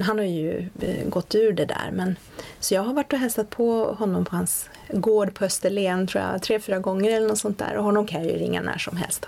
Han 0.00 0.18
har 0.18 0.24
ju 0.24 0.68
eh, 0.80 1.08
gått 1.08 1.34
ur 1.34 1.52
det 1.52 1.64
där. 1.64 1.90
Men, 1.92 2.16
så 2.60 2.74
jag 2.74 2.82
har 2.82 2.94
varit 2.94 3.12
och 3.12 3.18
hälsat 3.18 3.50
på 3.50 3.84
honom 3.84 4.24
på 4.24 4.36
hans 4.36 4.68
gård 4.88 5.34
på 5.34 5.44
Österlen 5.44 6.06
tror 6.06 6.24
jag, 6.24 6.42
tre, 6.42 6.60
fyra 6.60 6.78
gånger 6.78 7.10
eller 7.10 7.28
något 7.28 7.38
sånt 7.38 7.58
där. 7.58 7.76
Och 7.76 7.84
honom 7.84 8.06
kan 8.06 8.22
jag 8.22 8.32
ju 8.32 8.38
ringa 8.38 8.62
när 8.62 8.78
som 8.78 8.96
helst. 8.96 9.26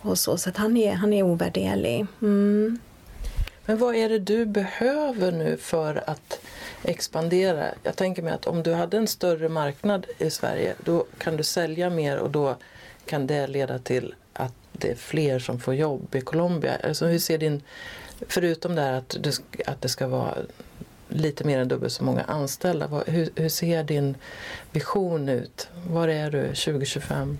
Och 0.00 0.18
så 0.18 0.36
så 0.36 0.48
att 0.48 0.56
han, 0.56 0.76
är, 0.76 0.92
han 0.92 1.12
är 1.12 1.22
ovärderlig. 1.22 2.06
Mm. 2.22 2.78
Men 3.66 3.78
vad 3.78 3.94
är 3.94 4.08
det 4.08 4.18
du 4.18 4.46
behöver 4.46 5.32
nu 5.32 5.56
för 5.56 6.02
att 6.06 6.40
expandera? 6.82 7.64
Jag 7.82 7.96
tänker 7.96 8.22
mig 8.22 8.32
att 8.32 8.46
om 8.46 8.62
du 8.62 8.74
hade 8.74 8.96
en 8.96 9.06
större 9.06 9.48
marknad 9.48 10.06
i 10.18 10.30
Sverige 10.30 10.74
då 10.84 11.06
kan 11.18 11.36
du 11.36 11.42
sälja 11.42 11.90
mer 11.90 12.18
och 12.18 12.30
då 12.30 12.56
kan 13.06 13.26
det 13.26 13.46
leda 13.46 13.78
till 13.78 14.14
att 14.32 14.54
det 14.72 14.90
är 14.90 14.94
fler 14.94 15.38
som 15.38 15.60
får 15.60 15.74
jobb 15.74 16.14
i 16.14 16.20
Colombia. 16.20 16.76
Alltså 16.84 17.06
hur 17.06 17.18
ser 17.18 17.38
din, 17.38 17.62
förutom 18.28 18.74
det 18.74 18.82
här 18.82 18.92
att, 18.92 19.16
du, 19.20 19.32
att 19.66 19.80
det 19.80 19.88
ska 19.88 20.06
vara 20.06 20.34
lite 21.08 21.44
mer 21.44 21.58
än 21.58 21.68
dubbelt 21.68 21.92
så 21.92 22.04
många 22.04 22.22
anställda. 22.22 22.86
Vad, 22.86 23.08
hur, 23.08 23.30
hur, 23.36 23.48
ser 23.48 23.84
din 23.84 24.16
vision 24.72 25.28
ut? 25.28 25.68
Var 25.88 26.08
är 26.08 26.30
du 26.30 26.42
2025? 26.42 27.38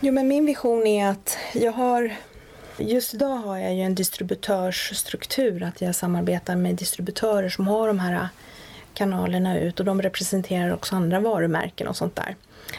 Jo 0.00 0.12
men 0.12 0.28
min 0.28 0.46
vision 0.46 0.86
är 0.86 1.10
att 1.10 1.38
jag 1.54 1.72
har 1.72 2.16
Just 2.78 3.14
idag 3.14 3.36
har 3.36 3.58
jag 3.58 3.74
ju 3.74 3.80
en 3.80 3.94
distributörsstruktur, 3.94 5.62
att 5.62 5.80
jag 5.80 5.94
samarbetar 5.94 6.56
med 6.56 6.74
distributörer 6.74 7.48
som 7.48 7.68
har 7.68 7.86
de 7.86 7.98
här 7.98 8.28
kanalerna 8.94 9.58
ut 9.58 9.80
och 9.80 9.86
de 9.86 10.02
representerar 10.02 10.74
också 10.74 10.96
andra 10.96 11.20
varumärken 11.20 11.88
och 11.88 11.96
sånt 11.96 12.16
där. 12.16 12.36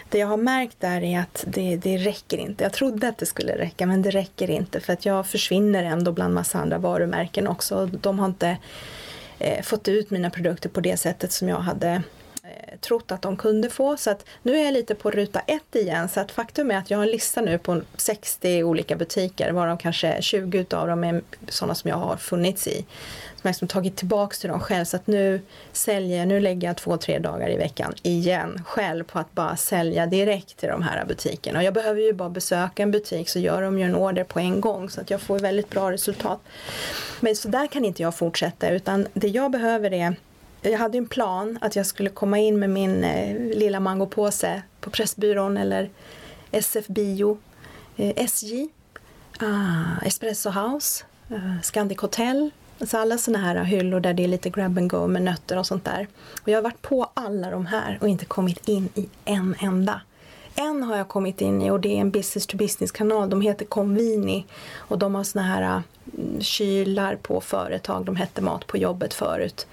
Det 0.10 0.18
jag 0.18 0.28
har 0.28 0.38
märkt 0.38 0.80
där 0.80 1.04
är 1.04 1.20
att 1.20 1.44
det, 1.48 1.76
det 1.76 1.98
räcker 1.98 2.38
inte. 2.38 2.64
Jag 2.64 2.74
trodde 2.74 3.08
att 3.08 3.18
det 3.18 3.26
skulle 3.26 3.58
räcka 3.58 3.86
men 3.86 4.02
det 4.02 4.12
räcker 4.12 4.50
inte 4.50 4.80
för 4.80 4.94
att 4.94 5.06
jag 5.06 5.28
försvinner 5.28 5.84
ändå 5.84 6.12
bland 6.12 6.34
massa 6.34 6.60
andra 6.60 6.78
varumärken 6.78 7.48
också. 7.48 7.86
De 7.86 8.20
har 8.20 8.26
inte 8.26 8.58
eh, 9.40 9.62
fått 9.64 9.88
ut 9.88 10.10
mina 10.10 10.30
produkter 10.30 10.70
på 10.70 10.82
det 10.82 10.98
sättet 10.98 11.32
som 11.32 11.50
jag 11.50 11.60
hade 11.60 12.02
Eh, 12.48 12.78
trott 12.78 13.12
att 13.12 13.22
de 13.22 13.38
kunde 13.38 13.70
få. 13.70 13.98
Så 13.98 14.10
att 14.10 14.26
nu 14.44 14.58
är 14.58 14.64
jag 14.64 14.74
lite 14.74 14.96
på 14.96 15.12
ruta 15.12 15.40
ett 15.40 15.76
igen. 15.76 16.10
Så 16.10 16.20
att 16.20 16.32
faktum 16.32 16.72
är 16.72 16.78
att 16.78 16.92
jag 16.92 16.98
har 16.98 17.06
en 17.06 17.12
lista 17.12 17.42
nu 17.42 17.58
på 17.58 17.82
60 17.98 18.64
olika 18.64 18.96
butiker 18.96 19.52
varav 19.52 19.78
kanske 19.78 20.22
20 20.22 20.66
av 20.72 20.88
dem 20.88 21.04
är 21.04 21.22
sådana 21.50 21.76
som 21.76 21.90
jag 21.90 21.98
har 21.98 22.18
funnits 22.18 22.68
i. 22.68 22.86
Som 23.38 23.48
jag 23.48 23.50
liksom 23.50 23.68
tagit 23.68 23.96
tillbaks 23.96 24.40
till 24.40 24.50
dem 24.50 24.60
själv. 24.60 24.86
Så 24.86 24.96
att 24.96 25.08
nu 25.08 25.42
säljer 25.72 26.26
nu 26.26 26.40
lägger 26.40 26.68
jag 26.68 26.78
två, 26.78 26.98
tre 26.98 27.20
dagar 27.20 27.50
i 27.50 27.58
veckan 27.58 27.94
igen 28.04 28.64
själv 28.66 29.04
på 29.04 29.20
att 29.20 29.34
bara 29.34 29.58
sälja 29.58 30.06
direkt 30.06 30.58
till 30.58 30.70
de 30.70 30.82
här 30.82 31.06
butikerna. 31.06 31.60
Och 31.60 31.66
jag 31.66 31.74
behöver 31.74 32.02
ju 32.02 32.14
bara 32.14 32.30
besöka 32.30 32.84
en 32.84 32.92
butik 32.92 33.30
så 33.30 33.40
gör 33.40 33.62
de 33.62 33.80
ju 33.80 33.86
en 33.86 33.96
order 33.96 34.24
på 34.24 34.40
en 34.40 34.62
gång 34.62 34.90
så 34.90 35.02
att 35.02 35.10
jag 35.10 35.22
får 35.22 35.40
väldigt 35.40 35.70
bra 35.70 35.92
resultat. 35.92 36.40
Men 37.20 37.36
så 37.36 37.48
där 37.48 37.68
kan 37.68 37.86
inte 37.86 38.02
jag 38.02 38.16
fortsätta 38.16 38.70
utan 38.70 39.08
det 39.14 39.28
jag 39.28 39.52
behöver 39.52 39.94
är 39.94 40.16
jag 40.62 40.78
hade 40.78 40.98
en 40.98 41.08
plan 41.08 41.58
att 41.62 41.76
jag 41.76 41.86
skulle 41.86 42.10
komma 42.10 42.40
in 42.40 42.60
med 42.60 42.70
min 42.70 43.04
eh, 43.04 43.58
lilla 43.58 43.80
mangopåse 43.80 44.62
på 44.82 44.90
Pressbyrån 44.90 45.58
eller 45.58 45.90
SF 46.52 46.88
Bio, 46.88 47.38
eh, 47.98 48.14
SJ, 48.16 48.68
ah, 49.40 50.06
Espresso 50.06 50.50
House, 50.50 51.04
eh, 51.30 51.62
Scandic 51.64 52.00
Hotel. 52.00 52.52
Alltså 52.80 52.98
alla 52.98 53.18
sådana 53.18 53.46
här 53.46 53.64
hyllor 53.64 54.00
där 54.00 54.14
det 54.14 54.24
är 54.24 54.28
lite 54.28 54.50
grab 54.50 54.78
and 54.78 54.90
go 54.90 55.08
med 55.08 55.22
nötter 55.22 55.58
och 55.58 55.66
sånt 55.66 55.86
där. 55.86 56.08
Och 56.42 56.50
jag 56.50 56.58
har 56.58 56.64
varit 56.64 56.82
på 56.82 57.10
alla 57.14 57.50
de 57.50 57.66
här 57.66 57.98
och 58.02 58.08
inte 58.08 58.26
kommit 58.26 58.68
in 58.68 58.90
i 58.96 59.10
en 59.26 59.56
enda. 59.60 60.02
En 60.56 60.84
har 60.84 60.98
jag 60.98 61.08
kommit 61.08 61.42
in 61.42 61.62
i 61.62 61.70
och 61.72 61.80
det 61.80 61.98
är 61.98 62.02
en 62.02 62.12
business 62.12 62.48
to 62.48 62.58
business 62.58 62.92
kanal. 62.92 63.30
De 63.30 63.42
heter 63.42 63.66
Convini 63.66 64.46
och 64.76 64.98
de 64.98 65.16
har 65.16 65.24
såna 65.24 65.46
här 65.46 65.62
äh, 65.62 65.82
kylar 66.40 67.16
på 67.16 67.42
företag. 67.42 68.06
De 68.06 68.16
hette 68.16 68.42
Mat 68.42 68.68
på 68.68 68.78
jobbet 68.78 69.14
förut 69.14 69.68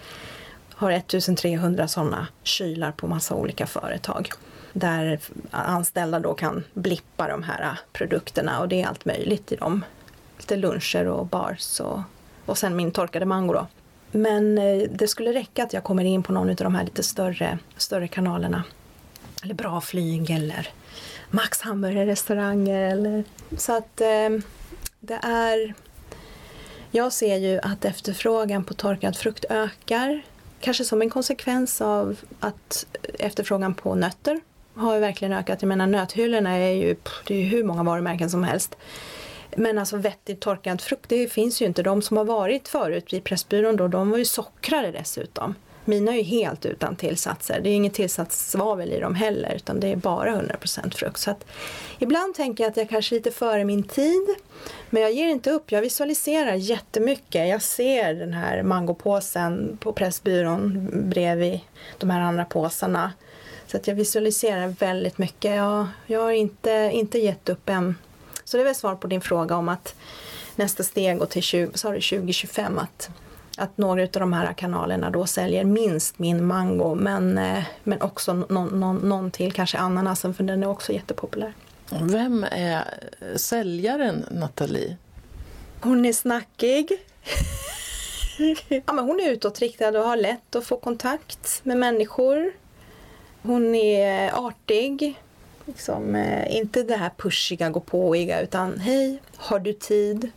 har 0.74 0.90
1300 0.90 1.88
sådana 1.88 2.26
kylar 2.42 2.92
på 2.92 3.06
massa 3.06 3.34
olika 3.34 3.66
företag. 3.66 4.28
Där 4.72 5.20
anställda 5.50 6.20
då 6.20 6.34
kan 6.34 6.64
blippa 6.74 7.28
de 7.28 7.42
här 7.42 7.62
äh, 7.62 7.78
produkterna 7.92 8.60
och 8.60 8.68
det 8.68 8.82
är 8.82 8.86
allt 8.86 9.04
möjligt 9.04 9.52
i 9.52 9.56
dem. 9.56 9.84
Lite 10.38 10.56
luncher 10.56 11.06
och 11.06 11.26
bars 11.26 11.80
och, 11.80 12.00
och 12.46 12.58
sen 12.58 12.76
min 12.76 12.90
torkade 12.90 13.26
mango 13.26 13.52
då. 13.52 13.66
Men 14.10 14.58
eh, 14.58 14.82
det 14.90 15.08
skulle 15.08 15.32
räcka 15.32 15.62
att 15.62 15.72
jag 15.72 15.84
kommer 15.84 16.04
in 16.04 16.22
på 16.22 16.32
någon 16.32 16.50
av 16.50 16.56
de 16.56 16.74
här 16.74 16.84
lite 16.84 17.02
större, 17.02 17.58
större 17.76 18.08
kanalerna. 18.08 18.64
Eller 19.42 19.54
Bra 19.54 19.80
flyg 19.80 20.30
eller 20.30 20.68
Max 21.30 21.60
hamburgerrestauranger 21.60 22.80
eller 22.92 23.24
så 23.58 23.76
att 23.76 24.00
eh, 24.00 24.30
det 25.00 25.18
är 25.22 25.74
jag 26.90 27.12
ser 27.12 27.36
ju 27.36 27.60
att 27.62 27.84
efterfrågan 27.84 28.64
på 28.64 28.74
torkad 28.74 29.16
frukt 29.16 29.44
ökar 29.50 30.22
kanske 30.60 30.84
som 30.84 31.02
en 31.02 31.10
konsekvens 31.10 31.80
av 31.80 32.16
att 32.40 32.86
efterfrågan 33.18 33.74
på 33.74 33.94
nötter 33.94 34.40
har 34.74 34.98
verkligen 34.98 35.32
ökat. 35.32 35.62
Jag 35.62 35.68
menar 35.68 35.86
nöthyllorna 35.86 36.50
är 36.50 36.70
ju, 36.70 36.96
det 37.26 37.34
är 37.34 37.38
ju 37.38 37.44
hur 37.44 37.64
många 37.64 37.82
varumärken 37.82 38.30
som 38.30 38.44
helst. 38.44 38.76
Men 39.56 39.78
alltså 39.78 39.96
vettigt 39.96 40.40
torkad 40.40 40.80
frukt, 40.80 41.08
det 41.08 41.32
finns 41.32 41.62
ju 41.62 41.66
inte. 41.66 41.82
De 41.82 42.02
som 42.02 42.16
har 42.16 42.24
varit 42.24 42.68
förut 42.68 43.12
vid 43.12 43.24
Pressbyrån 43.24 43.76
då, 43.76 43.88
de 43.88 44.10
var 44.10 44.18
ju 44.18 44.24
sockrade 44.24 44.90
dessutom. 44.90 45.54
Mina 45.84 46.12
är 46.12 46.16
ju 46.16 46.22
helt 46.22 46.66
utan 46.66 46.96
tillsatser. 46.96 47.60
Det 47.62 47.70
är 47.70 47.74
inget 47.74 47.94
tillsatssvavel 47.94 48.92
i 48.92 49.00
dem 49.00 49.14
heller 49.14 49.54
utan 49.54 49.80
det 49.80 49.92
är 49.92 49.96
bara 49.96 50.30
100% 50.30 50.94
frukt. 50.94 51.18
Så 51.18 51.30
att 51.30 51.46
ibland 51.98 52.34
tänker 52.34 52.64
jag 52.64 52.70
att 52.70 52.76
jag 52.76 52.88
kanske 52.88 53.14
är 53.14 53.16
lite 53.16 53.30
före 53.30 53.64
min 53.64 53.82
tid. 53.82 54.26
Men 54.90 55.02
jag 55.02 55.12
ger 55.12 55.28
inte 55.28 55.50
upp. 55.50 55.72
Jag 55.72 55.80
visualiserar 55.80 56.54
jättemycket. 56.54 57.48
Jag 57.48 57.62
ser 57.62 58.14
den 58.14 58.32
här 58.32 58.62
mangopåsen 58.62 59.78
på 59.80 59.92
Pressbyrån 59.92 60.88
bredvid 61.10 61.60
de 61.98 62.10
här 62.10 62.20
andra 62.20 62.44
påsarna. 62.44 63.12
Så 63.66 63.76
att 63.76 63.86
jag 63.86 63.94
visualiserar 63.94 64.68
väldigt 64.68 65.18
mycket. 65.18 65.56
Jag, 65.56 65.86
jag 66.06 66.20
har 66.20 66.30
inte, 66.30 66.90
inte 66.92 67.18
gett 67.18 67.48
upp 67.48 67.68
än. 67.68 67.94
Så 68.44 68.56
det 68.56 68.62
är 68.62 68.64
väl 68.64 68.74
svar 68.74 68.94
på 68.94 69.06
din 69.06 69.20
fråga 69.20 69.56
om 69.56 69.68
att 69.68 69.94
nästa 70.56 70.82
steg 70.82 71.18
går 71.18 71.26
till 71.26 71.42
20, 71.42 71.70
sa 71.74 71.88
du 71.88 72.00
2025 72.00 72.78
att 72.78 73.10
att 73.56 73.78
några 73.78 74.02
av 74.02 74.08
de 74.08 74.32
här 74.32 74.52
kanalerna 74.52 75.10
då 75.10 75.26
säljer 75.26 75.64
minst 75.64 76.18
min 76.18 76.46
mango 76.46 76.94
men, 76.94 77.38
eh, 77.38 77.64
men 77.82 78.02
också 78.02 78.32
någon, 78.32 78.80
någon, 78.80 78.96
någon 78.96 79.30
till, 79.30 79.52
kanske 79.52 79.78
ananasen 79.78 80.34
för 80.34 80.44
den 80.44 80.62
är 80.62 80.68
också 80.68 80.92
jättepopulär. 80.92 81.52
Vem 82.00 82.46
är 82.50 82.84
säljaren 83.36 84.24
Nathalie? 84.30 84.96
Hon 85.80 86.04
är 86.04 86.12
snackig. 86.12 86.92
ja, 88.68 88.92
men 88.92 89.04
hon 89.04 89.20
är 89.20 89.30
utåtriktad 89.30 89.88
och 89.88 90.04
har 90.04 90.16
lätt 90.16 90.56
att 90.56 90.64
få 90.64 90.76
kontakt 90.76 91.60
med 91.62 91.76
människor. 91.76 92.52
Hon 93.42 93.74
är 93.74 94.46
artig. 94.46 95.20
Liksom, 95.66 96.14
eh, 96.14 96.56
inte 96.56 96.82
det 96.82 96.96
här 96.96 97.10
pushiga, 97.16 97.70
gå 97.70 97.80
påiga 97.80 98.40
utan 98.40 98.78
hej, 98.78 99.18
har 99.36 99.58
du 99.58 99.72
tid? 99.72 100.30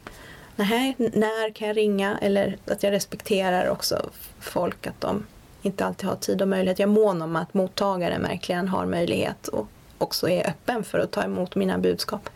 Nej, 0.55 0.95
när 0.97 1.53
kan 1.53 1.67
jag 1.67 1.77
ringa? 1.77 2.17
Eller 2.21 2.57
att 2.65 2.83
jag 2.83 2.91
respekterar 2.91 3.69
också 3.69 4.09
folk, 4.39 4.87
att 4.87 5.01
de 5.01 5.25
inte 5.61 5.85
alltid 5.85 6.09
har 6.09 6.15
tid 6.15 6.41
och 6.41 6.47
möjlighet. 6.47 6.79
Jag 6.79 6.89
är 6.89 6.93
mån 6.93 7.21
om 7.21 7.35
att 7.35 7.53
mottagaren 7.53 8.21
verkligen 8.21 8.67
har 8.67 8.85
möjlighet 8.85 9.47
och 9.47 9.67
också 9.97 10.29
är 10.29 10.49
öppen 10.49 10.83
för 10.83 10.99
att 10.99 11.11
ta 11.11 11.23
emot 11.23 11.55
mina 11.55 11.77
budskap. 11.77 12.29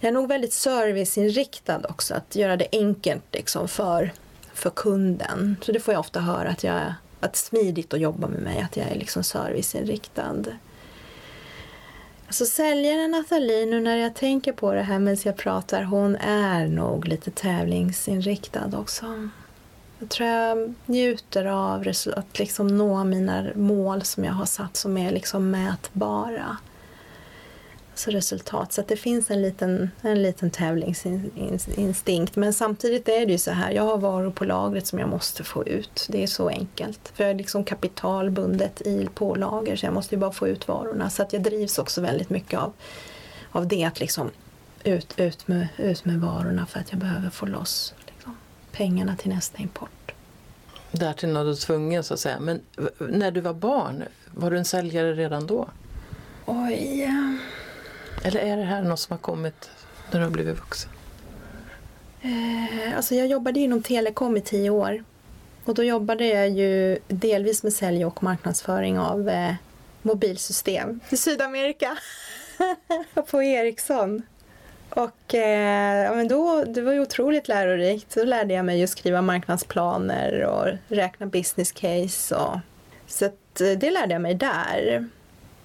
Jag 0.00 0.08
är 0.08 0.12
nog 0.12 0.28
väldigt 0.28 0.52
serviceinriktad 0.52 1.80
också, 1.88 2.14
att 2.14 2.36
göra 2.36 2.56
det 2.56 2.68
enkelt 2.72 3.24
liksom 3.32 3.68
för, 3.68 4.12
för 4.54 4.70
kunden. 4.70 5.56
Så 5.62 5.72
det 5.72 5.80
får 5.80 5.94
jag 5.94 6.00
ofta 6.00 6.20
höra, 6.20 6.48
att, 6.48 6.64
jag, 6.64 6.76
att 7.20 7.32
det 7.32 7.36
är 7.36 7.36
smidigt 7.36 7.94
att 7.94 8.00
jobba 8.00 8.28
med 8.28 8.42
mig, 8.42 8.60
att 8.60 8.76
jag 8.76 8.86
är 8.86 8.94
liksom 8.94 9.24
serviceinriktad. 9.24 10.44
Alltså 12.30 12.46
säljaren 12.46 13.10
Nathalie, 13.10 13.66
nu 13.66 13.80
när 13.80 13.96
jag 13.96 14.14
tänker 14.14 14.52
på 14.52 14.72
det 14.72 14.82
här 14.82 14.98
medan 14.98 15.20
jag 15.24 15.36
pratar, 15.36 15.82
hon 15.82 16.16
är 16.16 16.68
nog 16.68 17.08
lite 17.08 17.30
tävlingsinriktad 17.30 18.78
också. 18.78 19.28
Jag 19.98 20.08
tror 20.08 20.28
jag 20.28 20.74
njuter 20.86 21.44
av 21.44 21.92
att 22.16 22.38
liksom 22.38 22.66
nå 22.78 23.04
mina 23.04 23.46
mål 23.54 24.02
som 24.02 24.24
jag 24.24 24.32
har 24.32 24.46
satt 24.46 24.76
som 24.76 24.96
är 24.96 25.10
liksom 25.10 25.50
mätbara. 25.50 26.56
Resultat. 28.08 28.72
Så 28.72 28.80
att 28.80 28.88
det 28.88 28.96
finns 28.96 29.30
en 29.30 29.42
liten, 29.42 29.90
en 30.02 30.22
liten 30.22 30.50
tävlingsinstinkt. 30.50 32.36
Men 32.36 32.52
samtidigt 32.52 33.08
är 33.08 33.26
det 33.26 33.32
ju 33.32 33.38
så 33.38 33.50
här, 33.50 33.70
jag 33.70 33.82
har 33.82 33.98
varor 33.98 34.30
på 34.30 34.44
lagret 34.44 34.86
som 34.86 34.98
jag 34.98 35.08
måste 35.08 35.44
få 35.44 35.66
ut. 35.66 36.06
Det 36.10 36.22
är 36.22 36.26
så 36.26 36.48
enkelt. 36.48 37.12
För 37.14 37.24
jag 37.24 37.30
är 37.30 37.34
liksom 37.34 37.64
kapitalbundet 37.64 38.80
i 38.80 39.08
på 39.14 39.34
lager 39.34 39.76
så 39.76 39.86
jag 39.86 39.94
måste 39.94 40.14
ju 40.14 40.18
bara 40.18 40.32
få 40.32 40.48
ut 40.48 40.68
varorna. 40.68 41.10
Så 41.10 41.22
att 41.22 41.32
jag 41.32 41.42
drivs 41.42 41.78
också 41.78 42.00
väldigt 42.00 42.30
mycket 42.30 42.58
av, 42.58 42.72
av 43.50 43.68
det 43.68 43.84
att 43.84 44.00
liksom 44.00 44.30
ut, 44.84 45.14
ut, 45.16 45.48
med, 45.48 45.68
ut 45.76 46.04
med 46.04 46.20
varorna 46.20 46.66
för 46.66 46.80
att 46.80 46.90
jag 46.90 47.00
behöver 47.00 47.30
få 47.30 47.46
loss 47.46 47.94
pengarna 48.72 49.16
till 49.16 49.30
nästa 49.30 49.58
import. 49.58 50.12
Därtill 50.92 51.28
när 51.28 51.44
du 51.44 51.54
tvungen 51.54 52.04
så 52.04 52.14
att 52.14 52.20
säga. 52.20 52.40
Men 52.40 52.60
när 52.98 53.30
du 53.30 53.40
var 53.40 53.54
barn, 53.54 54.04
var 54.34 54.50
du 54.50 54.58
en 54.58 54.64
säljare 54.64 55.14
redan 55.14 55.46
då? 55.46 55.68
Oj. 56.46 57.08
Eller 58.22 58.40
är 58.40 58.56
det 58.56 58.62
här 58.62 58.82
något 58.82 59.00
som 59.00 59.12
har 59.12 59.18
kommit 59.18 59.70
när 60.10 60.20
du 60.20 60.26
har 60.26 60.32
blivit 60.32 60.58
vuxen? 60.58 60.90
Eh, 62.22 62.96
alltså 62.96 63.14
jag 63.14 63.26
jobbade 63.26 63.60
inom 63.60 63.82
telekom 63.82 64.36
i 64.36 64.40
tio 64.40 64.70
år. 64.70 65.04
Och 65.64 65.74
då 65.74 65.84
jobbade 65.84 66.26
jag 66.26 66.48
ju 66.48 66.98
delvis 67.08 67.62
med 67.62 67.72
sälj 67.72 68.04
och 68.04 68.22
marknadsföring 68.22 68.98
av 68.98 69.28
eh, 69.28 69.54
mobilsystem 70.02 71.00
i 71.10 71.16
Sydamerika. 71.16 71.98
på 73.30 73.42
Ericsson. 73.42 74.22
Och 74.90 75.34
eh, 75.34 76.04
ja, 76.04 76.14
men 76.14 76.28
då, 76.28 76.64
det 76.64 76.82
var 76.82 76.92
ju 76.92 77.00
otroligt 77.00 77.48
lärorikt. 77.48 78.14
Då 78.14 78.24
lärde 78.24 78.54
jag 78.54 78.64
mig 78.64 78.84
att 78.84 78.90
skriva 78.90 79.22
marknadsplaner 79.22 80.44
och 80.44 80.66
räkna 80.88 81.26
business 81.26 81.72
case. 81.72 82.34
Och, 82.34 82.58
så 83.06 83.24
att, 83.24 83.60
eh, 83.60 83.70
det 83.70 83.90
lärde 83.90 84.12
jag 84.12 84.22
mig 84.22 84.34
där. 84.34 85.08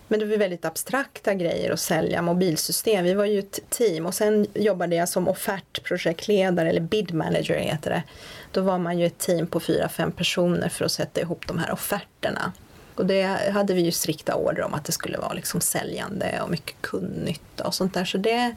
Men 0.08 0.20
det 0.20 0.26
var 0.26 0.38
väldigt 0.38 0.65
abstrakta 0.65 1.34
grejer 1.34 1.72
att 1.72 1.80
sälja 1.80 2.22
mobilsystem. 2.22 3.04
Vi 3.04 3.13
var 3.13 3.26
ju 3.26 3.39
ett 3.39 3.60
team 3.70 4.06
och 4.06 4.13
sen 4.13 4.48
jobbade 4.54 4.96
jag 4.96 5.10
som 5.10 5.28
offertprojektledare 5.28 6.70
eller 6.70 6.82
bid 6.82 7.13
manager 7.13 7.60
heter 7.60 7.89
det. 7.89 8.04
Då 8.52 8.62
var 8.62 8.78
man 8.78 9.00
ju 9.00 9.06
ett 9.06 9.18
team 9.18 9.48
på 9.48 9.60
fyra, 9.60 9.89
fem 9.89 10.12
personer 10.12 10.70
för 10.70 10.86
att 10.86 10.91
sätta 10.91 11.22
ihop 11.22 11.48
de 11.48 11.58
här 11.58 11.72
offerterna. 11.72 12.54
Och 12.96 13.06
det 13.06 13.52
hade 13.52 13.74
vi 13.74 13.82
ju 13.82 13.91
strikta 13.91 14.36
order 14.36 14.63
om 14.63 14.74
att 14.74 14.86
det 14.86 14.91
skulle 14.91 15.18
vara 15.18 15.34
liksom 15.34 15.62
säljande 15.62 16.41
och 16.44 16.50
mycket 16.50 16.82
kundnytta 16.82 17.63
och 17.68 17.74
sånt 17.74 17.94
där. 17.94 18.06
Så 18.06 18.18
det, 18.18 18.56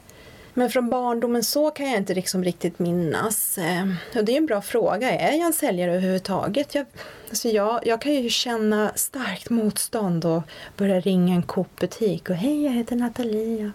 men 0.59 0.69
från 0.69 0.89
barndomen 0.89 1.43
så 1.43 1.71
kan 1.71 1.89
jag 1.89 1.97
inte 1.97 2.13
liksom 2.13 2.43
riktigt 2.43 2.79
minnas. 2.79 3.57
Eh, 3.57 3.87
och 4.15 4.25
det 4.25 4.31
är 4.31 4.37
en 4.37 4.45
bra 4.45 4.61
fråga. 4.61 5.11
Är 5.11 5.37
jag 5.37 5.45
en 5.45 5.53
säljare 5.53 5.91
överhuvudtaget? 5.91 6.75
Jag, 6.75 6.85
alltså 7.29 7.47
jag, 7.47 7.87
jag 7.87 8.01
kan 8.01 8.13
ju 8.13 8.29
känna 8.29 8.91
starkt 8.95 9.49
motstånd 9.49 10.25
och 10.25 10.43
börja 10.77 10.99
ringa 10.99 11.35
en 11.35 11.43
Coop-butik 11.43 12.29
och 12.29 12.35
hej, 12.35 12.63
jag 12.65 12.71
heter 12.71 12.95
Natalia. 12.95 13.71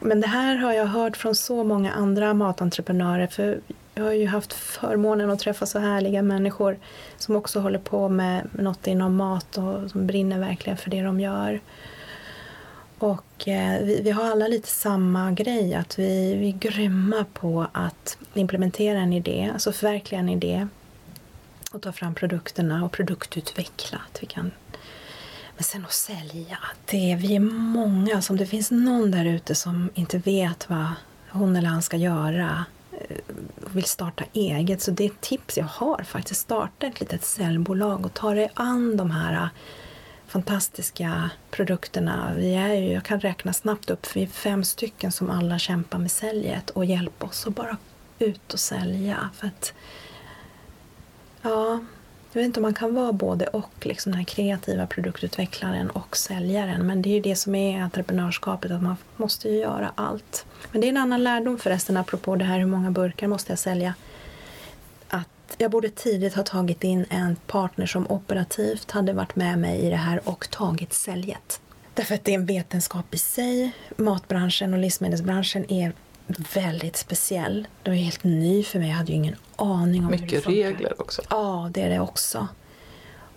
Men 0.00 0.20
det 0.20 0.26
här 0.26 0.56
har 0.56 0.72
jag 0.72 0.86
hört 0.86 1.16
från 1.16 1.34
så 1.34 1.64
många 1.64 1.92
andra 1.92 2.34
matentreprenörer. 2.34 3.26
För 3.26 3.60
jag 3.94 4.04
har 4.04 4.12
ju 4.12 4.26
haft 4.26 4.52
förmånen 4.52 5.30
att 5.30 5.38
träffa 5.38 5.66
så 5.66 5.78
härliga 5.78 6.22
människor 6.22 6.78
som 7.16 7.36
också 7.36 7.60
håller 7.60 7.78
på 7.78 8.08
med 8.08 8.48
något 8.52 8.86
inom 8.86 9.16
mat 9.16 9.58
och 9.58 9.90
som 9.90 10.06
brinner 10.06 10.38
verkligen 10.38 10.76
för 10.76 10.90
det 10.90 11.02
de 11.02 11.20
gör. 11.20 11.60
Och 13.04 13.48
eh, 13.48 13.82
vi, 13.82 14.00
vi, 14.00 14.10
har 14.10 14.30
alla 14.30 14.48
lite 14.48 14.68
samma 14.68 15.32
grej, 15.32 15.74
att 15.74 15.98
vi, 15.98 16.34
vi 16.34 16.48
är 16.48 16.52
grymma 16.70 17.24
på 17.32 17.66
att 17.72 18.18
implementera 18.34 18.98
en 18.98 19.12
idé, 19.12 19.50
alltså 19.52 19.72
förverkliga 19.72 20.20
en 20.20 20.28
idé 20.28 20.68
och 21.72 21.82
ta 21.82 21.92
fram 21.92 22.14
produkterna 22.14 22.84
och 22.84 22.92
produktutveckla. 22.92 24.00
Att 24.10 24.22
vi 24.22 24.26
kan 24.26 24.50
men 25.56 25.64
sen 25.64 25.84
att 25.84 25.92
sälja, 25.92 26.58
det, 26.84 27.16
vi 27.20 27.36
är 27.36 27.40
många. 27.40 28.14
Alltså 28.14 28.26
som 28.26 28.36
det 28.36 28.46
finns 28.46 28.70
någon 28.70 29.10
där 29.10 29.24
ute 29.24 29.54
som 29.54 29.90
inte 29.94 30.18
vet 30.18 30.70
vad 30.70 30.86
hon 31.30 31.56
eller 31.56 31.68
han 31.68 31.82
ska 31.82 31.96
göra 31.96 32.64
eh, 32.92 33.16
och 33.64 33.76
vill 33.76 33.84
starta 33.84 34.24
eget. 34.32 34.82
Så 34.82 34.90
det 34.90 35.04
är 35.04 35.10
ett 35.10 35.20
tips 35.20 35.56
jag 35.58 35.64
har 35.64 36.02
faktiskt. 36.02 36.40
Starta 36.40 36.86
ett 36.86 37.00
litet 37.00 37.24
säljbolag 37.24 38.06
och 38.06 38.14
ta 38.14 38.34
dig 38.34 38.50
an 38.54 38.96
de 38.96 39.10
här 39.10 39.48
fantastiska 40.26 41.30
produkterna. 41.50 42.32
Vi 42.36 42.54
är 42.54 42.74
ju, 42.74 42.92
jag 42.92 43.04
kan 43.04 43.20
räkna 43.20 43.52
snabbt 43.52 43.90
upp, 43.90 44.16
vi 44.16 44.22
är 44.22 44.26
fem 44.26 44.64
stycken 44.64 45.12
som 45.12 45.30
alla 45.30 45.58
kämpar 45.58 45.98
med 45.98 46.10
säljet 46.10 46.70
och 46.70 46.84
hjälper 46.84 47.26
oss 47.26 47.46
att 47.46 47.54
bara 47.54 47.76
ut 48.18 48.52
och 48.52 48.60
sälja. 48.60 49.30
För 49.34 49.46
att, 49.46 49.72
ja, 51.42 51.80
jag 52.32 52.40
vet 52.40 52.46
inte 52.46 52.60
om 52.60 52.62
man 52.62 52.74
kan 52.74 52.94
vara 52.94 53.12
både 53.12 53.46
och, 53.46 53.86
liksom 53.86 54.12
den 54.12 54.18
här 54.18 54.24
kreativa 54.24 54.86
produktutvecklaren 54.86 55.90
och 55.90 56.16
säljaren. 56.16 56.86
Men 56.86 57.02
det 57.02 57.08
är 57.08 57.14
ju 57.14 57.20
det 57.20 57.36
som 57.36 57.54
är 57.54 57.80
entreprenörskapet, 57.80 58.70
att 58.70 58.82
man 58.82 58.96
måste 59.16 59.48
ju 59.48 59.58
göra 59.58 59.92
allt. 59.94 60.46
Men 60.72 60.80
det 60.80 60.86
är 60.86 60.88
en 60.88 60.96
annan 60.96 61.24
lärdom 61.24 61.58
förresten, 61.58 61.96
apropå 61.96 62.36
det 62.36 62.44
här 62.44 62.58
hur 62.58 62.66
många 62.66 62.90
burkar 62.90 63.28
måste 63.28 63.52
jag 63.52 63.58
sälja 63.58 63.94
jag 65.58 65.70
borde 65.70 65.90
tidigt 65.90 66.34
ha 66.34 66.42
tagit 66.42 66.84
in 66.84 67.06
en 67.10 67.36
partner 67.46 67.86
som 67.86 68.06
operativt 68.10 68.90
hade 68.90 69.12
varit 69.12 69.36
med 69.36 69.58
mig 69.58 69.80
i 69.80 69.90
det 69.90 69.96
här 69.96 70.20
och 70.24 70.50
tagit 70.50 70.92
säljet. 70.92 71.60
Därför 71.94 72.14
att 72.14 72.24
det 72.24 72.30
är 72.30 72.34
en 72.34 72.46
vetenskap 72.46 73.14
i 73.14 73.18
sig. 73.18 73.72
Matbranschen 73.96 74.72
och 74.74 74.78
livsmedelsbranschen 74.78 75.72
är 75.72 75.92
väldigt 76.54 76.96
speciell. 76.96 77.68
Det 77.82 77.90
var 77.90 77.96
helt 77.96 78.24
ny 78.24 78.62
för 78.64 78.78
mig. 78.78 78.88
Jag 78.88 78.96
hade 78.96 79.12
ju 79.12 79.16
ingen 79.18 79.36
aning 79.56 80.04
om 80.04 80.10
Mycket 80.10 80.30
hur 80.32 80.36
det 80.36 80.42
funkar. 80.42 80.62
regler 80.62 81.00
också. 81.00 81.22
Ja, 81.30 81.70
det 81.74 81.82
är 81.82 81.90
det 81.90 82.00
också. 82.00 82.48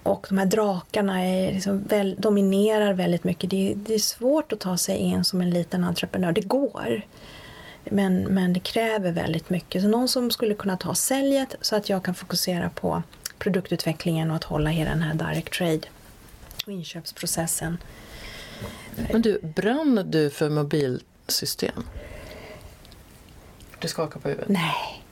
Och 0.04 0.26
de 0.30 0.38
här 0.38 0.46
drakarna 0.46 1.26
är 1.26 1.54
liksom 1.54 1.84
väl, 1.84 2.16
dominerar 2.20 2.94
väldigt 2.94 3.24
mycket. 3.24 3.50
Det 3.50 3.72
är, 3.72 3.76
det 3.76 3.94
är 3.94 4.00
svårt 4.00 4.52
att 4.52 4.60
ta 4.60 4.78
sig 4.78 4.98
in 4.98 5.24
som 5.24 5.42
en 5.42 5.50
liten 5.50 5.84
entreprenör. 5.84 6.32
Det 6.32 6.42
går. 6.42 7.02
Men, 7.92 8.24
men 8.24 8.54
det 8.54 8.60
kräver 8.60 9.12
väldigt 9.12 9.50
mycket. 9.50 9.82
Så 9.82 9.88
någon 9.88 10.08
som 10.08 10.32
skulle 10.32 10.54
kunna 10.54 10.78
ta 10.78 10.96
säljet 10.96 11.56
så 11.62 11.76
att 11.76 11.90
jag 11.90 12.04
kan 12.04 12.16
fokusera 12.16 12.70
på 12.70 13.04
produktutvecklingen 13.40 14.30
och 14.30 14.36
att 14.36 14.44
hålla 14.44 14.70
hela 14.70 14.90
den 14.90 15.02
här 15.02 15.14
direct 15.14 15.54
trade 15.54 15.82
och 16.66 16.72
inköpsprocessen. 16.72 17.78
Men 19.12 19.22
du, 19.22 19.40
brann 19.42 20.12
du 20.12 20.30
för 20.30 20.50
mobilsystem? 20.50 21.84
Du 23.80 23.88
skakar 23.88 24.20
på 24.20 24.30
huvudet? 24.30 24.50
Nej. 24.50 25.04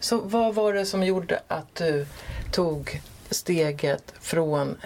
Så 0.00 0.20
vad 0.20 0.54
var 0.54 0.72
det 0.72 0.86
som 0.86 1.02
gjorde 1.02 1.42
att 1.48 1.74
du 1.74 2.06
tog 2.52 3.00
steget 3.30 4.14
från 4.20 4.76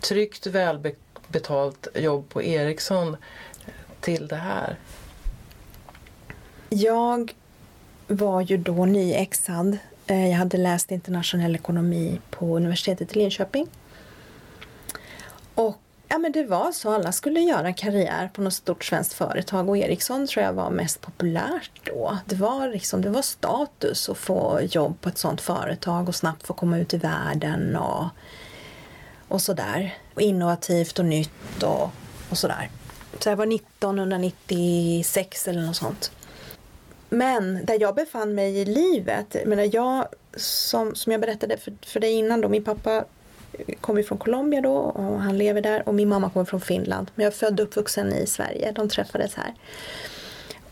tryggt 0.00 0.46
välbetalt 0.46 1.86
jobb 1.94 2.28
på 2.28 2.42
Ericsson 2.42 3.16
till 4.00 4.28
det 4.28 4.36
här? 4.36 4.76
Jag 6.68 7.34
var 8.06 8.40
ju 8.40 8.56
då 8.56 8.84
nyexad. 8.84 9.78
Eh, 10.06 10.28
jag 10.28 10.36
hade 10.36 10.56
läst 10.56 10.90
internationell 10.90 11.54
ekonomi 11.54 12.20
på 12.30 12.56
universitetet 12.56 13.16
i 13.16 13.18
Linköping. 13.18 13.68
Och 15.54 15.78
ja, 16.08 16.18
men 16.18 16.32
det 16.32 16.44
var 16.44 16.72
så, 16.72 16.94
alla 16.94 17.12
skulle 17.12 17.40
göra 17.40 17.72
karriär 17.72 18.30
på 18.34 18.42
något 18.42 18.54
stort 18.54 18.84
svenskt 18.84 19.12
företag 19.12 19.68
och 19.68 19.78
Ericsson 19.78 20.26
tror 20.26 20.44
jag 20.44 20.52
var 20.52 20.70
mest 20.70 21.00
populärt 21.00 21.80
då. 21.84 22.18
Det 22.26 22.36
var, 22.36 22.68
liksom, 22.68 23.02
det 23.02 23.10
var 23.10 23.22
status 23.22 24.08
att 24.08 24.18
få 24.18 24.60
jobb 24.70 25.00
på 25.00 25.08
ett 25.08 25.18
sådant 25.18 25.40
företag 25.40 26.08
och 26.08 26.14
snabbt 26.14 26.46
få 26.46 26.54
komma 26.54 26.78
ut 26.78 26.94
i 26.94 26.96
världen 26.96 27.76
och, 27.76 28.04
och 29.28 29.42
sådär. 29.42 29.94
Och 30.14 30.20
innovativt 30.20 30.98
och 30.98 31.04
nytt 31.04 31.62
och, 31.62 31.90
och 32.30 32.38
sådär. 32.38 32.70
Så 33.20 33.28
jag 33.28 33.36
var 33.36 33.54
1996 33.54 35.48
eller 35.48 35.62
något 35.62 35.76
sånt. 35.76 36.12
Men 37.08 37.64
där 37.64 37.80
jag 37.80 37.94
befann 37.94 38.34
mig 38.34 38.58
i 38.58 38.64
livet, 38.64 39.26
jag 39.34 39.46
menar 39.46 39.68
jag 39.72 40.06
som, 40.36 40.94
som 40.94 41.12
jag 41.12 41.20
berättade 41.20 41.56
för, 41.56 41.72
för 41.86 42.00
dig 42.00 42.12
innan 42.12 42.40
då, 42.40 42.48
min 42.48 42.64
pappa 42.64 43.04
kommer 43.80 44.02
från 44.02 44.18
Colombia 44.18 44.60
då 44.60 44.76
och 44.76 45.20
han 45.20 45.38
lever 45.38 45.60
där 45.60 45.88
och 45.88 45.94
min 45.94 46.08
mamma 46.08 46.30
kommer 46.30 46.46
från 46.46 46.60
Finland. 46.60 47.10
Men 47.14 47.24
jag 47.24 47.32
är 47.32 47.36
född 47.36 47.60
och 47.60 47.66
uppvuxen 47.66 48.12
i 48.12 48.26
Sverige, 48.26 48.72
de 48.72 48.88
träffades 48.88 49.34
här. 49.34 49.54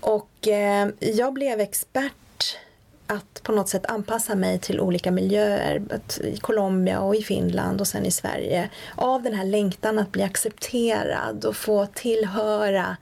Och 0.00 0.48
eh, 0.48 0.88
jag 1.00 1.32
blev 1.32 1.60
expert 1.60 2.58
att 3.06 3.42
på 3.42 3.52
något 3.52 3.68
sätt 3.68 3.86
anpassa 3.86 4.34
mig 4.34 4.58
till 4.58 4.80
olika 4.80 5.10
miljöer. 5.10 5.82
I 6.20 6.36
Colombia 6.36 7.00
och 7.00 7.16
i 7.16 7.22
Finland 7.22 7.80
och 7.80 7.86
sen 7.86 8.06
i 8.06 8.10
Sverige. 8.10 8.70
Av 8.94 9.22
den 9.22 9.34
här 9.34 9.44
längtan 9.44 9.98
att 9.98 10.12
bli 10.12 10.22
accepterad 10.22 11.44
och 11.44 11.56
få 11.56 11.86
tillhöra 11.86 12.96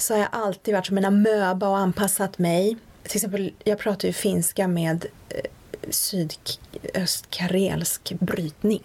så 0.00 0.14
har 0.14 0.18
jag 0.18 0.28
alltid 0.32 0.74
varit 0.74 0.86
som 0.86 0.98
en 0.98 1.04
amöba 1.04 1.68
och 1.68 1.78
anpassat 1.78 2.38
mig. 2.38 2.76
Till 3.02 3.16
exempel, 3.16 3.52
jag 3.64 3.78
pratar 3.78 4.08
ju 4.08 4.12
finska 4.12 4.68
med 4.68 5.06
eh, 5.28 5.40
sydöstkarelsk 5.90 8.12
brytning. 8.12 8.82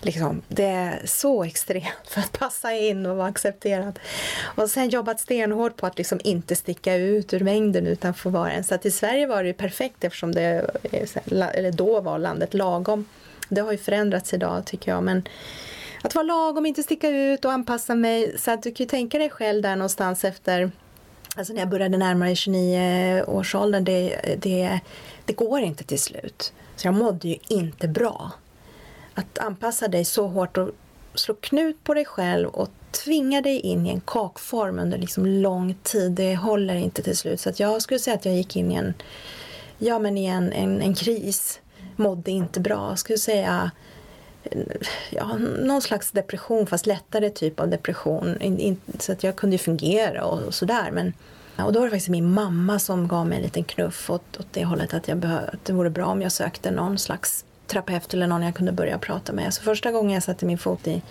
Liksom, 0.00 0.42
det 0.48 0.64
är 0.64 1.02
så 1.04 1.44
extremt 1.44 2.08
för 2.08 2.20
att 2.20 2.38
passa 2.38 2.72
in 2.72 3.06
och 3.06 3.16
vara 3.16 3.28
accepterad. 3.28 3.98
Och 4.42 4.70
sen 4.70 4.88
jobbat 4.88 5.20
stenhårt 5.20 5.76
på 5.76 5.86
att 5.86 5.98
liksom 5.98 6.20
inte 6.24 6.56
sticka 6.56 6.94
ut 6.94 7.34
ur 7.34 7.40
mängden 7.40 7.86
utan 7.86 8.14
få 8.14 8.30
vara 8.30 8.52
en. 8.52 8.64
Så 8.64 8.74
att 8.74 8.86
i 8.86 8.90
Sverige 8.90 9.26
var 9.26 9.42
det 9.42 9.46
ju 9.46 9.54
perfekt 9.54 10.04
eftersom 10.04 10.32
det 10.32 10.70
eh, 10.92 11.08
eller 11.32 11.72
då 11.72 12.00
var 12.00 12.18
landet 12.18 12.54
lagom. 12.54 13.06
Det 13.48 13.60
har 13.60 13.72
ju 13.72 13.78
förändrats 13.78 14.34
idag 14.34 14.64
tycker 14.64 14.90
jag 14.90 15.02
men 15.02 15.22
att 16.06 16.14
vara 16.14 16.26
lagom, 16.26 16.66
inte 16.66 16.82
sticka 16.82 17.08
ut 17.08 17.44
och 17.44 17.52
anpassa 17.52 17.94
mig. 17.94 18.38
Så 18.38 18.50
att 18.50 18.62
du 18.62 18.70
kan 18.70 18.84
ju 18.84 18.88
tänka 18.88 19.18
dig 19.18 19.30
själv 19.30 19.62
där 19.62 19.76
någonstans 19.76 20.24
efter 20.24 20.70
Alltså 21.36 21.52
när 21.52 21.60
jag 21.60 21.68
började 21.68 21.98
närma 21.98 22.18
mig 22.18 22.36
29 22.36 23.24
årsåldern, 23.26 23.84
det, 23.84 24.18
det, 24.38 24.80
det 25.24 25.32
går 25.32 25.60
inte 25.60 25.84
till 25.84 26.00
slut. 26.00 26.52
Så 26.76 26.86
jag 26.86 26.94
mådde 26.94 27.28
ju 27.28 27.36
inte 27.48 27.88
bra. 27.88 28.30
Att 29.14 29.38
anpassa 29.38 29.88
dig 29.88 30.04
så 30.04 30.26
hårt 30.26 30.56
och 30.56 30.70
slå 31.14 31.34
knut 31.34 31.84
på 31.84 31.94
dig 31.94 32.04
själv 32.04 32.48
och 32.48 32.68
tvinga 32.90 33.40
dig 33.40 33.60
in 33.60 33.86
i 33.86 33.90
en 33.90 34.00
kakform 34.00 34.78
under 34.78 34.98
liksom 34.98 35.26
lång 35.26 35.74
tid, 35.82 36.12
det 36.12 36.36
håller 36.36 36.74
inte 36.74 37.02
till 37.02 37.16
slut. 37.16 37.40
Så 37.40 37.48
att 37.48 37.60
jag 37.60 37.82
skulle 37.82 38.00
säga 38.00 38.14
att 38.16 38.24
jag 38.24 38.34
gick 38.34 38.56
in 38.56 38.72
i 38.72 38.74
en, 38.74 38.94
ja, 39.78 39.98
men 39.98 40.18
i 40.18 40.26
en, 40.26 40.52
en, 40.52 40.82
en 40.82 40.94
kris, 40.94 41.60
mådde 41.96 42.30
inte 42.30 42.60
bra. 42.60 42.88
Jag 42.88 42.98
skulle 42.98 43.18
säga 43.18 43.70
ja, 45.10 45.36
någon 45.62 45.82
slags 45.82 46.10
depression, 46.10 46.66
fast 46.66 46.86
lättare 46.86 47.30
typ 47.30 47.60
av 47.60 47.68
depression. 47.68 48.40
In, 48.40 48.58
in, 48.58 48.80
så 48.98 49.12
att 49.12 49.24
jag 49.24 49.36
kunde 49.36 49.54
ju 49.54 49.58
fungera 49.58 50.24
och, 50.24 50.42
och 50.42 50.54
sådär. 50.54 50.90
Men, 50.92 51.12
och 51.56 51.72
då 51.72 51.80
var 51.80 51.86
det 51.86 51.90
faktiskt 51.90 52.08
min 52.08 52.32
mamma 52.32 52.78
som 52.78 53.08
gav 53.08 53.26
mig 53.26 53.36
en 53.36 53.44
liten 53.44 53.64
knuff 53.64 54.10
åt, 54.10 54.36
åt 54.40 54.46
det 54.50 54.64
hållet 54.64 54.94
att, 54.94 55.08
jag 55.08 55.18
behö, 55.18 55.38
att 55.52 55.64
det 55.64 55.72
vore 55.72 55.90
bra 55.90 56.06
om 56.06 56.22
jag 56.22 56.32
sökte 56.32 56.70
någon 56.70 56.98
slags 56.98 57.44
terapeut 57.66 58.14
eller 58.14 58.26
någon 58.26 58.42
jag 58.42 58.54
kunde 58.54 58.72
börja 58.72 58.98
prata 58.98 59.32
med. 59.32 59.54
Så 59.54 59.62
första 59.62 59.92
gången 59.92 60.14
jag 60.14 60.22
satte 60.22 60.46
min 60.46 60.58
fot 60.58 60.86
i, 60.86 61.02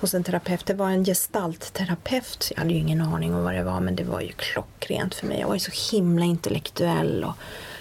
hos 0.00 0.14
en 0.14 0.24
terapeut, 0.24 0.66
det 0.66 0.74
var 0.74 0.90
en 0.90 1.04
gestaltterapeut. 1.04 2.52
Jag 2.54 2.58
hade 2.58 2.72
ju 2.72 2.78
ingen 2.78 3.00
aning 3.00 3.34
om 3.34 3.44
vad 3.44 3.54
det 3.54 3.62
var 3.62 3.80
men 3.80 3.96
det 3.96 4.04
var 4.04 4.20
ju 4.20 4.32
klockrent 4.32 5.14
för 5.14 5.26
mig. 5.26 5.40
Jag 5.40 5.46
var 5.46 5.54
ju 5.54 5.60
så 5.60 5.96
himla 5.96 6.24
intellektuell 6.24 7.24
och 7.24 7.34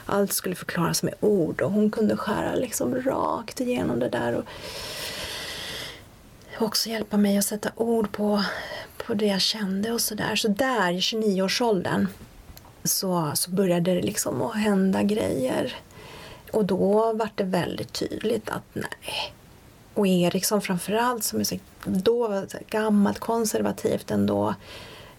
allt 0.06 0.34
skulle 0.34 0.56
förklaras 0.56 1.04
med 1.04 1.13
ord 1.20 1.62
och 1.62 1.72
hon 1.72 1.91
kunde 1.91 2.18
skära 2.18 2.56
liksom 2.56 3.02
rakt 3.02 3.62
igenom 3.62 4.00
det 4.00 4.10
där. 4.10 4.34
Och 4.36 4.46
också 6.60 6.89
hjälpa 6.89 7.18
mig 7.18 7.38
att 7.38 7.46
sätta 7.46 7.70
ord 7.76 8.12
på, 8.12 8.44
på 8.98 9.13
det 9.13 9.26
jag 9.26 9.41
kände 9.41 9.91
och 9.91 10.02
sådär. 10.02 10.36
Så 10.36 10.48
där 10.48 10.91
i 10.91 11.00
29-årsåldern 11.00 12.08
så, 12.84 13.32
så 13.36 13.52
började 13.52 13.94
det 13.94 14.02
liksom 14.02 14.41
att 14.41 14.56
hända 14.56 15.04
grejer. 15.04 15.76
Och 16.52 16.65
då 16.65 17.13
var 17.13 17.30
det 17.36 17.44
väldigt 17.44 17.94
tydligt 17.94 18.50
att 18.50 18.63
nej. 18.74 19.34
Och 19.94 20.08
Eriksson 20.08 20.62
framförallt 20.62 21.24
som 21.24 21.39
är 21.39 21.44
så, 21.44 21.56
då 21.84 22.28
var 22.28 22.48
gammalt 22.70 23.20
konservativt 23.20 24.12
ändå. 24.12 24.56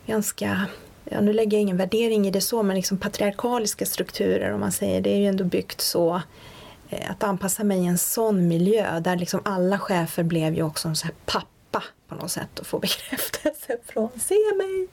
Ganska, 0.07 0.67
ja, 1.11 1.21
nu 1.21 1.33
lägger 1.33 1.57
jag 1.57 1.63
ingen 1.63 1.77
värdering 1.77 2.27
i 2.27 2.31
det 2.31 2.41
så, 2.41 2.63
men 2.63 2.77
liksom 2.77 2.99
patriarkaliska 2.99 3.87
strukturer 3.87 4.53
om 4.53 4.61
man 4.61 4.73
säger. 4.73 5.01
Det 5.01 5.11
är 5.11 5.17
ju 5.17 5.27
ändå 5.27 5.45
byggt 5.45 5.81
så 5.81 6.23
eh, 6.89 7.11
att 7.11 7.23
anpassa 7.23 7.65
mig 7.65 7.79
i 7.79 7.87
en 7.87 7.99
sån 7.99 8.49
miljö 8.49 9.01
där 9.01 9.17
liksom 9.17 9.41
alla 9.45 9.79
chefer 9.79 10.23
blev 10.23 10.55
ju 10.55 10.63
också 10.63 10.89
en 10.89 10.97
så 10.97 11.07
här 11.07 11.15
pappa 11.27 11.83
på 12.09 12.15
något 12.15 12.31
sätt 12.31 12.59
och 12.59 12.67
få 12.67 12.79
bekräftelse 12.79 13.77
från 13.87 14.11
se 14.21 14.55
mig. 14.57 14.89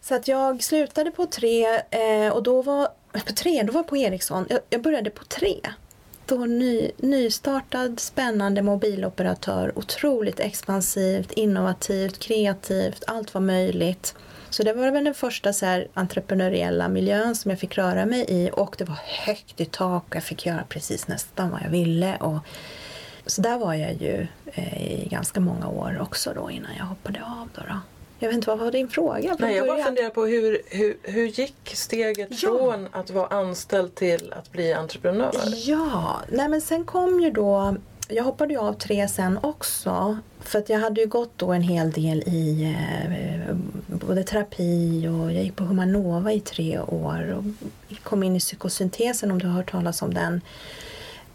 Så 0.00 0.14
att 0.14 0.28
jag 0.28 0.62
slutade 0.62 1.10
på 1.10 1.26
tre 1.26 1.66
eh, 1.90 2.32
och 2.32 2.42
då 2.42 2.62
var 2.62 2.88
på 3.12 3.32
tre, 3.32 3.62
då 3.62 3.72
var 3.72 3.78
jag 3.78 3.88
på 3.88 3.96
Ericsson. 3.96 4.46
Jag, 4.48 4.60
jag 4.70 4.82
började 4.82 5.10
på 5.10 5.24
tre. 5.24 5.60
Då 6.28 6.36
ny, 6.36 6.90
nystartad, 6.96 8.00
spännande 8.00 8.62
mobiloperatör. 8.62 9.78
Otroligt 9.78 10.40
expansivt, 10.40 11.32
innovativt, 11.32 12.18
kreativt. 12.18 13.04
Allt 13.06 13.34
var 13.34 13.40
möjligt. 13.40 14.14
Så 14.50 14.62
det 14.62 14.72
var 14.72 14.90
väl 14.90 15.04
den 15.04 15.14
första 15.14 15.52
så 15.52 15.66
här, 15.66 15.88
entreprenöriella 15.94 16.88
miljön 16.88 17.36
som 17.36 17.50
jag 17.50 17.60
fick 17.60 17.78
röra 17.78 18.06
mig 18.06 18.24
i 18.28 18.50
och 18.52 18.74
det 18.78 18.84
var 18.84 18.98
högt 19.26 19.60
i 19.60 19.64
tak 19.64 20.04
och 20.08 20.16
jag 20.16 20.24
fick 20.24 20.46
göra 20.46 20.64
precis 20.68 21.08
nästan 21.08 21.50
vad 21.50 21.62
jag 21.62 21.70
ville. 21.70 22.16
Och, 22.16 22.38
så 23.26 23.42
där 23.42 23.58
var 23.58 23.74
jag 23.74 23.92
ju 23.92 24.26
eh, 24.46 25.02
i 25.02 25.08
ganska 25.10 25.40
många 25.40 25.68
år 25.68 25.98
också 26.00 26.32
då 26.34 26.50
innan 26.50 26.70
jag 26.78 26.84
hoppade 26.84 27.20
av. 27.24 27.48
Då, 27.54 27.62
då. 27.68 27.80
Jag 28.18 28.28
vet 28.28 28.34
inte, 28.34 28.48
vad 28.48 28.58
var 28.58 28.70
din 28.70 28.88
fråga? 28.88 29.36
Nej, 29.38 29.56
jag 29.56 29.66
bara 29.66 29.84
funderar 29.84 30.10
på 30.10 30.24
hur, 30.24 30.62
hur, 30.66 30.96
hur 31.02 31.26
gick 31.26 31.72
steget 31.74 32.28
ja. 32.30 32.36
från 32.36 32.88
att 32.92 33.10
vara 33.10 33.26
anställd 33.26 33.94
till 33.94 34.32
att 34.32 34.52
bli 34.52 34.72
entreprenör? 34.72 35.32
Ja, 35.66 36.20
nej 36.28 36.48
men 36.48 36.60
sen 36.60 36.84
kom 36.84 37.20
ju 37.20 37.30
då 37.30 37.76
jag 38.08 38.24
hoppade 38.24 38.52
ju 38.52 38.60
av 38.60 38.72
tre 38.72 39.08
sen 39.08 39.38
också. 39.42 40.18
För 40.40 40.58
att 40.58 40.68
jag 40.68 40.78
hade 40.78 41.00
ju 41.00 41.06
gått 41.06 41.32
då 41.36 41.52
en 41.52 41.62
hel 41.62 41.90
del 41.90 42.22
i 42.26 42.74
eh, 42.76 43.56
både 43.86 44.24
terapi 44.24 45.08
och 45.08 45.32
jag 45.32 45.42
gick 45.42 45.56
på 45.56 45.64
Humanova 45.64 46.32
i 46.32 46.40
tre 46.40 46.78
år. 46.78 47.34
Och 47.38 47.44
kom 48.02 48.22
in 48.22 48.36
i 48.36 48.40
psykosyntesen 48.40 49.30
om 49.30 49.38
du 49.38 49.46
har 49.46 49.54
hört 49.54 49.70
talas 49.70 50.02
om 50.02 50.14
den. 50.14 50.40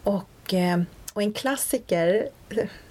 Och, 0.02 0.54
eh, 0.54 0.82
och 1.14 1.22
en 1.22 1.32
klassiker 1.32 2.28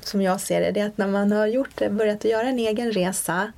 som 0.01 0.21
jag 0.21 0.41
ser 0.41 0.61
det, 0.61 0.71
det 0.71 0.79
är 0.79 0.85
att 0.85 0.97
när 0.97 1.07
man 1.07 1.31
har 1.31 1.47
gjort, 1.47 1.89
börjat 1.89 2.25
göra 2.25 2.47
en 2.47 2.59
egen 2.59 2.91
resa 2.91 3.51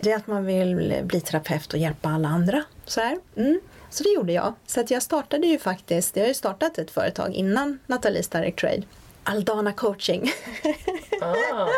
det 0.00 0.12
är 0.12 0.16
att 0.16 0.26
man 0.26 0.44
vill 0.44 1.00
bli 1.04 1.20
terapeut 1.20 1.72
och 1.72 1.78
hjälpa 1.78 2.08
alla 2.08 2.28
andra. 2.28 2.64
Så, 2.84 3.00
här. 3.00 3.18
Mm. 3.36 3.60
så 3.90 4.02
det 4.02 4.10
gjorde 4.10 4.32
jag. 4.32 4.54
Så 4.66 4.80
att 4.80 4.90
jag 4.90 5.02
startade 5.02 5.46
ju 5.46 5.58
faktiskt, 5.58 6.16
jag 6.16 6.22
har 6.22 6.28
ju 6.28 6.34
startat 6.34 6.78
ett 6.78 6.90
företag 6.90 7.34
innan 7.34 7.78
Nathalies 7.86 8.28
Direct 8.28 8.58
Trade. 8.58 8.82
Aldana 9.24 9.72
coaching. 9.72 10.32
Ah. 11.22 11.68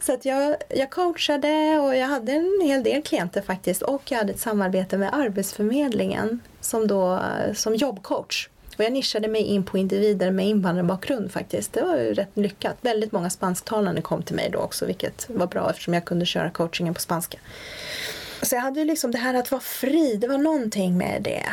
Så 0.00 0.12
att 0.12 0.24
jag, 0.24 0.56
jag 0.68 0.90
coachade 0.90 1.78
och 1.78 1.96
jag 1.96 2.06
hade 2.06 2.32
en 2.32 2.60
hel 2.62 2.82
del 2.82 3.02
klienter 3.02 3.42
faktiskt 3.42 3.82
och 3.82 4.02
jag 4.10 4.18
hade 4.18 4.32
ett 4.32 4.40
samarbete 4.40 4.98
med 4.98 5.14
Arbetsförmedlingen 5.14 6.40
som, 6.60 6.86
då, 6.86 7.22
som 7.54 7.74
jobbcoach. 7.74 8.48
Och 8.78 8.84
jag 8.84 8.92
nischade 8.92 9.28
mig 9.28 9.42
in 9.42 9.64
på 9.64 9.78
individer 9.78 10.30
med 10.30 10.46
invandrarbakgrund 10.46 11.32
faktiskt. 11.32 11.72
Det 11.72 11.82
var 11.82 11.96
ju 11.96 12.14
rätt 12.14 12.30
lyckat. 12.34 12.76
Väldigt 12.80 13.12
många 13.12 13.30
spansktalande 13.30 14.02
kom 14.02 14.22
till 14.22 14.36
mig 14.36 14.50
då 14.52 14.58
också 14.58 14.86
vilket 14.86 15.26
var 15.30 15.46
bra 15.46 15.70
eftersom 15.70 15.94
jag 15.94 16.04
kunde 16.04 16.26
köra 16.26 16.50
coachingen 16.50 16.94
på 16.94 17.00
spanska. 17.00 17.38
Så 18.42 18.54
jag 18.54 18.62
hade 18.62 18.80
ju 18.80 18.86
liksom 18.86 19.10
det 19.10 19.18
här 19.18 19.34
att 19.34 19.50
vara 19.50 19.60
fri, 19.60 20.16
det 20.16 20.28
var 20.28 20.38
någonting 20.38 20.98
med 20.98 21.22
det. 21.22 21.46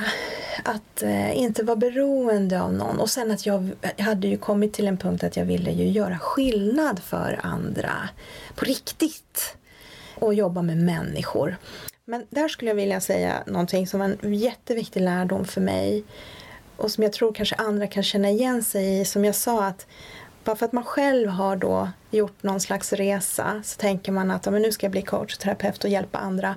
Att 0.63 1.03
eh, 1.03 1.37
inte 1.37 1.63
vara 1.63 1.75
beroende 1.75 2.61
av 2.61 2.73
någon. 2.73 2.99
Och 2.99 3.09
sen 3.09 3.31
att 3.31 3.45
jag, 3.45 3.69
jag 3.95 4.05
hade 4.05 4.27
ju 4.27 4.37
kommit 4.37 4.73
till 4.73 4.87
en 4.87 4.97
punkt 4.97 5.23
att 5.23 5.37
jag 5.37 5.45
ville 5.45 5.71
ju 5.71 5.87
göra 5.87 6.19
skillnad 6.19 6.99
för 6.99 7.39
andra. 7.43 8.09
På 8.55 8.65
riktigt. 8.65 9.57
Och 10.15 10.33
jobba 10.33 10.61
med 10.61 10.77
människor. 10.77 11.57
Men 12.05 12.25
där 12.29 12.47
skulle 12.47 12.71
jag 12.71 12.75
vilja 12.75 13.01
säga 13.01 13.43
någonting 13.47 13.87
som 13.87 13.99
var 13.99 14.17
en 14.21 14.33
jätteviktig 14.33 15.01
lärdom 15.01 15.45
för 15.45 15.61
mig 15.61 16.03
och 16.77 16.91
som 16.91 17.03
jag 17.03 17.13
tror 17.13 17.33
kanske 17.33 17.55
andra 17.55 17.87
kan 17.87 18.03
känna 18.03 18.29
igen 18.29 18.63
sig 18.63 18.99
i. 18.99 19.05
Som 19.05 19.25
jag 19.25 19.35
sa 19.35 19.65
att 19.65 19.87
bara 20.43 20.55
för 20.55 20.65
att 20.65 20.73
man 20.73 20.83
själv 20.83 21.29
har 21.29 21.55
då 21.55 21.89
gjort 22.11 22.43
någon 22.43 22.59
slags 22.59 22.93
resa 22.93 23.61
så 23.63 23.77
tänker 23.79 24.11
man 24.11 24.31
att 24.31 24.45
men 24.45 24.61
nu 24.61 24.71
ska 24.71 24.85
jag 24.85 24.91
bli 24.91 25.01
coach 25.01 25.33
och 25.33 25.39
terapeut 25.39 25.83
och 25.83 25.89
hjälpa 25.89 26.17
andra. 26.17 26.55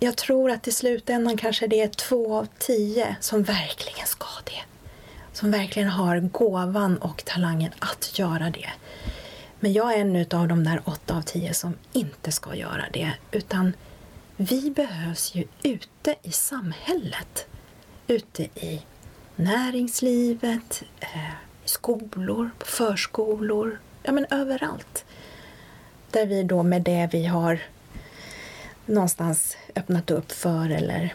Jag 0.00 0.16
tror 0.16 0.50
att 0.50 0.68
i 0.68 0.72
slutändan 0.72 1.36
kanske 1.36 1.66
det 1.66 1.80
är 1.80 1.88
två 1.88 2.38
av 2.38 2.48
tio 2.58 3.16
som 3.20 3.42
verkligen 3.42 4.06
ska 4.06 4.26
det. 4.44 4.62
Som 5.32 5.50
verkligen 5.50 5.88
har 5.88 6.20
gåvan 6.20 6.98
och 6.98 7.24
talangen 7.24 7.72
att 7.78 8.18
göra 8.18 8.50
det. 8.50 8.68
Men 9.60 9.72
jag 9.72 9.94
är 9.94 9.98
en 9.98 10.26
av 10.40 10.48
de 10.48 10.64
där 10.64 10.82
åtta 10.84 11.16
av 11.16 11.22
tio 11.22 11.54
som 11.54 11.74
inte 11.92 12.32
ska 12.32 12.54
göra 12.54 12.84
det. 12.92 13.12
Utan 13.30 13.72
vi 14.36 14.70
behövs 14.70 15.34
ju 15.34 15.44
ute 15.62 16.14
i 16.22 16.32
samhället. 16.32 17.46
Ute 18.06 18.42
i 18.42 18.82
näringslivet, 19.38 20.82
eh, 21.00 21.32
skolor, 21.64 22.50
förskolor, 22.60 23.78
ja 24.02 24.12
men 24.12 24.26
överallt. 24.30 25.04
Där 26.10 26.26
vi 26.26 26.42
då 26.42 26.62
med 26.62 26.82
det 26.82 27.08
vi 27.12 27.26
har 27.26 27.60
någonstans 28.86 29.56
öppnat 29.74 30.10
upp 30.10 30.32
för 30.32 30.70
eller 30.70 31.14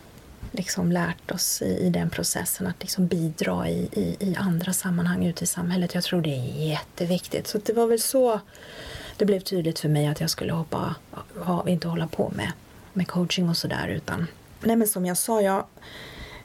liksom 0.52 0.92
lärt 0.92 1.32
oss 1.32 1.62
i, 1.62 1.78
i 1.78 1.90
den 1.90 2.10
processen 2.10 2.68
att 2.68 2.82
liksom 2.82 3.08
bidra 3.08 3.70
i, 3.70 3.90
i, 3.92 4.18
i, 4.20 4.36
andra 4.36 4.74
sammanhang 4.74 5.26
ute 5.26 5.44
i 5.44 5.48
samhället. 5.48 5.96
Jag 5.96 6.04
tror 6.04 6.22
det 6.22 6.36
är 6.36 6.68
jätteviktigt. 6.68 7.48
Så 7.48 7.58
det 7.58 7.74
var 7.74 7.88
väl 7.88 8.00
så 8.00 8.40
det 9.18 9.26
blev 9.26 9.40
tydligt 9.40 9.80
för 9.80 9.90
mig 9.90 10.08
att 10.08 10.22
jag 10.22 10.30
skulle 10.30 10.54
hoppa, 10.54 10.96
ha, 11.36 11.70
inte 11.70 11.88
hålla 11.88 12.08
på 12.08 12.32
med, 12.36 12.52
med 12.94 13.08
coaching 13.08 13.50
och 13.50 13.58
sådär 13.58 13.88
utan 13.88 14.28
Nej 14.62 14.76
men 14.76 14.88
som 14.88 15.06
jag 15.06 15.18
sa, 15.18 15.42
jag, 15.42 15.66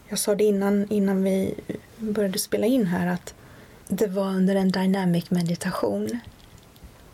jag 0.09 0.19
sa 0.19 0.35
det 0.35 0.45
innan, 0.45 0.93
innan 0.93 1.23
vi 1.23 1.55
började 1.99 2.39
spela 2.39 2.67
in 2.67 2.87
här 2.87 3.07
att 3.07 3.35
det 3.89 4.07
var 4.07 4.29
under 4.29 4.55
en 4.55 4.71
dynamic 4.71 5.31
meditation. 5.31 6.21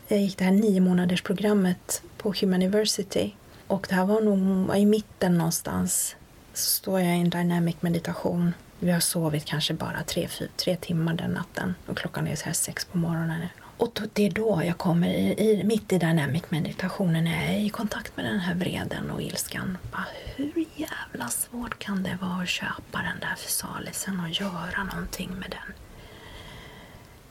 Jag 0.07 0.19
gick 0.19 0.37
det 0.37 0.43
här 0.43 0.51
nio 0.51 0.81
månaders 0.81 1.21
programmet 1.21 2.01
på 2.17 2.33
Humaniversity 2.41 3.31
och 3.67 3.85
det 3.89 3.95
här 3.95 4.05
var 4.05 4.21
nog 4.21 4.77
i 4.77 4.85
mitten 4.85 5.37
någonstans. 5.37 6.15
Så 6.53 6.69
står 6.69 6.99
jag 6.99 7.17
i 7.17 7.19
en 7.19 7.29
dynamic 7.29 7.75
meditation. 7.79 8.53
Vi 8.79 8.91
har 8.91 8.99
sovit 8.99 9.45
kanske 9.45 9.73
bara 9.73 10.03
tre, 10.03 10.27
fyra, 10.27 10.49
tre 10.55 10.75
timmar 10.75 11.13
den 11.13 11.31
natten 11.31 11.75
och 11.85 11.97
klockan 11.97 12.27
är 12.27 12.35
så 12.35 12.45
här 12.45 12.53
sex 12.53 12.85
på 12.85 12.97
morgonen. 12.97 13.41
Och 13.77 13.99
det 14.13 14.25
är 14.25 14.29
då 14.29 14.61
jag 14.65 14.77
kommer, 14.77 15.07
i, 15.07 15.49
i, 15.49 15.63
mitt 15.63 15.93
i 15.93 15.97
dynamic 15.97 16.43
meditationen, 16.49 17.23
när 17.23 17.45
jag 17.45 17.53
är 17.53 17.59
i 17.59 17.69
kontakt 17.69 18.17
med 18.17 18.25
den 18.25 18.39
här 18.39 18.55
vreden 18.55 19.11
och 19.11 19.21
ilskan. 19.21 19.77
Bara, 19.91 20.05
hur 20.35 20.65
jävla 20.75 21.29
svårt 21.29 21.79
kan 21.79 22.03
det 22.03 22.17
vara 22.21 22.41
att 22.41 22.49
köpa 22.49 22.97
den 22.97 23.19
där 23.19 23.35
fysalisen 23.37 24.19
och 24.19 24.29
göra 24.29 24.83
någonting 24.83 25.29
med 25.39 25.49
den? 25.49 25.73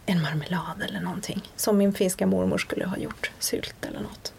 En 0.06 0.22
marmelad 0.22 0.82
eller 0.88 1.00
någonting. 1.00 1.42
Som 1.56 1.78
min 1.78 1.92
finska 1.92 2.26
mormor 2.26 2.58
skulle 2.58 2.86
ha 2.86 2.96
gjort, 2.96 3.30
sylt 3.38 3.86
eller 3.86 4.00
något. 4.00 4.32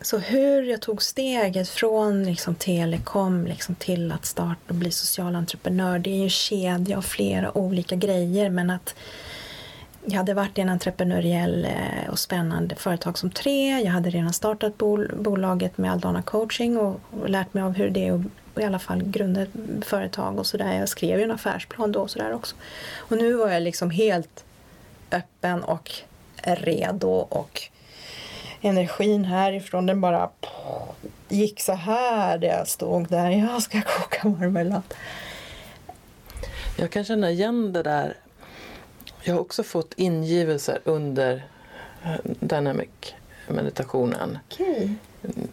Så 0.00 0.18
hur 0.18 0.62
jag 0.62 0.80
tog 0.80 1.02
steget 1.02 1.68
från 1.68 2.24
liksom 2.24 2.54
telekom 2.54 3.46
liksom 3.46 3.74
till 3.74 4.12
att 4.12 4.26
starta 4.26 4.60
och 4.68 4.74
bli 4.74 4.90
social 4.90 5.36
entreprenör, 5.36 5.98
det 5.98 6.10
är 6.10 6.16
ju 6.16 6.22
en 6.22 6.30
kedja 6.30 6.98
av 6.98 7.02
flera 7.02 7.58
olika 7.58 7.96
grejer 7.96 8.50
men 8.50 8.70
att 8.70 8.94
jag 10.04 10.16
hade 10.16 10.34
varit 10.34 10.58
i 10.58 10.60
en 10.60 10.68
entreprenöriell 10.68 11.64
eh, 11.64 12.10
och 12.10 12.18
spännande 12.18 12.74
företag 12.74 13.18
som 13.18 13.30
tre. 13.30 13.80
Jag 13.80 13.92
hade 13.92 14.10
redan 14.10 14.32
startat 14.32 14.78
bol 14.78 15.10
bolaget 15.16 15.78
med 15.78 15.92
Aldana 15.92 16.22
coaching 16.22 16.78
och, 16.78 17.00
och, 17.10 17.30
lärt 17.30 17.54
mig 17.54 17.62
av 17.62 17.72
hur 17.72 17.90
det 17.90 18.08
är 18.08 18.14
att 18.14 18.62
i 18.62 18.64
alla 18.64 18.78
fall 18.78 19.02
grunda 19.02 19.42
ett 19.42 19.50
företag 19.82 20.38
och 20.38 20.46
sådär. 20.46 20.78
Jag 20.78 20.88
skrev 20.88 21.18
ju 21.18 21.24
en 21.24 21.30
affärsplan 21.30 21.92
då 21.92 22.00
och 22.00 22.10
sådär 22.10 22.32
också. 22.32 22.56
Och 22.96 23.16
nu 23.16 23.32
var 23.32 23.50
jag 23.50 23.62
liksom 23.62 23.90
helt 23.90 24.44
öppen 25.10 25.62
och 25.62 25.90
redo 26.42 27.08
och 27.08 27.62
energin 28.60 29.24
härifrån 29.24 29.86
den 29.86 30.00
bara 30.00 30.30
gick 31.28 31.60
så 31.60 31.72
här 31.72 32.38
där 32.38 32.48
jag 32.48 32.68
stod 32.68 33.08
där. 33.08 33.30
Jag 33.52 33.62
ska 33.62 33.82
koka 33.82 34.28
marmelad. 34.28 34.82
Jag 36.76 36.90
kan 36.90 37.04
känna 37.04 37.30
igen 37.30 37.72
det 37.72 37.82
där 37.82 38.16
jag 39.22 39.34
har 39.34 39.40
också 39.40 39.62
fått 39.62 39.94
ingivelser 39.96 40.80
under 40.84 41.46
eh, 42.04 42.16
Dynamic 42.24 42.88
meditationen. 43.48 44.38
Okay. 44.50 44.88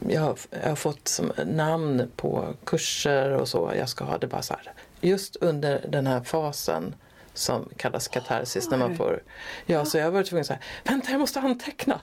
Jag, 0.08 0.22
har, 0.22 0.38
jag 0.50 0.70
har 0.70 0.76
fått 0.76 1.20
namn 1.46 2.12
på 2.16 2.54
kurser 2.64 3.32
och 3.32 3.48
så. 3.48 3.74
Jag 3.78 3.90
ska 3.90 4.04
ha 4.04 4.18
det 4.18 4.28
bara 4.28 4.42
så 4.42 4.54
här. 4.54 4.74
Just 5.02 5.36
under 5.36 5.86
den 5.90 6.08
här 6.08 6.24
fasen 6.24 6.96
som 7.34 7.70
kallas 7.78 8.08
katarsis. 8.08 8.70
När 8.70 8.78
man 8.78 8.98
får, 8.98 9.24
ja, 9.66 9.86
så 9.86 9.98
jag 9.98 10.06
har 10.06 10.12
varit 10.12 10.28
tvungen 10.28 10.42
att 10.42 10.48
säga, 10.48 10.60
vänta 10.84 11.12
jag 11.12 11.20
måste 11.20 11.40
anteckna. 11.40 12.00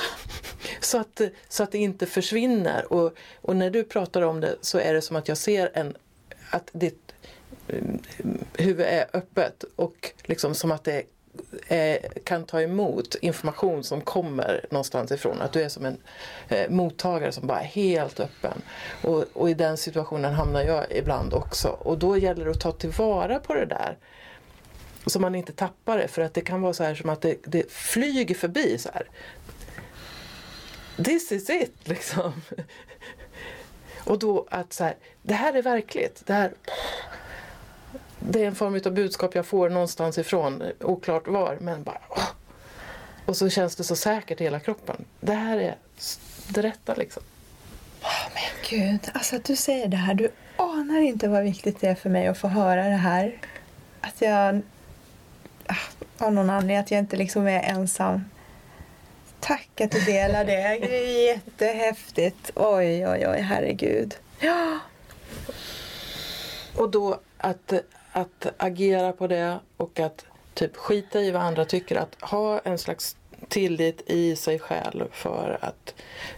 så, 0.80 0.98
att, 0.98 1.20
så 1.48 1.62
att 1.62 1.72
det 1.72 1.78
inte 1.78 2.06
försvinner. 2.06 2.92
Och, 2.92 3.16
och 3.40 3.56
när 3.56 3.70
du 3.70 3.84
pratar 3.84 4.22
om 4.22 4.40
det 4.40 4.56
så 4.60 4.78
är 4.78 4.94
det 4.94 5.02
som 5.02 5.16
att 5.16 5.28
jag 5.28 5.38
ser 5.38 5.70
en, 5.74 5.96
att 6.50 6.70
ditt 6.72 7.05
huvud 8.58 8.86
är 8.86 9.06
öppet 9.12 9.64
och 9.76 10.12
liksom 10.24 10.54
som 10.54 10.72
att 10.72 10.84
det 10.84 11.02
är, 11.68 11.98
kan 12.24 12.44
ta 12.44 12.60
emot 12.60 13.14
information 13.14 13.84
som 13.84 14.00
kommer 14.00 14.66
någonstans 14.70 15.12
ifrån. 15.12 15.42
Att 15.42 15.52
du 15.52 15.62
är 15.62 15.68
som 15.68 15.84
en 15.84 15.98
eh, 16.48 16.70
mottagare 16.70 17.32
som 17.32 17.46
bara 17.46 17.60
är 17.60 17.64
helt 17.64 18.20
öppen. 18.20 18.62
Och, 19.02 19.24
och, 19.32 19.50
i 19.50 19.54
den 19.54 19.76
situationen 19.76 20.34
hamnar 20.34 20.62
jag 20.62 20.92
ibland 20.92 21.34
också. 21.34 21.68
Och 21.68 21.98
då 21.98 22.16
gäller 22.16 22.44
det 22.44 22.50
att 22.50 22.60
ta 22.60 22.72
tillvara 22.72 23.38
på 23.38 23.54
det 23.54 23.66
där. 23.66 23.98
Så 25.06 25.20
man 25.20 25.34
inte 25.34 25.52
tappar 25.52 25.98
det. 25.98 26.08
För 26.08 26.22
att 26.22 26.34
det 26.34 26.40
kan 26.40 26.62
vara 26.62 26.72
så 26.72 26.84
här 26.84 26.94
som 26.94 27.10
att 27.10 27.22
det, 27.22 27.36
det 27.44 27.72
flyger 27.72 28.34
förbi 28.34 28.78
så 28.78 28.88
här. 28.94 29.08
This 31.04 31.32
is 31.32 31.50
it 31.50 31.74
liksom. 31.84 32.32
Och 34.04 34.18
då 34.18 34.46
att 34.50 34.72
så 34.72 34.84
här, 34.84 34.96
det 35.22 35.34
här 35.34 35.54
är 35.54 35.62
verkligt. 35.62 36.22
Det 36.26 36.32
här, 36.32 36.52
det 38.30 38.42
är 38.42 38.46
en 38.46 38.54
form 38.54 38.80
av 38.86 38.92
budskap 38.92 39.34
jag 39.34 39.46
får 39.46 39.70
någonstans 39.70 40.18
ifrån, 40.18 40.62
oklart 40.80 41.28
var, 41.28 41.58
men 41.60 41.82
bara 41.82 42.00
åh. 42.08 42.28
Och 43.26 43.36
så 43.36 43.48
känns 43.48 43.76
det 43.76 43.84
så 43.84 43.96
säkert 43.96 44.40
i 44.40 44.44
hela 44.44 44.60
kroppen. 44.60 45.04
Det 45.20 45.32
här 45.32 45.58
är 45.58 45.76
det 46.48 46.62
rätta 46.62 46.94
liksom. 46.94 47.22
Oh, 48.02 48.32
men 48.34 48.70
gud, 48.70 49.10
alltså 49.14 49.36
att 49.36 49.44
du 49.44 49.56
säger 49.56 49.88
det 49.88 49.96
här, 49.96 50.14
du 50.14 50.28
anar 50.56 51.00
inte 51.00 51.28
vad 51.28 51.42
viktigt 51.42 51.80
det 51.80 51.88
är 51.88 51.94
för 51.94 52.10
mig 52.10 52.26
att 52.26 52.38
få 52.38 52.48
höra 52.48 52.84
det 52.84 52.96
här. 52.96 53.38
Att 54.00 54.20
jag 54.20 54.62
ah, 55.66 56.26
av 56.26 56.32
någon 56.32 56.50
anledning 56.50 56.76
att 56.76 56.90
jag 56.90 56.98
inte 56.98 57.16
liksom 57.16 57.46
är 57.46 57.62
ensam. 57.62 58.24
Tack 59.40 59.80
att 59.80 59.90
du 59.90 60.00
delar 60.00 60.44
det. 60.44 60.78
Det 60.80 60.96
är 60.96 61.28
jättehäftigt. 61.28 62.50
Oj, 62.54 63.08
oj, 63.08 63.28
oj, 63.28 63.40
herregud. 63.40 64.14
Ja. 64.40 64.78
Och 66.76 66.90
då 66.90 67.20
att 67.38 67.72
att 68.16 68.46
agera 68.56 69.12
på 69.12 69.26
det 69.26 69.58
och 69.76 70.00
att 70.00 70.24
typ 70.54 70.76
skita 70.76 71.20
i 71.20 71.30
vad 71.30 71.42
andra 71.42 71.64
tycker. 71.64 71.96
Att 71.96 72.16
ha 72.20 72.58
en 72.58 72.78
slags 72.78 73.16
tillit 73.48 74.10
i 74.10 74.36
sig 74.36 74.58
själv 74.58 75.08
för 75.12 75.58
att 75.60 75.94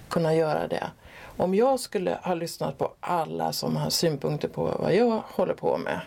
kunna 0.09 0.35
göra 0.35 0.69
det. 0.69 0.91
Om 1.37 1.55
jag 1.55 1.81
skulle 1.81 2.19
ha 2.23 2.35
lyssnat 2.35 2.79
på 2.79 2.93
alla 3.01 3.53
som 3.53 3.77
har 3.77 3.91
synpunkter 3.91 4.49
på 4.49 4.65
vad 4.65 4.95
jag 4.95 5.23
håller 5.27 5.55
på 5.55 5.79
med. 5.79 6.01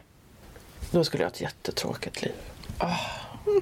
Då 0.91 1.03
skulle 1.03 1.23
jag 1.23 1.29
ha 1.29 1.33
ett 1.33 1.41
jättetråkigt 1.41 2.21
liv. 2.21 2.35
Oh. 2.79 3.59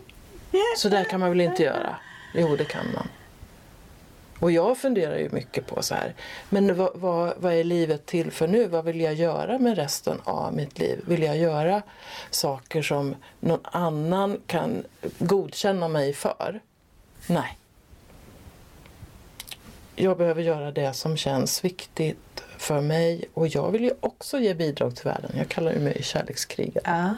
Så 0.77 0.89
där 0.89 1.03
kan 1.03 1.19
man 1.19 1.29
väl 1.29 1.41
inte 1.41 1.63
göra? 1.63 1.95
Jo, 2.33 2.55
det 2.55 2.65
kan 2.65 2.85
man. 2.93 3.07
Och 4.39 4.51
jag 4.51 4.77
funderar 4.77 5.17
ju 5.17 5.29
mycket 5.29 5.67
på 5.67 5.83
så 5.83 5.95
här, 5.95 6.15
men 6.49 6.75
vad, 6.75 6.91
vad, 6.93 7.33
vad, 7.37 7.53
är 7.53 7.63
livet 7.63 8.05
till 8.05 8.31
för 8.31 8.47
nu? 8.47 8.67
Vad 8.67 8.85
vill 8.85 9.01
jag 9.01 9.13
göra 9.13 9.59
med 9.59 9.75
resten 9.75 10.21
av 10.23 10.53
mitt 10.53 10.79
liv? 10.79 11.01
Vill 11.07 11.23
jag 11.23 11.37
göra 11.37 11.81
saker 12.29 12.81
som 12.81 13.15
någon 13.39 13.59
annan 13.63 14.41
kan 14.47 14.83
godkänna 15.19 15.87
mig 15.87 16.13
för? 16.13 16.59
Nej. 17.27 17.57
Jag 19.95 20.17
behöver 20.17 20.41
göra 20.41 20.71
det 20.71 20.93
som 20.93 21.17
känns 21.17 21.63
viktigt 21.65 22.43
för 22.57 22.81
mig 22.81 23.25
och 23.33 23.47
jag 23.47 23.71
vill 23.71 23.83
ju 23.83 23.91
också 23.99 24.39
ge 24.39 24.53
bidrag 24.53 24.95
till 24.95 25.05
världen. 25.05 25.31
Jag 25.37 25.49
kallar 25.49 25.71
ju 25.71 25.79
mig 25.79 26.03
kärlekskrigare. 26.03 26.83
Ja, 26.85 27.15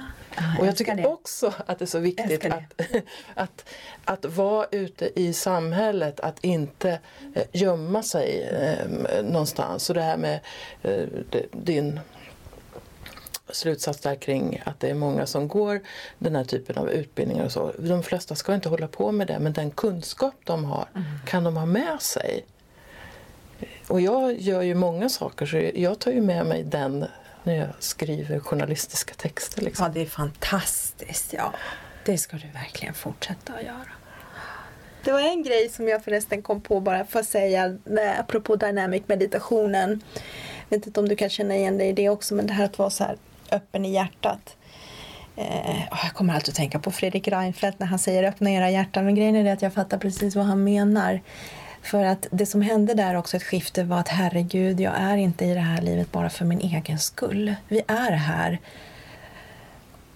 och 0.59 0.67
jag 0.67 0.77
tycker 0.77 0.95
det. 0.95 1.05
också 1.05 1.53
att 1.65 1.79
det 1.79 1.85
är 1.85 1.87
så 1.87 1.99
viktigt 1.99 2.45
att, 2.45 2.81
att, 3.33 3.65
att 4.05 4.25
vara 4.25 4.67
ute 4.71 5.19
i 5.19 5.33
samhället, 5.33 6.19
att 6.19 6.43
inte 6.43 6.99
eh, 7.35 7.43
gömma 7.51 8.03
sig 8.03 8.49
eh, 8.51 9.23
någonstans. 9.23 9.83
Så 9.83 9.93
det 9.93 10.01
här 10.01 10.17
med 10.17 10.39
eh, 10.81 11.03
din 11.51 11.99
slutsats 13.49 13.99
där 13.99 14.15
kring 14.15 14.61
att 14.65 14.79
det 14.79 14.89
är 14.89 14.93
många 14.93 15.25
som 15.25 15.47
går 15.47 15.79
den 16.17 16.35
här 16.35 16.43
typen 16.43 16.77
av 16.77 16.89
utbildningar 16.89 17.45
och 17.45 17.51
så. 17.51 17.71
De 17.77 18.03
flesta 18.03 18.35
ska 18.35 18.55
inte 18.55 18.69
hålla 18.69 18.87
på 18.87 19.11
med 19.11 19.27
det 19.27 19.39
men 19.39 19.53
den 19.53 19.71
kunskap 19.71 20.35
de 20.43 20.65
har 20.65 20.87
mm. 20.95 21.05
kan 21.25 21.43
de 21.43 21.57
ha 21.57 21.65
med 21.65 22.01
sig. 22.01 22.45
Och 23.87 24.01
jag 24.01 24.39
gör 24.39 24.61
ju 24.61 24.75
många 24.75 25.09
saker 25.09 25.45
så 25.45 25.69
jag 25.75 25.99
tar 25.99 26.11
ju 26.11 26.21
med 26.21 26.45
mig 26.45 26.63
den 26.63 27.05
när 27.43 27.55
jag 27.55 27.69
skriver 27.79 28.39
journalistiska 28.39 29.13
texter. 29.13 29.61
Liksom. 29.61 29.85
Ja, 29.85 29.91
det 29.93 30.01
är 30.01 30.05
fantastiskt. 30.05 31.33
Ja, 31.33 31.53
det 32.05 32.17
ska 32.17 32.37
du 32.37 32.47
verkligen 32.47 32.93
fortsätta 32.93 33.53
att 33.53 33.63
göra. 33.63 33.91
Det 35.03 35.11
var 35.11 35.19
en 35.19 35.43
grej 35.43 35.69
som 35.69 35.87
jag 35.87 36.03
förresten 36.03 36.41
kom 36.41 36.61
på 36.61 36.79
bara 36.79 37.05
för 37.05 37.19
att 37.19 37.25
säga, 37.25 37.77
apropå 38.19 38.55
dynamic 38.55 39.03
meditationen. 39.07 40.03
Jag 40.69 40.77
vet 40.77 40.87
inte 40.87 40.99
om 40.99 41.09
du 41.09 41.15
kan 41.15 41.29
känna 41.29 41.55
igen 41.55 41.77
dig 41.77 41.89
i 41.89 41.93
det 41.93 42.09
också, 42.09 42.35
men 42.35 42.47
det 42.47 42.53
här 42.53 42.65
att 42.65 42.77
vara 42.77 42.89
så 42.89 43.03
här 43.03 43.17
öppen 43.51 43.85
i 43.85 43.93
hjärtat. 43.93 44.57
Eh, 45.35 45.81
jag 46.03 46.13
kommer 46.13 46.33
alltid 46.33 46.49
att 46.49 46.55
tänka 46.55 46.79
på 46.79 46.91
Fredrik 46.91 47.27
Reinfeldt 47.27 47.79
när 47.79 47.87
han 47.87 47.99
säger 47.99 48.23
öppna 48.23 48.51
era 48.51 48.69
hjärtan. 48.69 49.05
men 49.05 49.15
grejen 49.15 49.35
är 49.35 49.43
det 49.43 49.51
att 49.51 49.61
jag 49.61 49.73
fattar 49.73 49.97
precis 49.97 50.35
vad 50.35 50.45
han 50.45 50.63
menar. 50.63 51.21
För 51.81 52.03
att 52.03 52.27
det 52.31 52.45
som 52.45 52.61
hände 52.61 52.93
där 52.93 53.15
också, 53.15 53.37
ett 53.37 53.43
skifte, 53.43 53.83
var 53.83 53.99
att 53.99 54.07
herregud, 54.07 54.79
jag 54.79 54.93
är 54.97 55.17
inte 55.17 55.45
i 55.45 55.53
det 55.53 55.59
här 55.59 55.81
livet 55.81 56.11
bara 56.11 56.29
för 56.29 56.45
min 56.45 56.59
egen 56.59 56.99
skull. 56.99 57.55
Vi 57.67 57.81
är 57.87 58.11
här 58.11 58.59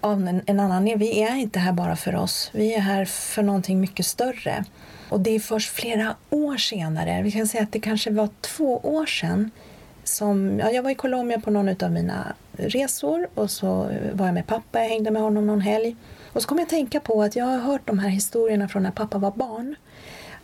av 0.00 0.28
en, 0.28 0.42
en 0.46 0.60
annan 0.60 0.84
Vi 0.84 1.22
är 1.22 1.36
inte 1.36 1.58
här 1.58 1.72
bara 1.72 1.96
för 1.96 2.16
oss. 2.16 2.50
Vi 2.54 2.74
är 2.74 2.80
här 2.80 3.04
för 3.04 3.42
någonting 3.42 3.80
mycket 3.80 4.06
större. 4.06 4.64
Och 5.08 5.20
det 5.20 5.30
är 5.30 5.40
först 5.40 5.70
flera 5.70 6.14
år 6.30 6.56
senare, 6.56 7.22
vi 7.22 7.32
kan 7.32 7.46
säga 7.46 7.62
att 7.62 7.72
det 7.72 7.80
kanske 7.80 8.10
var 8.10 8.28
två 8.40 8.78
år 8.78 9.06
sedan, 9.06 9.50
som, 10.04 10.58
ja, 10.58 10.70
jag 10.70 10.82
var 10.82 10.90
i 10.90 10.94
Colombia 10.94 11.40
på 11.40 11.50
någon 11.50 11.84
av 11.84 11.92
mina 11.92 12.34
resor 12.52 13.28
och 13.34 13.50
så 13.50 13.90
var 14.12 14.26
jag 14.26 14.34
med 14.34 14.46
pappa, 14.46 14.82
jag 14.82 14.88
hängde 14.88 15.10
med 15.10 15.22
honom 15.22 15.46
någon 15.46 15.60
helg. 15.60 15.96
Och 16.32 16.42
så 16.42 16.48
kom 16.48 16.58
jag 16.58 16.64
att 16.64 16.70
tänka 16.70 17.00
på 17.00 17.22
att 17.22 17.36
jag 17.36 17.44
har 17.44 17.58
hört 17.58 17.82
de 17.84 17.98
här 17.98 18.08
historierna 18.08 18.68
från 18.68 18.82
när 18.82 18.90
pappa 18.90 19.18
var 19.18 19.30
barn. 19.30 19.74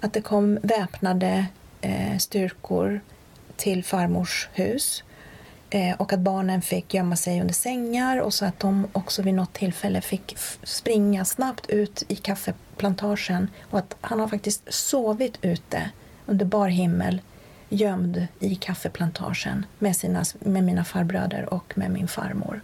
Att 0.05 0.13
det 0.13 0.23
kom 0.23 0.59
väpnade 0.63 1.47
eh, 1.81 2.19
styrkor 2.19 3.01
till 3.57 3.85
farmors 3.85 4.49
hus 4.53 5.05
eh, 5.71 5.97
och 5.97 6.13
att 6.13 6.21
barnen 6.21 6.63
fick 6.63 6.95
gömma 6.95 7.17
sig 7.17 7.41
under 7.41 7.55
sängar 7.55 8.19
och 8.19 8.35
så 8.35 8.45
att 8.45 8.61
de 8.61 8.87
också 8.93 9.23
vid 9.23 9.35
något 9.35 9.53
tillfälle 9.53 10.01
fick 10.01 10.37
springa 10.63 11.25
snabbt 11.25 11.67
ut 11.67 12.03
i 12.09 12.17
kaffeplantagen 12.17 13.51
och 13.71 13.79
att 13.79 13.97
han 14.01 14.21
har 14.21 14.29
faktiskt 14.29 14.73
sovit 14.73 15.39
ute 15.43 15.91
under 16.27 16.45
bar 16.45 16.69
himmel 16.69 17.21
gömd 17.69 18.27
i 18.39 18.55
kaffeplantagen 18.55 19.67
med, 19.79 19.97
sina, 19.97 20.25
med 20.39 20.65
mina 20.65 20.85
farbröder 20.85 21.55
och 21.55 21.79
med 21.79 21.91
min 21.91 22.09
farmor. 22.09 22.61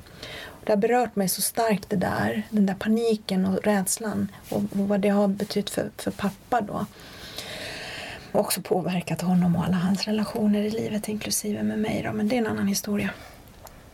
Det 0.65 0.73
har 0.73 0.77
berört 0.77 1.17
mig 1.17 1.29
så 1.29 1.43
starkt 1.43 1.91
det 1.91 1.97
där, 1.97 2.43
den 2.51 2.67
där 2.67 2.75
paniken 2.75 3.47
och 3.47 3.65
rädslan 3.65 4.31
och, 4.49 4.63
vad 4.73 5.01
det 5.01 5.09
har 5.09 5.29
betytt 5.29 5.71
för, 5.71 5.91
för 5.97 6.11
pappa 6.11 6.61
då. 6.61 6.87
Och 8.33 8.41
också 8.41 8.63
påverkat 8.63 9.21
honom 9.21 9.57
och 9.57 9.65
alla 9.65 9.77
hans 9.77 10.05
relationer 10.05 10.63
i 10.63 10.71
livet 10.71 11.09
inklusive 11.09 11.63
med 11.63 11.79
mig 11.79 12.03
då, 12.03 12.13
men 12.13 12.29
det 12.29 12.37
är 12.37 12.39
en 12.39 12.47
annan 12.47 12.67
historia. 12.67 13.11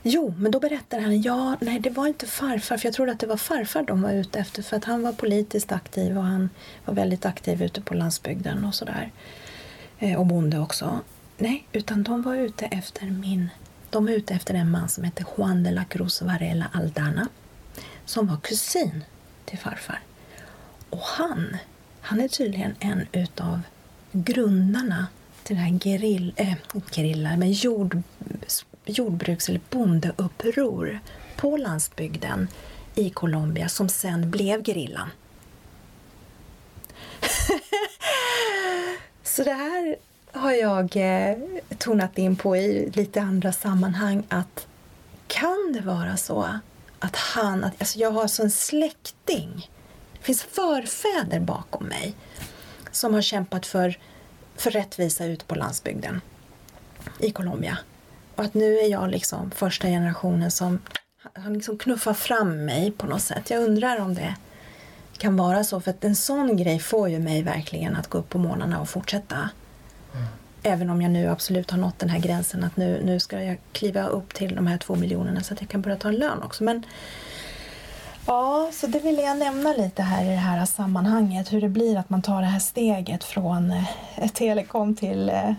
Jo, 0.03 0.35
men 0.39 0.51
då 0.53 0.61
berättar 0.61 1.01
han, 1.01 1.23
ja, 1.23 1.57
nej 1.61 1.81
det 1.81 1.91
var 1.91 2.07
inte 2.07 2.27
farfar, 2.27 2.77
för 2.77 2.87
jag 2.87 2.95
trodde 2.95 3.13
att 3.13 3.19
det 3.19 3.27
var 3.27 3.37
farfar 3.37 3.83
de 3.83 4.03
var 4.03 4.13
ute 4.13 4.39
efter 4.39 4.63
för 4.63 4.77
att 4.77 4.85
han 4.85 5.03
var 5.03 5.13
politiskt 5.13 5.73
aktiv 5.73 6.19
och 6.19 6.25
han 6.25 6.51
var 6.85 6.95
väldigt 6.95 7.27
aktiv 7.27 7.63
ute 7.63 7.81
på 7.81 7.95
landsbygden 7.95 8.65
och 8.65 8.75
sådär. 8.75 9.11
Eh, 9.99 10.21
och 10.21 10.27
bonde 10.27 10.59
också. 10.59 11.01
Nej, 11.39 11.67
utan 11.73 12.03
de 12.03 12.23
var 12.23 12.35
ute 12.35 12.67
efter 12.67 13.07
min... 13.07 13.51
De 13.91 14.07
var 14.07 14.13
ute 14.13 14.35
efter 14.35 14.55
en 14.55 14.71
man 14.71 14.89
som 14.89 15.05
hette 15.05 15.25
Juan 15.37 15.63
de 15.63 15.71
la 15.71 15.85
Cruz 15.85 16.23
Varela 16.23 16.67
Aldana 16.73 17.29
som 18.05 18.27
var 18.27 18.37
kusin 18.37 19.05
till 19.45 19.59
farfar. 19.59 20.01
Och 20.91 21.03
han, 21.03 21.57
han 22.01 22.21
är 22.21 22.29
tydligen 22.29 22.75
en 22.81 23.07
utav 23.13 23.61
grundarna 24.15 25.07
till 25.43 25.57
det 25.57 25.63
här 25.63 25.79
gerill, 25.79 26.35
eh, 26.37 26.53
äh, 26.53 26.59
gerilla, 26.91 27.37
men 27.37 27.53
jord, 27.53 28.03
jordbruks 28.85 29.49
eller 29.49 29.61
bondeuppror 29.71 31.01
på 31.37 31.57
landsbygden 31.57 32.49
i 32.95 33.11
Colombia 33.11 33.69
som 33.69 33.89
sen 33.89 34.31
blev 34.31 34.63
gerillan. 34.63 35.11
Så 39.23 39.45
det 39.45 39.53
här 39.53 39.97
har 40.33 40.53
jag 40.53 40.97
eh, 40.97 41.37
tonat 41.79 42.19
in 42.19 42.37
på 42.37 42.57
i 42.57 42.91
lite 42.91 43.21
andra 43.21 43.53
sammanhang 43.53 44.23
att 44.29 44.67
kan 45.27 45.73
det 45.73 45.81
vara 45.81 46.17
så 46.17 46.49
att 46.99 47.17
han, 47.17 47.65
att, 47.65 47.73
alltså 47.79 47.99
jag 47.99 48.11
har 48.11 48.27
så 48.27 48.51
släkting, 48.51 49.71
det 50.13 50.25
finns 50.25 50.43
förfäder 50.43 51.41
bakom 51.41 51.85
mig 51.85 52.15
som 52.97 53.15
har 53.15 53.23
kämpat 53.23 53.67
för, 53.67 53.99
för 54.57 54.71
rättvisa 54.71 55.25
ute 55.25 55.45
på 55.45 55.55
landsbygden 55.55 56.21
i 57.19 57.31
Colombia. 57.31 57.79
Och 58.35 58.45
att 58.45 58.55
nu 58.55 58.79
är 58.79 58.89
jag 58.89 59.11
liksom 59.11 59.51
första 59.51 59.89
generationen 59.89 60.51
som 60.51 60.79
har 61.35 61.51
liksom 61.51 61.79
knuffat 61.79 62.19
fram 62.19 62.65
mig 62.65 62.91
på 62.91 63.07
något 63.07 63.23
sätt. 63.23 63.51
Jag 63.51 63.63
undrar 63.63 64.01
om 64.01 64.15
det 64.15 64.35
kan 65.19 65.37
vara 65.37 65.65
så, 65.65 65.81
för 65.81 65.91
att 65.91 66.05
en 66.05 66.17
sån 66.17 66.57
grej 66.57 66.79
får 66.79 67.09
ju 67.09 67.19
mig 67.19 67.43
verkligen 67.43 67.97
att 67.97 68.07
gå 68.07 68.19
upp 68.19 68.29
på 68.29 68.39
morgnarna 68.39 68.81
och 68.81 68.89
fortsätta. 68.89 69.37
Mm. 69.37 70.27
Även 70.63 70.91
om 70.91 71.03
jag 71.03 71.11
nu 71.11 71.29
absolut 71.29 71.71
har 71.71 71.79
nått 71.79 71.99
den 71.99 72.09
här 72.09 72.19
gränsen 72.19 72.65
att 72.65 72.77
nu, 72.77 73.03
nu 73.05 73.21
ska 73.21 73.43
jag 73.43 73.59
kliva 73.73 74.07
upp 74.07 74.35
till 74.35 74.55
de 74.55 74.67
här 74.67 74.79
två 74.79 74.95
miljonerna 74.95 75.43
så 75.43 75.55
att 75.55 75.61
jag 75.61 75.71
kan 75.71 75.83
börja 75.83 75.97
ta 75.97 76.09
en 76.09 76.17
lön 76.17 76.43
också. 76.43 76.65
Men 76.65 76.83
Ja, 78.27 78.71
så 78.73 78.87
det 78.87 78.99
vill 78.99 79.19
jag 79.19 79.39
nämna 79.39 79.73
lite 79.73 80.03
här 80.03 80.25
i 80.25 80.29
det 80.29 80.35
här 80.35 80.65
sammanhanget. 80.65 81.53
Hur 81.53 81.61
det 81.61 81.69
blir 81.69 81.97
att 81.97 82.11
man 82.11 82.23
tar 82.23 82.41
det 82.41 82.47
här 82.47 82.59
steget 82.59 83.25
från 83.25 83.71
eh, 84.17 84.29
telekom 84.29 84.97
till 84.97 85.29
eh, 85.29 85.53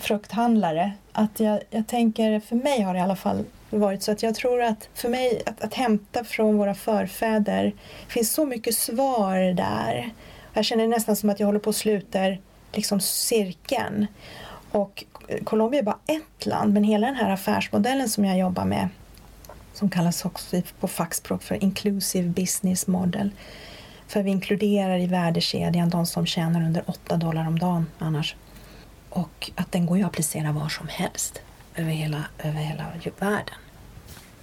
frukthandlare. 0.00 0.92
Att 1.12 1.40
jag, 1.40 1.60
jag 1.70 1.86
tänker, 1.86 2.40
för 2.40 2.56
mig 2.56 2.80
har 2.80 2.94
det 2.94 2.98
i 2.98 3.02
alla 3.02 3.16
fall 3.16 3.44
varit 3.70 4.02
så 4.02 4.12
att 4.12 4.22
jag 4.22 4.34
tror 4.34 4.62
att 4.62 4.88
för 4.94 5.08
mig 5.08 5.42
att, 5.46 5.60
att 5.60 5.74
hämta 5.74 6.24
från 6.24 6.58
våra 6.58 6.74
förfäder 6.74 7.72
finns 8.08 8.32
så 8.32 8.46
mycket 8.46 8.74
svar 8.74 9.54
där. 9.54 10.10
Jag 10.52 10.64
känner 10.64 10.86
nästan 10.86 11.16
som 11.16 11.30
att 11.30 11.40
jag 11.40 11.46
håller 11.46 11.60
på 11.60 11.70
att 11.70 11.76
sluta 11.76 12.18
liksom 12.72 13.00
cirkeln. 13.00 14.06
Och 14.70 15.04
eh, 15.28 15.44
Colombia 15.44 15.80
är 15.80 15.84
bara 15.84 15.98
ett 16.06 16.46
land, 16.46 16.74
men 16.74 16.84
hela 16.84 17.06
den 17.06 17.16
här 17.16 17.30
affärsmodellen 17.30 18.08
som 18.08 18.24
jag 18.24 18.38
jobbar 18.38 18.64
med 18.64 18.88
som 19.78 19.90
kallas 19.90 20.24
också 20.24 20.62
på 20.80 20.88
fackspråk 20.88 21.42
för 21.42 21.64
Inclusive 21.64 22.28
Business 22.28 22.86
Model. 22.86 23.30
För 24.06 24.22
vi 24.22 24.30
inkluderar 24.30 24.98
i 24.98 25.06
värdekedjan 25.06 25.88
de 25.88 26.06
som 26.06 26.26
tjänar 26.26 26.66
under 26.66 26.82
8 26.86 27.16
dollar 27.16 27.46
om 27.46 27.58
dagen 27.58 27.86
annars. 27.98 28.36
Och 29.10 29.50
att 29.54 29.72
den 29.72 29.86
går 29.86 29.98
ju 29.98 30.04
att 30.04 30.08
applicera 30.08 30.52
var 30.52 30.68
som 30.68 30.88
helst 30.88 31.40
över 31.74 31.90
hela, 31.90 32.24
över 32.38 32.58
hela 32.58 32.84
världen. 33.18 33.54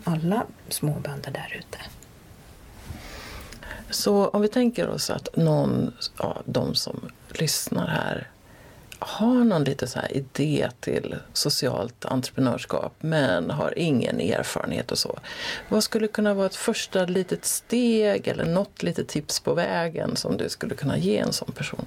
Alla 0.03 0.45
småbönder 0.69 1.31
där 1.31 1.55
ute. 1.59 1.77
Så 3.89 4.27
om 4.27 4.41
vi 4.41 4.47
tänker 4.47 4.87
oss 4.87 5.09
att 5.09 5.27
någon 5.35 5.93
av 6.17 6.41
de 6.45 6.75
som 6.75 7.11
lyssnar 7.29 7.87
här 7.87 8.27
har 8.99 9.43
någon 9.43 9.63
liten 9.63 9.87
så 9.87 9.99
här 9.99 10.17
idé 10.17 10.69
till 10.79 11.15
socialt 11.33 12.05
entreprenörskap 12.05 12.93
men 12.99 13.49
har 13.49 13.79
ingen 13.79 14.19
erfarenhet 14.19 14.91
och 14.91 14.97
så. 14.97 15.19
Vad 15.69 15.83
skulle 15.83 16.07
kunna 16.07 16.33
vara 16.33 16.45
ett 16.45 16.55
första 16.55 17.05
litet 17.05 17.45
steg 17.45 18.27
eller 18.27 18.45
något 18.45 18.83
litet 18.83 19.07
tips 19.07 19.39
på 19.39 19.53
vägen 19.53 20.15
som 20.15 20.37
du 20.37 20.49
skulle 20.49 20.75
kunna 20.75 20.97
ge 20.97 21.17
en 21.17 21.33
sån 21.33 21.51
person? 21.51 21.85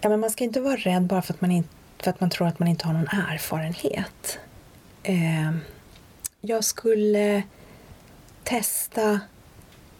Ja, 0.00 0.08
men 0.08 0.20
man 0.20 0.30
ska 0.30 0.44
inte 0.44 0.60
vara 0.60 0.76
rädd 0.76 1.02
bara 1.02 1.22
för 1.22 1.34
att 1.34 1.40
man, 1.40 1.50
inte, 1.50 1.68
för 1.98 2.10
att 2.10 2.20
man 2.20 2.30
tror 2.30 2.48
att 2.48 2.58
man 2.58 2.68
inte 2.68 2.86
har 2.86 2.92
någon 2.92 3.08
erfarenhet. 3.08 4.38
Eh, 5.02 5.52
jag 6.40 6.64
skulle 6.64 7.42
testa 8.44 9.20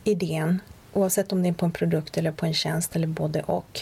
idén 0.05 0.61
oavsett 0.93 1.33
om 1.33 1.43
det 1.43 1.49
är 1.49 1.53
på 1.53 1.67
en 1.67 1.73
produkt 1.73 2.19
eller 2.19 2.33
på 2.33 2.47
en 2.47 2.55
tjänst 2.55 2.97
eller 2.97 3.07
både 3.07 3.43
och 3.43 3.81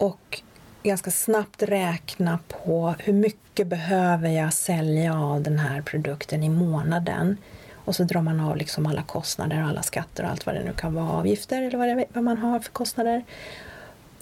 och 0.00 0.42
ganska 0.82 1.10
snabbt 1.10 1.62
räkna 1.62 2.38
på 2.48 2.94
hur 2.98 3.12
mycket 3.12 3.66
behöver 3.66 4.28
jag 4.28 4.52
sälja 4.52 5.14
av 5.14 5.42
den 5.42 5.58
här 5.58 5.82
produkten 5.82 6.42
i 6.42 6.48
månaden. 6.48 7.36
Och 7.84 7.96
så 7.96 8.04
drar 8.04 8.22
man 8.22 8.40
av 8.40 8.56
liksom 8.56 8.86
alla 8.86 9.02
kostnader, 9.02 9.62
alla 9.62 9.82
skatter 9.82 10.24
och 10.24 10.30
allt 10.30 10.46
vad 10.46 10.54
det 10.54 10.64
nu 10.64 10.72
kan 10.72 10.94
vara, 10.94 11.10
avgifter 11.10 11.62
eller 11.62 11.78
vad, 11.78 11.88
det, 11.88 12.04
vad 12.12 12.24
man 12.24 12.38
har 12.38 12.60
för 12.60 12.70
kostnader. 12.70 13.24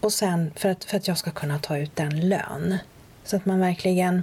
Och 0.01 0.13
sen 0.13 0.53
för 0.57 0.69
att, 0.69 0.85
för 0.85 0.97
att 0.97 1.09
jag 1.09 1.19
ska 1.19 1.31
kunna 1.31 1.59
ta 1.59 1.79
ut 1.79 1.97
den 1.97 2.29
lön. 2.29 2.79
Så 3.25 3.37
att 3.37 3.47
man 3.47 3.61
verkligen 3.61 4.23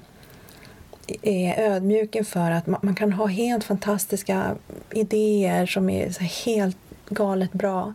är 1.22 1.60
ödmjuk 1.60 2.16
inför 2.16 2.52
att 2.52 2.68
man, 2.68 2.80
man 2.84 2.96
kan 2.96 3.14
ha 3.14 3.26
helt 3.26 3.64
fantastiska 3.64 4.56
idéer 4.92 5.66
som 5.66 5.90
är 5.90 6.20
helt 6.46 6.78
galet 7.10 7.54
bra. 7.54 7.94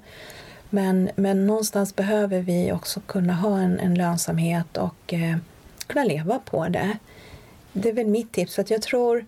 Men, 0.71 1.11
men 1.17 1.47
någonstans 1.47 1.97
behöver 1.97 2.41
vi 2.41 2.73
också 2.73 3.01
kunna 3.01 3.35
ha 3.35 3.59
en, 3.59 3.81
en 3.81 3.95
lönsamhet 3.95 4.77
och 4.77 5.15
eh, 5.15 5.37
kunna 5.87 6.05
leva 6.05 6.39
på 6.39 6.69
det. 6.69 6.99
Det 7.73 7.89
är 7.89 7.93
väl 7.93 8.07
mitt 8.07 8.33
tips. 8.33 8.55
För 8.55 8.63
att 8.63 8.71
jag 8.71 8.83
tror, 8.83 9.25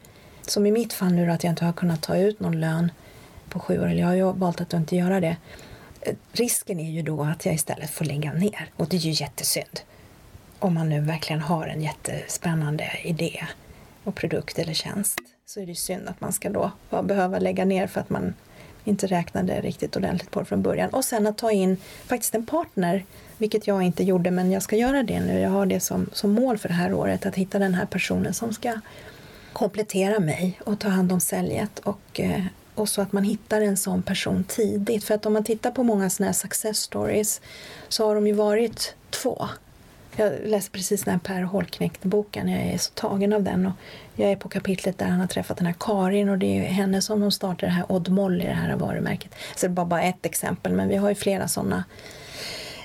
som 0.47 0.67
i 0.67 0.71
mitt 0.71 0.93
fall 0.93 1.13
nu 1.13 1.31
att 1.31 1.45
jag 1.45 1.51
inte 1.51 1.65
har 1.65 1.73
kunnat 1.73 2.03
ta 2.03 2.17
ut 2.17 2.41
någon 2.41 2.61
lön 2.61 2.93
på 3.49 3.59
sju 3.59 3.81
år, 3.81 3.87
eller 3.87 4.01
jag 4.01 4.07
har 4.07 4.15
ju 4.15 4.33
valt 4.33 4.61
att 4.61 4.73
inte 4.73 4.97
göra 4.97 5.21
det. 5.21 5.37
Eh, 6.01 6.15
risken 6.33 6.81
är 6.81 6.91
ju 6.91 7.03
då 7.03 7.23
att 7.23 7.47
jag 7.47 7.55
istället 7.55 7.91
får 7.91 8.05
lägga 8.05 8.33
ner 8.33 8.71
och 8.77 8.89
det 8.89 8.97
är 8.97 9.01
ju 9.01 9.11
jättesynd. 9.11 9.81
Om 10.59 10.75
man 10.75 10.89
nu 10.89 11.01
verkligen 11.01 11.43
har 11.43 11.67
en 11.67 11.83
jättespännande 11.83 12.91
idé 13.05 13.45
och 14.05 14.15
produkt 14.15 14.59
eller 14.59 14.75
tjänst 14.75 15.19
så 15.47 15.61
är 15.61 15.67
det 15.67 15.75
synd 15.75 16.09
att 16.09 16.21
man 16.21 16.33
ska 16.33 16.51
då 16.51 16.71
behöva 17.03 17.39
lägga 17.39 17.65
ner 17.65 17.87
för 17.87 18.01
att 18.01 18.11
man 18.11 18.35
inte 18.85 19.07
räknade 19.07 19.61
riktigt 19.61 19.97
ordentligt 19.97 20.31
på 20.31 20.41
det 20.41 20.47
från 20.47 20.63
början. 20.63 20.91
Och 20.91 21.05
sen 21.05 21.27
att 21.27 21.39
ta 21.39 21.51
in 21.51 21.77
faktiskt 22.07 22.35
en 22.35 22.47
partner, 22.47 23.05
vilket 23.39 23.67
jag 23.67 23.83
inte 23.83 24.05
gjorde 24.05 24.31
men 24.31 24.51
jag 24.51 24.63
ska 24.63 24.77
göra 24.77 25.03
det 25.03 25.21
nu. 25.21 25.41
Jag 25.41 25.51
har 25.51 25.67
det 25.67 25.81
som, 25.81 26.11
som 26.13 26.31
mål 26.31 26.59
för 26.59 26.69
det 26.69 26.75
här 26.75 26.95
året, 26.95 27.27
att 27.27 27.35
hitta 27.35 27.59
den 27.59 27.75
här 27.75 27.87
personen 27.87 28.35
som 28.35 28.53
ska 28.53 28.75
komplettera 29.53 30.21
mig 30.21 30.61
och 30.65 30.81
ta 30.81 30.89
hand 30.89 31.13
om 31.13 31.21
säljet 31.21 31.79
och, 31.79 32.21
eh, 32.21 32.45
och 32.75 32.89
så 32.89 33.03
att 33.03 33.13
man 33.13 33.25
hittar 33.25 33.61
en 33.61 33.77
sån 33.77 34.03
person 34.03 34.45
tidigt. 34.45 35.05
För 35.05 35.15
att 35.15 35.27
om 35.27 35.33
man 35.33 35.45
tittar 35.45 35.71
på 35.71 35.83
många 35.83 36.11
sådana 36.11 36.29
här 36.29 36.35
success 36.35 36.79
stories 36.79 37.41
så 37.89 38.07
har 38.07 38.15
de 38.15 38.27
ju 38.27 38.33
varit 38.33 38.95
två 39.11 39.49
jag 40.17 40.33
läste 40.45 40.71
precis 40.71 41.05
den 41.05 41.13
här 41.13 41.21
Per 41.21 41.43
Holknekt-boken. 41.43 42.49
Jag 42.49 42.61
är 42.61 42.79
så 42.79 42.91
tagen 42.91 43.33
av 43.33 43.43
den. 43.43 43.67
Och 43.67 43.73
jag 44.17 44.33
är 44.33 44.37
på 44.37 44.49
kapitlet 44.49 44.99
där 44.99 45.07
han 45.07 45.21
har 45.21 45.27
träffat 45.27 45.57
den 45.57 45.67
här 45.67 45.75
Karin 45.81 46.29
och 46.29 46.39
det 46.39 46.47
är 46.47 46.55
ju 46.55 46.63
henne 46.63 47.03
som 47.03 47.21
de 47.21 47.31
startar 47.31 47.67
det 47.67 47.73
här 47.73 47.93
Odd 47.93 48.09
Molly, 48.09 48.45
det 48.45 48.53
här 48.53 48.77
varumärket. 48.77 49.35
Så 49.57 49.67
det 49.69 49.75
var 49.75 49.85
bara 49.85 50.03
ett 50.03 50.27
exempel, 50.27 50.73
men 50.73 50.89
vi 50.89 50.97
har 50.97 51.09
ju 51.09 51.15
flera 51.15 51.49
sådana 51.49 51.85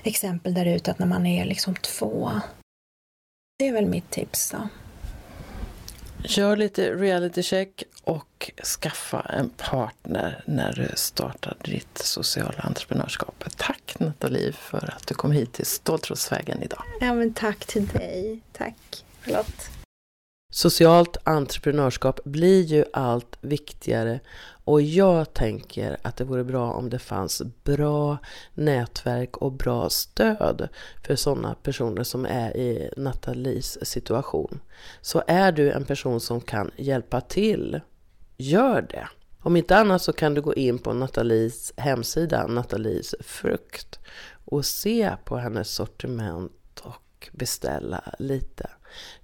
exempel 0.02 0.54
där 0.54 0.66
ute 0.66 0.90
att 0.90 0.98
när 0.98 1.06
man 1.06 1.26
är 1.26 1.44
liksom 1.44 1.74
två. 1.74 2.30
Det 3.58 3.68
är 3.68 3.72
väl 3.72 3.86
mitt 3.86 4.10
tips 4.10 4.50
då. 4.50 4.68
Gör 6.22 6.56
lite 6.56 6.92
reality 6.94 7.42
check 7.42 7.82
och 8.02 8.50
skaffa 8.80 9.20
en 9.20 9.50
partner 9.50 10.42
när 10.46 10.72
du 10.72 10.96
startar 10.96 11.56
ditt 11.64 11.98
sociala 11.98 12.58
entreprenörskap. 12.58 13.44
Tack 13.56 13.94
Nathalie 13.98 14.52
för 14.52 14.94
att 14.96 15.06
du 15.06 15.14
kom 15.14 15.32
hit 15.32 15.52
till 15.52 15.66
Ståltrådsvägen 15.66 16.62
idag. 16.62 16.82
Ja, 17.00 17.14
men 17.14 17.32
tack 17.32 17.66
till 17.66 17.86
dig. 17.86 18.40
Tack 18.52 19.04
Charlotte. 19.22 19.70
Socialt 20.50 21.16
entreprenörskap 21.24 22.24
blir 22.24 22.62
ju 22.62 22.84
allt 22.92 23.38
viktigare 23.40 24.20
och 24.64 24.82
jag 24.82 25.34
tänker 25.34 25.96
att 26.02 26.16
det 26.16 26.24
vore 26.24 26.44
bra 26.44 26.72
om 26.72 26.90
det 26.90 26.98
fanns 26.98 27.42
bra 27.64 28.18
nätverk 28.54 29.36
och 29.36 29.52
bra 29.52 29.90
stöd 29.90 30.68
för 31.06 31.16
sådana 31.16 31.54
personer 31.54 32.04
som 32.04 32.26
är 32.26 32.56
i 32.56 32.90
Nathalies 32.96 33.86
situation. 33.86 34.60
Så 35.00 35.22
är 35.26 35.52
du 35.52 35.72
en 35.72 35.84
person 35.84 36.20
som 36.20 36.40
kan 36.40 36.70
hjälpa 36.76 37.20
till, 37.20 37.80
gör 38.36 38.82
det. 38.82 39.08
Om 39.40 39.56
inte 39.56 39.76
annat 39.76 40.02
så 40.02 40.12
kan 40.12 40.34
du 40.34 40.42
gå 40.42 40.54
in 40.54 40.78
på 40.78 40.92
Nathalies 40.92 41.72
hemsida, 41.76 42.46
Nathalies 42.46 43.14
frukt, 43.20 43.98
och 44.44 44.64
se 44.64 45.12
på 45.24 45.36
hennes 45.36 45.70
sortiment 45.70 46.80
och 46.82 47.28
beställa 47.32 48.14
lite. 48.18 48.70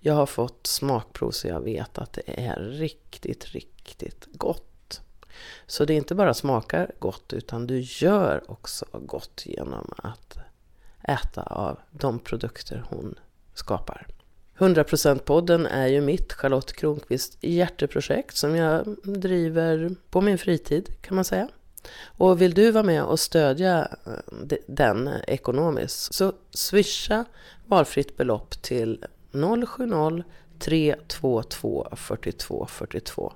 Jag 0.01 0.15
har 0.15 0.27
fått 0.27 0.67
smakprov 0.67 1.31
så 1.31 1.49
jag 1.49 1.61
vet 1.61 1.99
att 1.99 2.13
det 2.13 2.47
är 2.47 2.57
riktigt, 2.61 3.47
riktigt 3.47 4.27
gott. 4.33 5.01
Så 5.67 5.85
det 5.85 5.95
inte 5.95 6.15
bara 6.15 6.35
smakar 6.35 6.93
gott 6.99 7.33
utan 7.33 7.67
du 7.67 7.81
gör 7.81 8.51
också 8.51 8.87
gott 8.93 9.43
genom 9.47 9.95
att 9.97 10.39
äta 11.03 11.43
av 11.43 11.79
de 11.91 12.19
produkter 12.19 12.85
hon 12.89 13.15
skapar. 13.55 14.07
100%-podden 14.59 15.67
är 15.67 15.87
ju 15.87 16.01
mitt, 16.01 16.33
Charlotte 16.33 16.73
Kronqvist, 16.73 17.39
hjärteprojekt 17.41 18.37
som 18.37 18.57
jag 18.57 18.97
driver 19.03 19.95
på 20.11 20.21
min 20.21 20.39
fritid 20.39 21.03
kan 21.03 21.15
man 21.15 21.25
säga. 21.25 21.49
Och 22.05 22.43
vill 22.43 22.55
du 22.55 22.71
vara 22.71 22.85
med 22.85 23.05
och 23.05 23.21
stödja 23.21 23.89
eh, 24.07 24.59
den 24.67 25.11
ekonomiskt 25.27 26.15
så 26.15 26.33
swisha 26.51 27.25
valfritt 27.67 28.17
belopp 28.17 28.63
till 28.63 29.05
070 29.35 30.25
322 30.59 31.87
42 31.97 32.67
42 32.67 33.33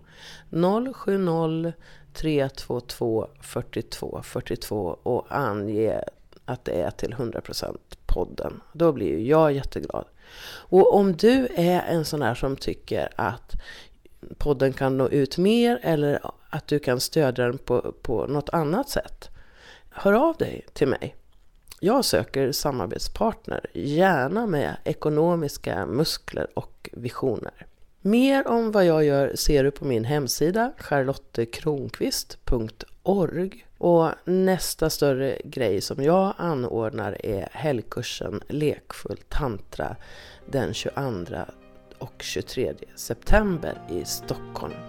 070 0.94 1.72
322 2.12 3.26
42 3.40 4.20
42 4.22 4.98
och 5.02 5.26
ange 5.28 6.00
att 6.44 6.64
det 6.64 6.72
är 6.72 6.90
till 6.90 7.14
100% 7.14 7.76
podden. 8.06 8.60
Då 8.72 8.92
blir 8.92 9.18
ju 9.18 9.28
jag 9.28 9.52
jätteglad. 9.52 10.04
Och 10.50 10.94
om 10.94 11.16
du 11.16 11.48
är 11.54 11.82
en 11.82 12.04
sån 12.04 12.22
här 12.22 12.34
som 12.34 12.56
tycker 12.56 13.08
att 13.16 13.52
podden 14.38 14.72
kan 14.72 14.96
nå 14.98 15.08
ut 15.08 15.38
mer 15.38 15.80
eller 15.82 16.20
att 16.50 16.66
du 16.66 16.78
kan 16.78 17.00
stödja 17.00 17.44
den 17.44 17.58
på, 17.58 17.94
på 18.02 18.26
något 18.26 18.48
annat 18.48 18.88
sätt. 18.88 19.28
Hör 19.90 20.12
av 20.12 20.36
dig 20.36 20.66
till 20.72 20.88
mig. 20.88 21.16
Jag 21.80 22.04
söker 22.04 22.52
samarbetspartner, 22.52 23.66
gärna 23.72 24.46
med 24.46 24.76
ekonomiska 24.84 25.86
muskler 25.86 26.46
och 26.54 26.90
visioner. 26.92 27.66
Mer 28.00 28.48
om 28.48 28.72
vad 28.72 28.84
jag 28.84 29.04
gör 29.04 29.32
ser 29.34 29.64
du 29.64 29.70
på 29.70 29.84
min 29.84 30.04
hemsida 30.04 30.72
charlottekronqvist.org 30.78 33.66
och 33.78 34.10
nästa 34.24 34.90
större 34.90 35.38
grej 35.44 35.80
som 35.80 36.02
jag 36.02 36.34
anordnar 36.36 37.26
är 37.26 37.48
helgkursen 37.52 38.40
Lekfull 38.48 39.18
tantra 39.28 39.96
den 40.46 40.74
22 40.74 40.92
och 41.98 42.22
23 42.22 42.74
september 42.96 43.80
i 43.90 44.04
Stockholm. 44.04 44.87